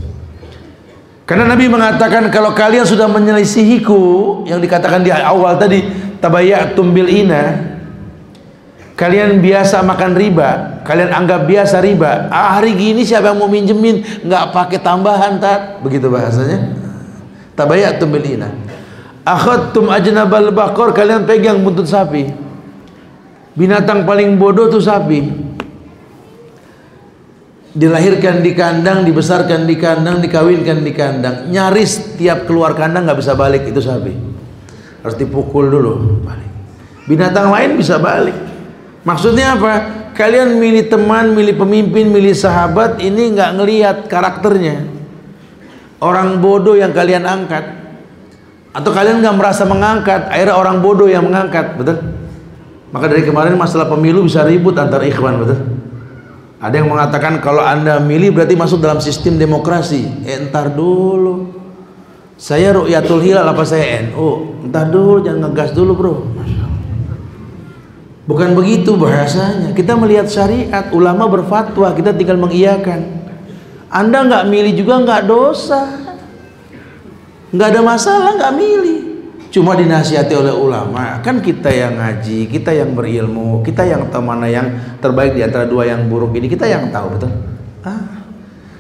Karena 1.28 1.44
Nabi 1.44 1.68
mengatakan 1.68 2.30
kalau 2.32 2.56
kalian 2.56 2.88
sudah 2.88 3.04
menyelisihiku 3.10 4.00
yang 4.48 4.64
dikatakan 4.64 5.04
di 5.04 5.12
awal 5.12 5.60
tadi 5.60 5.84
tabayatum 6.24 6.96
bil 6.96 7.04
ina 7.04 7.68
kalian 8.96 9.36
biasa 9.36 9.84
makan 9.84 10.16
riba 10.16 10.80
kalian 10.88 11.12
anggap 11.12 11.44
biasa 11.44 11.84
riba. 11.84 12.32
Ah, 12.32 12.56
hari 12.56 12.72
gini 12.72 13.04
siapa 13.04 13.34
yang 13.34 13.44
mau 13.44 13.50
minjemin? 13.50 14.00
Nggak 14.24 14.56
pakai 14.56 14.78
tambahan 14.80 15.36
tak 15.36 15.84
begitu 15.84 16.08
bahasanya. 16.08 16.72
Tabayatum 17.52 18.08
bil 18.08 18.24
ina. 18.24 18.48
Akhadtum 19.28 19.92
ajnabal 19.92 20.48
bakor 20.48 20.96
kalian 20.96 21.28
pegang 21.28 21.60
buntut 21.60 21.84
sapi 21.84 22.47
Binatang 23.58 24.06
paling 24.06 24.38
bodoh 24.38 24.70
tuh 24.70 24.78
sapi. 24.78 25.50
Dilahirkan 27.74 28.38
di 28.38 28.54
kandang, 28.54 29.02
dibesarkan 29.02 29.66
di 29.66 29.74
kandang, 29.74 30.22
dikawinkan 30.22 30.78
di 30.86 30.94
kandang. 30.94 31.50
Nyaris 31.50 32.14
tiap 32.14 32.46
keluar 32.46 32.78
kandang 32.78 33.10
nggak 33.10 33.18
bisa 33.18 33.34
balik 33.34 33.66
itu 33.66 33.82
sapi. 33.82 34.14
Harus 35.02 35.18
dipukul 35.18 35.66
dulu 35.66 36.22
balik. 36.22 36.50
Binatang 37.10 37.50
lain 37.50 37.74
bisa 37.74 37.98
balik. 37.98 38.38
Maksudnya 39.02 39.58
apa? 39.58 39.72
Kalian 40.14 40.58
milih 40.58 40.86
teman, 40.90 41.34
milih 41.34 41.58
pemimpin, 41.58 42.10
milih 42.14 42.34
sahabat 42.34 43.02
ini 43.02 43.34
nggak 43.34 43.50
ngelihat 43.58 43.96
karakternya. 44.06 44.86
Orang 45.98 46.38
bodoh 46.38 46.78
yang 46.78 46.94
kalian 46.94 47.26
angkat 47.26 47.74
atau 48.70 48.90
kalian 48.94 49.18
nggak 49.18 49.34
merasa 49.34 49.66
mengangkat, 49.66 50.30
akhirnya 50.30 50.54
orang 50.54 50.78
bodoh 50.78 51.10
yang 51.10 51.26
mengangkat, 51.26 51.74
betul? 51.74 52.27
Maka 52.88 53.04
dari 53.04 53.22
kemarin 53.24 53.52
masalah 53.60 53.84
pemilu 53.84 54.24
bisa 54.24 54.40
ribut 54.48 54.72
antar 54.80 55.04
ikhwan 55.04 55.44
betul. 55.44 55.60
Ada 56.58 56.74
yang 56.82 56.88
mengatakan 56.90 57.38
kalau 57.38 57.62
anda 57.62 58.00
milih 58.00 58.34
berarti 58.34 58.58
masuk 58.58 58.82
dalam 58.82 58.98
sistem 58.98 59.38
demokrasi. 59.38 60.08
Eh, 60.26 60.40
entar 60.42 60.72
dulu. 60.72 61.54
Saya 62.38 62.74
Ru'yatul 62.74 63.22
Hilal 63.22 63.46
apa 63.46 63.62
saya 63.62 64.08
NU? 64.08 64.62
Entar 64.66 64.88
dulu 64.88 65.22
jangan 65.22 65.50
ngegas 65.50 65.70
dulu 65.76 65.92
bro. 65.94 66.14
Bukan 68.26 68.52
begitu 68.58 68.94
bahasanya. 68.98 69.72
Kita 69.72 69.96
melihat 69.96 70.28
syariat, 70.28 70.92
ulama 70.92 71.28
berfatwa, 71.30 71.88
kita 71.96 72.12
tinggal 72.12 72.36
mengiyakan. 72.36 73.24
Anda 73.88 74.20
nggak 74.28 74.44
milih 74.52 74.72
juga 74.76 75.00
nggak 75.00 75.22
dosa, 75.24 75.80
nggak 77.56 77.68
ada 77.72 77.80
masalah 77.80 78.36
nggak 78.36 78.54
milih 78.54 78.97
cuma 79.58 79.74
dinasihati 79.74 80.38
oleh 80.38 80.54
ulama 80.54 81.18
kan 81.18 81.42
kita 81.42 81.66
yang 81.66 81.98
ngaji 81.98 82.46
kita 82.46 82.70
yang 82.70 82.94
berilmu 82.94 83.66
kita 83.66 83.82
yang 83.82 84.06
tahu 84.06 84.22
mana 84.22 84.46
yang 84.46 84.70
terbaik 85.02 85.34
di 85.34 85.42
antara 85.42 85.66
dua 85.66 85.82
yang 85.82 86.06
buruk 86.06 86.30
ini 86.38 86.46
kita 86.46 86.70
yang 86.70 86.94
tahu 86.94 87.18
betul? 87.18 87.34
Ah. 87.82 88.22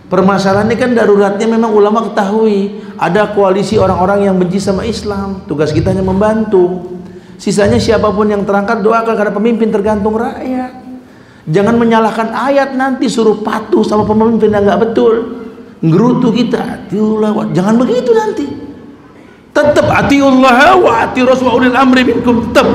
permasalahan 0.06 0.70
ini 0.70 0.78
kan 0.78 0.90
daruratnya 0.94 1.46
memang 1.50 1.70
ulama 1.74 2.10
ketahui. 2.10 2.82
Ada 2.98 3.30
koalisi 3.30 3.78
orang-orang 3.78 4.26
yang 4.26 4.34
benci 4.34 4.58
sama 4.58 4.82
Islam 4.82 5.46
tugas 5.46 5.70
kita 5.70 5.94
hanya 5.94 6.02
membantu. 6.02 6.98
Sisanya 7.38 7.78
siapa 7.78 8.10
pun 8.10 8.26
yang 8.26 8.42
terangkat 8.42 8.82
doakan 8.82 9.14
karena 9.14 9.30
pemimpin 9.30 9.70
tergantung 9.70 10.18
rakyat. 10.18 10.74
Jangan 11.46 11.78
menyalahkan 11.78 12.34
ayat 12.34 12.74
nanti 12.74 13.06
suruh 13.06 13.38
patuh 13.38 13.86
sama 13.86 14.02
pemimpin 14.02 14.50
yang 14.50 14.66
nggak 14.66 14.90
betul. 14.90 15.14
Ngerutu 15.78 16.34
kita 16.34 16.90
jangan 17.54 17.74
begitu 17.78 18.10
nanti 18.10 18.67
tetap 19.58 19.90
atiullah 19.90 20.78
wa 20.78 20.92
ati 21.02 21.26
rasul 21.26 21.50
ulil 21.50 21.74
amri 21.74 22.06
minkum 22.06 22.46
tetap 22.50 22.68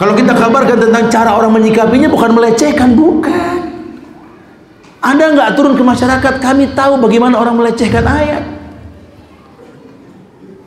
kalau 0.00 0.16
kita 0.16 0.32
kabarkan 0.32 0.80
tentang 0.80 1.12
cara 1.12 1.36
orang 1.36 1.60
menyikapinya 1.60 2.08
bukan 2.08 2.32
melecehkan 2.32 2.96
bukan. 2.96 3.68
Anda 5.04 5.36
nggak 5.36 5.60
turun 5.60 5.76
ke 5.76 5.84
masyarakat 5.84 6.40
kami 6.40 6.72
tahu 6.72 6.96
bagaimana 7.04 7.36
orang 7.36 7.60
melecehkan 7.60 8.08
ayat. 8.08 8.40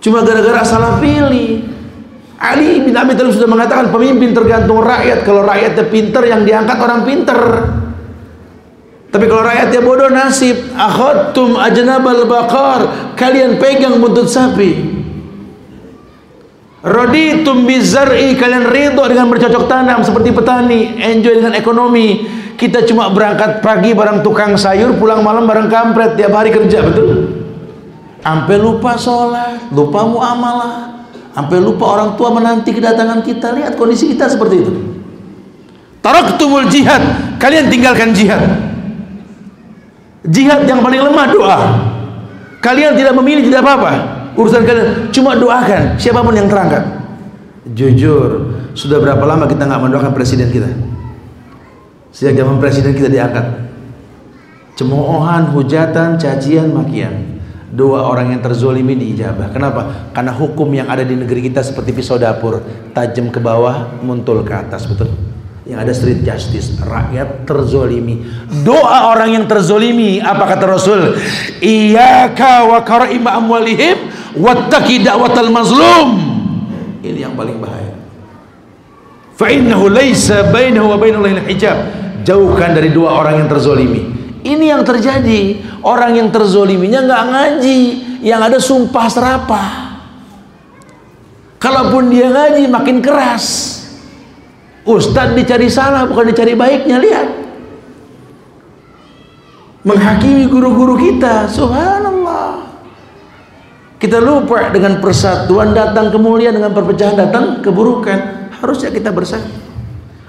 Cuma 0.05 0.21
gara-gara 0.21 0.61
salah 0.61 1.01
pilih. 1.01 1.65
Ali 2.37 2.85
bin 2.85 2.93
Abi 2.93 3.17
Thalib 3.17 3.33
sudah 3.33 3.49
mengatakan 3.49 3.89
pemimpin 3.89 4.37
tergantung 4.37 4.85
rakyat. 4.85 5.25
Kalau 5.25 5.41
rakyatnya 5.41 5.89
pinter 5.89 6.23
yang 6.29 6.45
diangkat 6.45 6.77
orang 6.77 7.01
pinter 7.01 7.39
tapi 9.13 9.29
kalau 9.29 9.45
rakyatnya 9.45 9.81
bodoh 9.85 10.09
nasib, 10.09 10.73
akhadtum 10.73 11.53
ajnabal 11.53 12.25
bakar, 12.25 13.13
kalian 13.13 13.61
pegang 13.61 14.01
buntut 14.01 14.25
sapi. 14.25 14.73
Raditum 16.81 17.69
bizar'i, 17.69 18.33
kalian 18.33 18.65
ridho 18.73 19.05
dengan 19.05 19.29
bercocok 19.29 19.69
tanam 19.69 20.01
seperti 20.01 20.33
petani, 20.33 20.97
enjoy 20.97 21.37
dengan 21.37 21.53
ekonomi. 21.53 22.25
Kita 22.57 22.89
cuma 22.89 23.13
berangkat 23.13 23.61
pagi 23.61 23.93
bareng 23.93 24.25
tukang 24.25 24.57
sayur, 24.57 24.97
pulang 24.97 25.21
malam 25.21 25.45
bareng 25.45 25.69
kampret, 25.69 26.17
tiap 26.17 26.33
hari 26.33 26.49
kerja, 26.49 26.81
betul? 26.81 27.29
Sampai 28.17 28.57
lupa 28.57 28.97
sholat, 28.97 29.69
lupa 29.69 30.09
muamalah, 30.09 31.05
sampai 31.37 31.61
lupa 31.61 31.85
orang 32.01 32.17
tua 32.17 32.33
menanti 32.33 32.73
kedatangan 32.73 33.21
kita. 33.21 33.53
Lihat 33.61 33.77
kondisi 33.77 34.09
kita 34.09 34.25
seperti 34.25 34.55
itu. 34.57 34.73
Taraktumul 36.01 36.65
jihad, 36.65 37.37
kalian 37.37 37.69
tinggalkan 37.69 38.09
jihad. 38.17 38.72
Jihad 40.23 40.63
yang 40.63 40.79
paling 40.79 41.03
lemah 41.03 41.27
doa. 41.27 41.59
Kalian 42.63 42.95
tidak 42.95 43.11
memilih 43.19 43.51
tidak 43.51 43.67
apa-apa. 43.67 43.91
Urusan 44.39 44.63
kalian 44.63 45.11
cuma 45.11 45.35
doakan 45.35 45.99
siapa 45.99 46.23
pun 46.23 46.31
yang 46.31 46.47
terangkat. 46.47 46.83
Jujur, 47.75 48.55
sudah 48.71 49.03
berapa 49.03 49.23
lama 49.23 49.45
kita 49.51 49.67
nggak 49.67 49.81
mendoakan 49.83 50.11
presiden 50.15 50.47
kita? 50.47 50.71
Sejak 52.15 52.39
zaman 52.39 52.57
presiden 52.63 52.95
kita 52.95 53.11
diangkat. 53.11 53.45
Cemoohan, 54.79 55.51
hujatan, 55.51 56.15
cacian, 56.15 56.71
makian. 56.71 57.35
Dua 57.73 58.05
orang 58.05 58.37
yang 58.37 58.41
terzolimi 58.41 58.93
diijabah. 58.93 59.49
Kenapa? 59.49 60.13
Karena 60.13 60.29
hukum 60.29 60.69
yang 60.71 60.87
ada 60.87 61.01
di 61.01 61.17
negeri 61.17 61.49
kita 61.49 61.65
seperti 61.65 61.89
pisau 61.89 62.21
dapur, 62.21 62.61
tajam 62.93 63.33
ke 63.33 63.41
bawah, 63.41 63.97
muntul 64.05 64.45
ke 64.45 64.53
atas, 64.53 64.85
betul? 64.85 65.32
Yang 65.63 65.79
ada 65.79 65.95
street 65.95 66.27
justice 66.27 66.75
rakyat 66.83 67.47
terzolimi. 67.47 68.27
Doa 68.67 69.15
orang 69.15 69.31
yang 69.39 69.45
terzolimi 69.47 70.19
apa 70.19 70.43
kata 70.43 70.65
Rasul? 70.67 71.15
Iyyaka 71.63 72.67
wa 72.67 72.83
karaima 72.83 73.39
amwalihim 73.39 74.11
wattaqi 74.35 75.07
da'watal 75.07 75.47
mazlum. 75.47 76.09
Ini 76.99 77.27
yang 77.27 77.35
paling 77.39 77.63
bahaya. 77.63 77.95
Fa 79.39 79.47
innahu 79.47 79.87
laisa 79.87 80.51
bainahu 80.51 80.91
wa 80.91 80.97
bainallahi 80.99 81.47
hijab. 81.47 81.77
Jauhkan 82.27 82.75
dari 82.75 82.91
dua 82.91 83.23
orang 83.23 83.43
yang 83.43 83.49
terzolimi. 83.51 84.11
Ini 84.43 84.75
yang 84.75 84.83
terjadi. 84.83 85.63
Orang 85.83 86.15
yang 86.15 86.27
terzoliminya 86.27 87.03
nggak 87.07 87.23
ngaji. 87.31 87.81
Yang 88.23 88.41
ada 88.51 88.59
sumpah 88.59 89.07
serapah. 89.11 89.69
Kalaupun 91.59 92.11
dia 92.11 92.27
ngaji 92.27 92.67
makin 92.67 92.99
keras 92.99 93.82
Ustadz 94.83 95.35
dicari 95.39 95.71
salah 95.71 96.03
bukan 96.03 96.35
dicari 96.35 96.59
baiknya 96.59 96.99
lihat. 96.99 97.27
Menghakimi 99.83 100.47
guru-guru 100.47 100.99
kita 100.99 101.47
subhanallah. 101.47 102.71
Kita 103.99 104.19
lupa 104.19 104.67
dengan 104.75 104.99
persatuan 104.99 105.71
datang 105.71 106.11
kemuliaan 106.11 106.59
dengan 106.59 106.75
perpecahan 106.75 107.15
datang 107.15 107.63
keburukan. 107.63 108.51
Harusnya 108.59 108.91
kita 108.91 109.15
bersatu. 109.15 109.47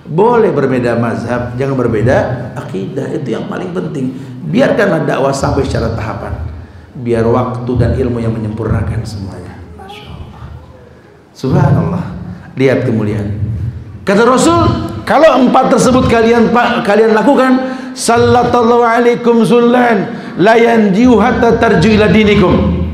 Boleh 0.06 0.54
berbeda 0.54 0.94
mazhab 0.94 1.58
jangan 1.58 1.74
berbeda 1.74 2.50
akidah. 2.54 3.10
Itu 3.10 3.34
yang 3.34 3.50
paling 3.50 3.74
penting. 3.74 4.14
Biarkanlah 4.46 5.02
dakwah 5.02 5.34
sampai 5.34 5.66
secara 5.66 5.90
tahapan. 5.98 6.34
Biar 6.94 7.26
waktu 7.26 7.72
dan 7.74 7.98
ilmu 7.98 8.22
yang 8.22 8.30
menyempurnakan 8.30 9.02
semuanya. 9.02 9.58
Masya 9.74 10.06
Allah. 10.14 10.44
Subhanallah. 11.34 12.04
Lihat 12.54 12.86
kemuliaan 12.86 13.43
Kata 14.04 14.20
Rasul, 14.28 14.60
kalau 15.08 15.48
empat 15.48 15.72
tersebut 15.72 16.04
kalian 16.12 16.52
kalian 16.84 17.16
lakukan, 17.16 17.72
sallallahu 17.96 18.84
alaikum 18.84 19.40
zullan 19.48 20.12
la 20.36 20.60
yanjiu 20.60 21.16
hatta 21.16 21.56
tarju 21.56 21.96
ila 21.96 22.12
dinikum. 22.12 22.84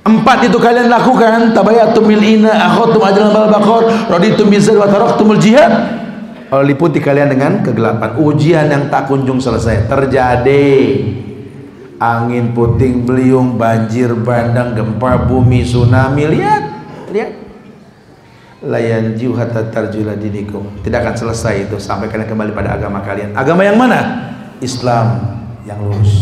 Empat 0.00 0.48
itu 0.48 0.56
kalian 0.56 0.88
lakukan, 0.88 1.52
tabayatum 1.52 2.08
bil 2.08 2.24
ina, 2.24 2.48
akhatum 2.72 3.04
ajran 3.04 3.28
bal 3.28 3.52
baqar, 3.52 4.08
raditum 4.08 4.48
bizal 4.48 4.80
wa 4.80 4.88
taraktumul 4.88 5.36
jihad. 5.36 5.68
Kalau 6.48 6.64
liputi 6.64 6.98
kalian 6.98 7.28
dengan 7.28 7.60
kegelapan, 7.60 8.16
ujian 8.16 8.72
yang 8.72 8.88
tak 8.88 9.04
kunjung 9.04 9.36
selesai 9.36 9.84
terjadi. 9.84 10.72
Angin 12.00 12.56
puting 12.56 13.04
beliung, 13.04 13.60
banjir 13.60 14.16
bandang, 14.16 14.72
gempa 14.72 15.28
bumi, 15.28 15.60
tsunami, 15.60 16.24
lihat, 16.32 16.62
lihat 17.12 17.39
layan 18.64 19.16
hatta 19.16 19.72
tarjula 19.72 20.16
dinikum. 20.16 20.80
Tidak 20.84 20.98
akan 21.00 21.14
selesai 21.16 21.68
itu. 21.68 21.76
Sampai 21.80 22.12
kalian 22.12 22.28
kembali 22.28 22.52
pada 22.52 22.76
agama 22.76 23.00
kalian. 23.00 23.32
Agama 23.32 23.64
yang 23.64 23.80
mana? 23.80 24.32
Islam 24.60 25.20
yang 25.64 25.80
lurus. 25.80 26.12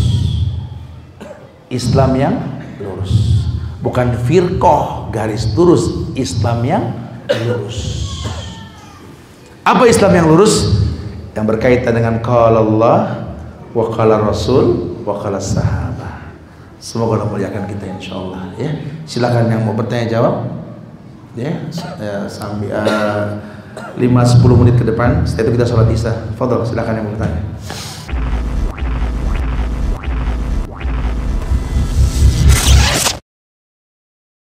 Islam 1.68 2.10
yang 2.14 2.34
lurus. 2.78 3.44
Bukan 3.82 4.14
firqoh 4.26 5.10
garis 5.10 5.50
lurus. 5.58 6.14
Islam 6.14 6.62
yang 6.62 6.84
lurus. 7.46 8.06
Apa 9.66 9.84
Islam 9.84 10.14
yang 10.14 10.26
lurus? 10.30 10.80
Yang 11.34 11.46
berkaitan 11.54 11.94
dengan 11.94 12.18
qala 12.24 12.62
Allah 12.62 12.98
wa 13.74 13.84
qala 13.92 14.18
Rasul 14.22 14.96
wa 15.06 15.14
qala 15.20 15.38
sahabat 15.38 15.88
semoga 16.78 17.20
Allah 17.20 17.28
muliakan 17.30 17.66
kita 17.66 17.84
insyaallah 17.98 18.54
ya. 18.56 18.70
Silakan 19.04 19.50
yang 19.50 19.66
mau 19.66 19.74
bertanya 19.74 20.06
jawab 20.18 20.46
ya, 21.38 21.52
ya 22.02 22.16
sampai 22.26 22.74
uh, 22.74 23.38
5 23.94 24.02
10 24.02 24.60
menit 24.60 24.74
ke 24.74 24.84
depan 24.86 25.22
setelah 25.22 25.44
itu 25.46 25.50
kita 25.58 25.66
sholat 25.66 25.88
isya. 25.90 26.12
Fadol 26.34 26.66
silakan 26.66 26.98
yang 26.98 27.06
bertanya. 27.14 27.42